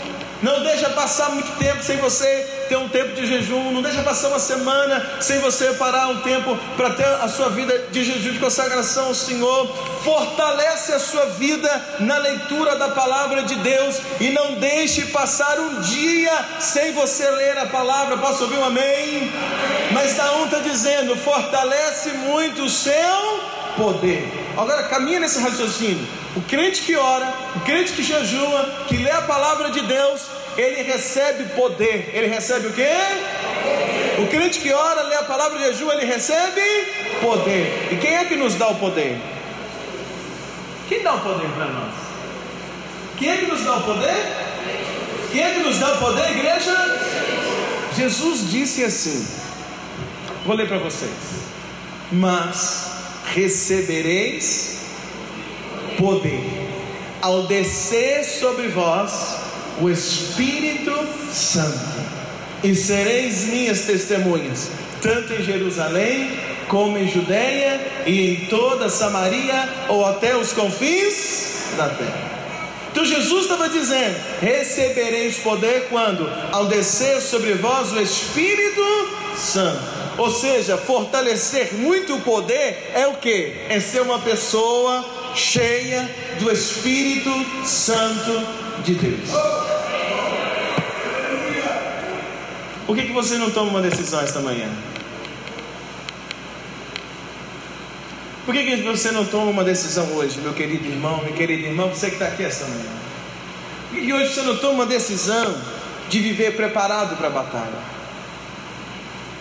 não 0.45 0.63
deixa 0.63 0.91
passar 0.91 1.31
muito 1.31 1.51
tempo 1.59 1.83
sem 1.83 1.97
você 1.97 2.67
ter 2.69 2.77
um 2.77 2.87
tempo 2.87 3.15
de 3.15 3.27
jejum. 3.27 3.71
Não 3.73 3.81
deixa 3.81 4.03
passar 4.03 4.29
uma 4.29 4.39
semana 4.39 5.19
sem 5.19 5.39
você 5.39 5.73
parar 5.73 6.09
um 6.09 6.21
tempo 6.21 6.55
para 6.77 6.91
ter 6.91 7.07
a 7.07 7.29
sua 7.29 7.49
vida 7.49 7.87
de 7.91 8.05
jejum 8.05 8.33
de 8.33 8.39
consagração 8.39 9.07
ao 9.07 9.15
Senhor. 9.15 9.75
Fortalece 10.05 10.93
a 10.93 10.99
sua 10.99 11.25
vida 11.27 11.97
na 12.01 12.19
leitura 12.19 12.77
da 12.77 12.91
palavra 12.91 13.43
de 13.45 13.55
Deus 13.55 14.03
e 14.21 14.29
não 14.31 14.57
deixe 14.57 15.07
passar 15.07 15.59
um 15.59 15.81
dia 15.81 16.33
sem 16.61 16.93
você 16.93 17.27
ler 17.31 17.57
a 17.57 17.67
palavra. 17.67 18.19
Posso 18.19 18.45
ouvir 18.45 18.59
um 18.59 18.65
amém? 18.65 19.33
Mas 19.93 20.15
Naum 20.15 20.45
está 20.45 20.59
dizendo: 20.59 21.17
fortalece 21.17 22.11
muito 22.11 22.65
o 22.65 22.69
seu 22.69 23.41
poder. 23.79 24.44
Agora 24.57 24.85
caminha 24.85 25.21
nesse 25.21 25.41
raciocínio. 25.41 26.07
O 26.37 26.41
crente 26.43 26.83
que 26.83 26.97
ora, 26.97 27.33
o 27.57 27.61
crente 27.61 27.93
que 27.93 28.03
jejua, 28.03 28.85
que 28.89 28.97
lê 28.97 29.11
a 29.11 29.23
palavra 29.23 29.71
de 29.71 29.81
Deus, 29.83 30.23
ele 30.57 30.83
recebe 30.83 31.45
poder. 31.55 32.11
Ele 32.13 32.29
recebe 32.29 32.69
o 32.69 32.73
quê? 32.73 32.91
O 34.19 34.27
crente 34.29 34.61
que 34.61 34.73
ora, 34.73 35.03
lê 35.03 35.17
a 35.17 35.23
palavra 35.25 35.59
de 35.59 35.65
jejum, 35.65 35.91
ele 35.93 36.07
recebe 36.07 36.61
poder. 37.21 37.89
E 37.93 37.97
quem 37.97 38.15
é 38.17 38.25
que 38.25 38.37
nos 38.37 38.55
dá 38.55 38.69
o 38.69 38.77
poder? 38.77 39.21
Quem 40.89 41.03
dá 41.03 41.15
o 41.15 41.21
poder 41.21 41.49
para 41.51 41.67
nós? 41.67 41.95
Quem 43.19 43.31
é 43.31 43.37
que 43.39 43.47
nos 43.47 43.63
dá 43.63 43.77
o 43.77 43.83
poder? 43.83 44.45
Quem 45.33 45.43
é 45.43 45.51
que 45.55 45.61
nos 45.61 45.79
dá 45.79 45.95
o 45.95 45.99
poder, 45.99 46.31
igreja? 46.31 46.75
Jesus 47.97 48.51
disse 48.51 48.85
assim: 48.85 49.27
Vou 50.45 50.55
ler 50.55 50.69
para 50.69 50.79
vocês. 50.79 51.11
Mas 52.13 52.94
recebereis 53.33 54.79
poder 55.97 56.65
ao 57.21 57.47
descer 57.47 58.23
sobre 58.25 58.69
vós 58.69 59.37
o 59.81 59.89
Espírito 59.89 60.93
Santo, 61.33 62.05
e 62.63 62.75
sereis 62.75 63.47
minhas 63.47 63.81
testemunhas, 63.81 64.71
tanto 65.01 65.33
em 65.33 65.43
Jerusalém, 65.43 66.39
como 66.69 66.97
em 66.99 67.09
Judeia 67.09 67.81
e 68.07 68.31
em 68.31 68.47
toda 68.47 68.89
Samaria, 68.89 69.69
ou 69.89 70.05
até 70.05 70.37
os 70.37 70.53
confins 70.53 71.75
da 71.77 71.89
terra. 71.89 72.35
Então 72.93 73.05
Jesus 73.05 73.43
estava 73.43 73.69
dizendo: 73.69 74.17
recebereis 74.41 75.39
poder 75.39 75.89
quando? 75.89 76.31
Ao 76.53 76.67
descer 76.67 77.21
sobre 77.21 77.55
vós 77.55 77.91
o 77.93 78.01
Espírito 78.01 78.83
Santo. 79.37 80.04
Ou 80.17 80.31
seja, 80.31 80.77
fortalecer 80.77 81.75
muito 81.75 82.15
o 82.15 82.21
poder 82.21 82.93
é 82.95 83.07
o 83.07 83.15
que? 83.15 83.53
É 83.69 83.81
ser 83.81 84.01
uma 84.03 84.21
pessoa 84.21 85.05
cheia 85.35 86.09
do 86.39 86.51
Espírito 86.51 87.31
Santo 87.67 88.47
de 88.85 88.95
Deus. 88.95 89.31
Por 92.87 92.97
que, 92.97 93.07
que 93.07 93.13
você 93.13 93.37
não 93.37 93.51
toma 93.51 93.71
uma 93.71 93.83
decisão 93.83 94.21
esta 94.21 94.41
manhã? 94.41 94.69
Por 98.45 98.55
que, 98.55 98.63
que 98.63 98.83
você 98.83 99.11
não 99.11 99.25
toma 99.25 99.51
uma 99.51 99.65
decisão 99.65 100.13
hoje, 100.15 100.39
meu 100.39 100.53
querido 100.53 100.87
irmão, 100.87 101.23
meu 101.25 101.33
querido 101.33 101.67
irmão, 101.67 101.89
você 101.89 102.09
que 102.09 102.15
está 102.15 102.27
aqui 102.27 102.45
esta 102.45 102.67
manhã? 102.67 102.93
Por 103.91 104.01
que 104.01 104.13
hoje 104.13 104.35
você 104.35 104.43
não 104.43 104.57
toma 104.59 104.75
uma 104.75 104.87
decisão 104.87 105.57
de 106.11 106.21
viver 106.21 106.55
preparado 106.55 107.17
para 107.17 107.29
a 107.29 107.31
batalha? 107.31 108.04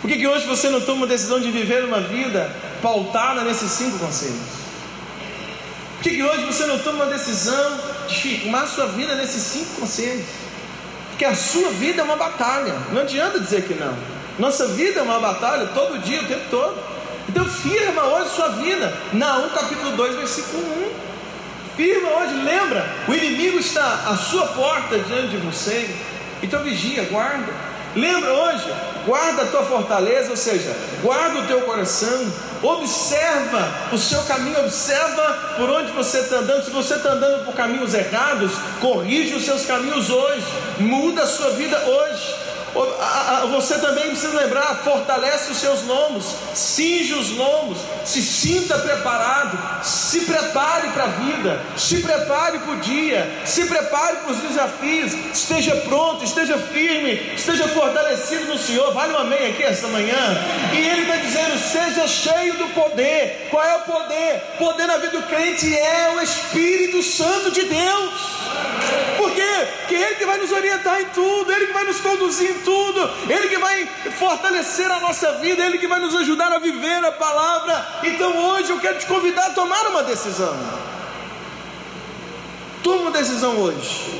Por 0.03 0.09
que, 0.09 0.17
que 0.17 0.27
hoje 0.27 0.45
você 0.45 0.69
não 0.69 0.81
toma 0.81 0.97
uma 0.97 1.07
decisão 1.07 1.39
de 1.39 1.49
viver 1.49 1.85
uma 1.85 2.01
vida 2.01 2.53
pautada 2.81 3.41
nesses 3.45 3.71
cinco 3.71 3.97
conselhos? 3.99 4.35
Por 5.95 6.03
que, 6.03 6.09
que 6.09 6.21
hoje 6.21 6.43
você 6.43 6.65
não 6.65 6.77
toma 6.79 7.05
uma 7.05 7.13
decisão 7.13 7.79
de 8.09 8.13
firmar 8.13 8.67
sua 8.67 8.87
vida 8.87 9.15
nesses 9.15 9.41
cinco 9.41 9.79
conselhos? 9.79 10.25
Porque 11.07 11.23
a 11.23 11.33
sua 11.33 11.69
vida 11.69 12.01
é 12.01 12.03
uma 12.03 12.17
batalha, 12.17 12.75
não 12.91 12.99
adianta 12.99 13.39
dizer 13.39 13.63
que 13.63 13.75
não. 13.75 13.95
Nossa 14.37 14.67
vida 14.67 14.99
é 14.99 15.03
uma 15.03 15.21
batalha 15.21 15.67
todo 15.67 15.97
dia, 15.99 16.21
o 16.21 16.25
tempo 16.25 16.49
todo. 16.49 16.77
Então 17.29 17.45
firma 17.45 18.03
hoje 18.03 18.35
sua 18.35 18.49
vida. 18.49 18.93
Naum 19.13 19.47
capítulo 19.51 19.95
2, 19.95 20.17
versículo 20.17 20.61
1. 20.89 21.77
Firma 21.77 22.09
hoje, 22.09 22.33
lembra, 22.43 22.93
o 23.07 23.13
inimigo 23.13 23.57
está 23.57 24.03
à 24.09 24.17
sua 24.17 24.47
porta 24.47 24.99
diante 24.99 25.29
de 25.29 25.37
você. 25.37 25.95
Então 26.41 26.61
vigia, 26.61 27.05
guarda. 27.05 27.53
Lembra 27.95 28.33
hoje, 28.33 28.65
guarda 29.05 29.43
a 29.43 29.45
tua 29.47 29.63
fortaleza, 29.63 30.31
ou 30.31 30.37
seja, 30.37 30.75
guarda 31.01 31.39
o 31.39 31.47
teu 31.47 31.61
coração, 31.61 32.31
observa 32.61 33.89
o 33.91 33.97
seu 33.97 34.21
caminho, 34.23 34.59
observa 34.59 35.55
por 35.57 35.69
onde 35.69 35.91
você 35.91 36.19
está 36.19 36.37
andando. 36.37 36.63
Se 36.63 36.71
você 36.71 36.95
está 36.95 37.11
andando 37.11 37.45
por 37.45 37.53
caminhos 37.53 37.93
errados, 37.93 38.51
corrige 38.79 39.35
os 39.35 39.43
seus 39.43 39.65
caminhos 39.65 40.09
hoje, 40.09 40.45
muda 40.79 41.23
a 41.23 41.27
sua 41.27 41.51
vida 41.51 41.77
hoje. 41.77 42.35
Você 43.51 43.77
também 43.77 44.09
precisa 44.09 44.35
lembrar, 44.35 44.75
fortalece 44.83 45.51
os 45.51 45.57
seus 45.57 45.83
lombos, 45.83 46.25
cinge 46.55 47.13
os 47.13 47.29
lombos, 47.29 47.77
se 48.03 48.21
sinta 48.21 48.77
preparado, 48.79 49.83
se 49.83 50.21
prepare 50.21 50.89
para 50.89 51.03
a 51.03 51.07
vida, 51.07 51.61
se 51.77 52.01
prepare 52.01 52.59
para 52.59 52.71
o 52.71 52.77
dia, 52.77 53.41
se 53.45 53.65
prepare 53.65 54.17
para 54.17 54.31
os 54.31 54.37
desafios, 54.39 55.13
esteja 55.31 55.75
pronto, 55.87 56.23
esteja 56.23 56.57
firme, 56.57 57.33
esteja 57.35 57.67
fortalecido 57.67 58.45
no 58.45 58.57
Senhor. 58.57 58.91
Vale 58.93 59.13
um 59.13 59.17
amém 59.19 59.51
aqui 59.51 59.63
esta 59.63 59.87
manhã. 59.87 60.37
E 60.73 60.77
Ele 60.77 61.01
está 61.03 61.15
dizendo: 61.17 61.59
seja 61.59 62.07
cheio 62.07 62.55
do 62.55 62.67
poder. 62.69 63.47
Qual 63.51 63.63
é 63.63 63.75
o 63.75 63.81
poder? 63.81 64.41
Poder 64.57 64.87
na 64.87 64.97
vida 64.97 65.19
do 65.19 65.23
crente 65.27 65.75
é 65.75 66.15
o 66.15 66.21
Espírito 66.21 67.03
Santo 67.03 67.51
de 67.51 67.65
Deus. 67.65 68.13
Porque 69.93 70.05
Ele 70.05 70.15
que 70.15 70.25
vai 70.25 70.39
nos 70.39 70.51
orientar 70.51 71.01
em 71.01 71.05
tudo, 71.09 71.53
Ele 71.53 71.67
que 71.67 71.73
vai 71.73 71.83
nos 71.83 72.01
conduzir 72.01 72.49
em 72.49 72.59
tudo, 72.61 73.11
Ele 73.29 73.47
que 73.47 73.59
vai 73.59 73.87
fortalecer 74.17 74.89
a 74.89 74.99
nossa 74.99 75.33
vida, 75.33 75.63
Ele 75.63 75.77
que 75.77 75.87
vai 75.87 75.99
nos 75.99 76.15
ajudar 76.15 76.51
a 76.51 76.57
viver 76.57 77.05
a 77.05 77.11
palavra. 77.11 77.99
Então 78.03 78.35
hoje 78.49 78.71
eu 78.71 78.79
quero 78.79 78.97
te 78.97 79.05
convidar 79.05 79.45
a 79.45 79.49
tomar 79.51 79.85
uma 79.89 80.01
decisão. 80.01 80.57
Toma 82.81 83.01
uma 83.01 83.11
decisão 83.11 83.55
hoje. 83.59 84.19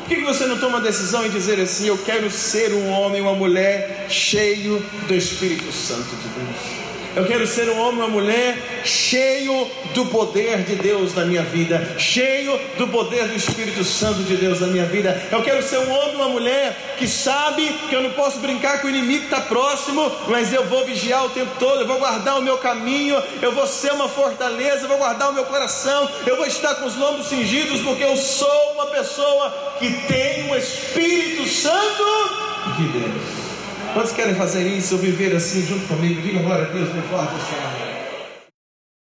Por 0.00 0.08
que 0.14 0.22
você 0.22 0.44
não 0.44 0.58
toma 0.58 0.78
a 0.78 0.82
decisão 0.82 1.24
em 1.24 1.30
dizer 1.30 1.58
assim: 1.60 1.86
Eu 1.88 1.96
quero 1.96 2.30
ser 2.30 2.74
um 2.74 2.90
homem, 2.90 3.22
uma 3.22 3.32
mulher 3.32 4.08
cheio 4.10 4.84
do 5.08 5.14
Espírito 5.14 5.72
Santo 5.72 6.14
de 6.14 6.28
Deus? 6.28 6.85
Eu 7.16 7.24
quero 7.24 7.46
ser 7.46 7.66
um 7.70 7.80
homem, 7.80 8.00
uma 8.02 8.08
mulher 8.08 8.82
cheio 8.84 9.66
do 9.94 10.04
poder 10.04 10.58
de 10.64 10.74
Deus 10.74 11.14
na 11.14 11.24
minha 11.24 11.42
vida, 11.42 11.96
cheio 11.98 12.60
do 12.76 12.86
poder 12.88 13.26
do 13.26 13.34
Espírito 13.34 13.82
Santo 13.84 14.22
de 14.22 14.36
Deus 14.36 14.60
na 14.60 14.66
minha 14.66 14.84
vida. 14.84 15.26
Eu 15.32 15.42
quero 15.42 15.62
ser 15.62 15.78
um 15.78 15.90
homem, 15.90 16.16
uma 16.16 16.28
mulher 16.28 16.96
que 16.98 17.08
sabe 17.08 17.72
que 17.88 17.96
eu 17.96 18.02
não 18.02 18.10
posso 18.10 18.38
brincar 18.40 18.82
com 18.82 18.86
o 18.86 18.90
inimigo 18.90 19.20
que 19.20 19.34
está 19.34 19.40
próximo, 19.40 20.12
mas 20.28 20.52
eu 20.52 20.66
vou 20.66 20.84
vigiar 20.84 21.24
o 21.24 21.30
tempo 21.30 21.52
todo, 21.58 21.80
eu 21.80 21.86
vou 21.86 21.98
guardar 21.98 22.38
o 22.38 22.42
meu 22.42 22.58
caminho, 22.58 23.16
eu 23.40 23.50
vou 23.52 23.66
ser 23.66 23.92
uma 23.92 24.10
fortaleza, 24.10 24.82
eu 24.82 24.88
vou 24.88 24.98
guardar 24.98 25.30
o 25.30 25.32
meu 25.32 25.46
coração, 25.46 26.06
eu 26.26 26.36
vou 26.36 26.44
estar 26.44 26.74
com 26.74 26.84
os 26.84 26.96
lombos 26.96 27.28
cingidos, 27.28 27.80
porque 27.80 28.04
eu 28.04 28.14
sou 28.18 28.72
uma 28.74 28.88
pessoa 28.88 29.76
que 29.78 29.90
tem 30.06 30.50
o 30.50 30.54
Espírito 30.54 31.48
Santo 31.48 32.04
de 32.76 32.84
Deus. 32.88 33.45
Quantos 33.96 34.12
querem 34.12 34.34
fazer 34.34 34.68
isso 34.68 34.96
ou 34.96 35.00
viver 35.00 35.34
assim 35.34 35.62
junto 35.62 35.86
comigo? 35.86 36.20
Diga 36.20 36.40
glória 36.40 36.66
a 36.66 36.68
Deus, 36.68 36.90
bem 36.90 37.00
forte, 37.04 37.32
Senhor. 37.48 37.95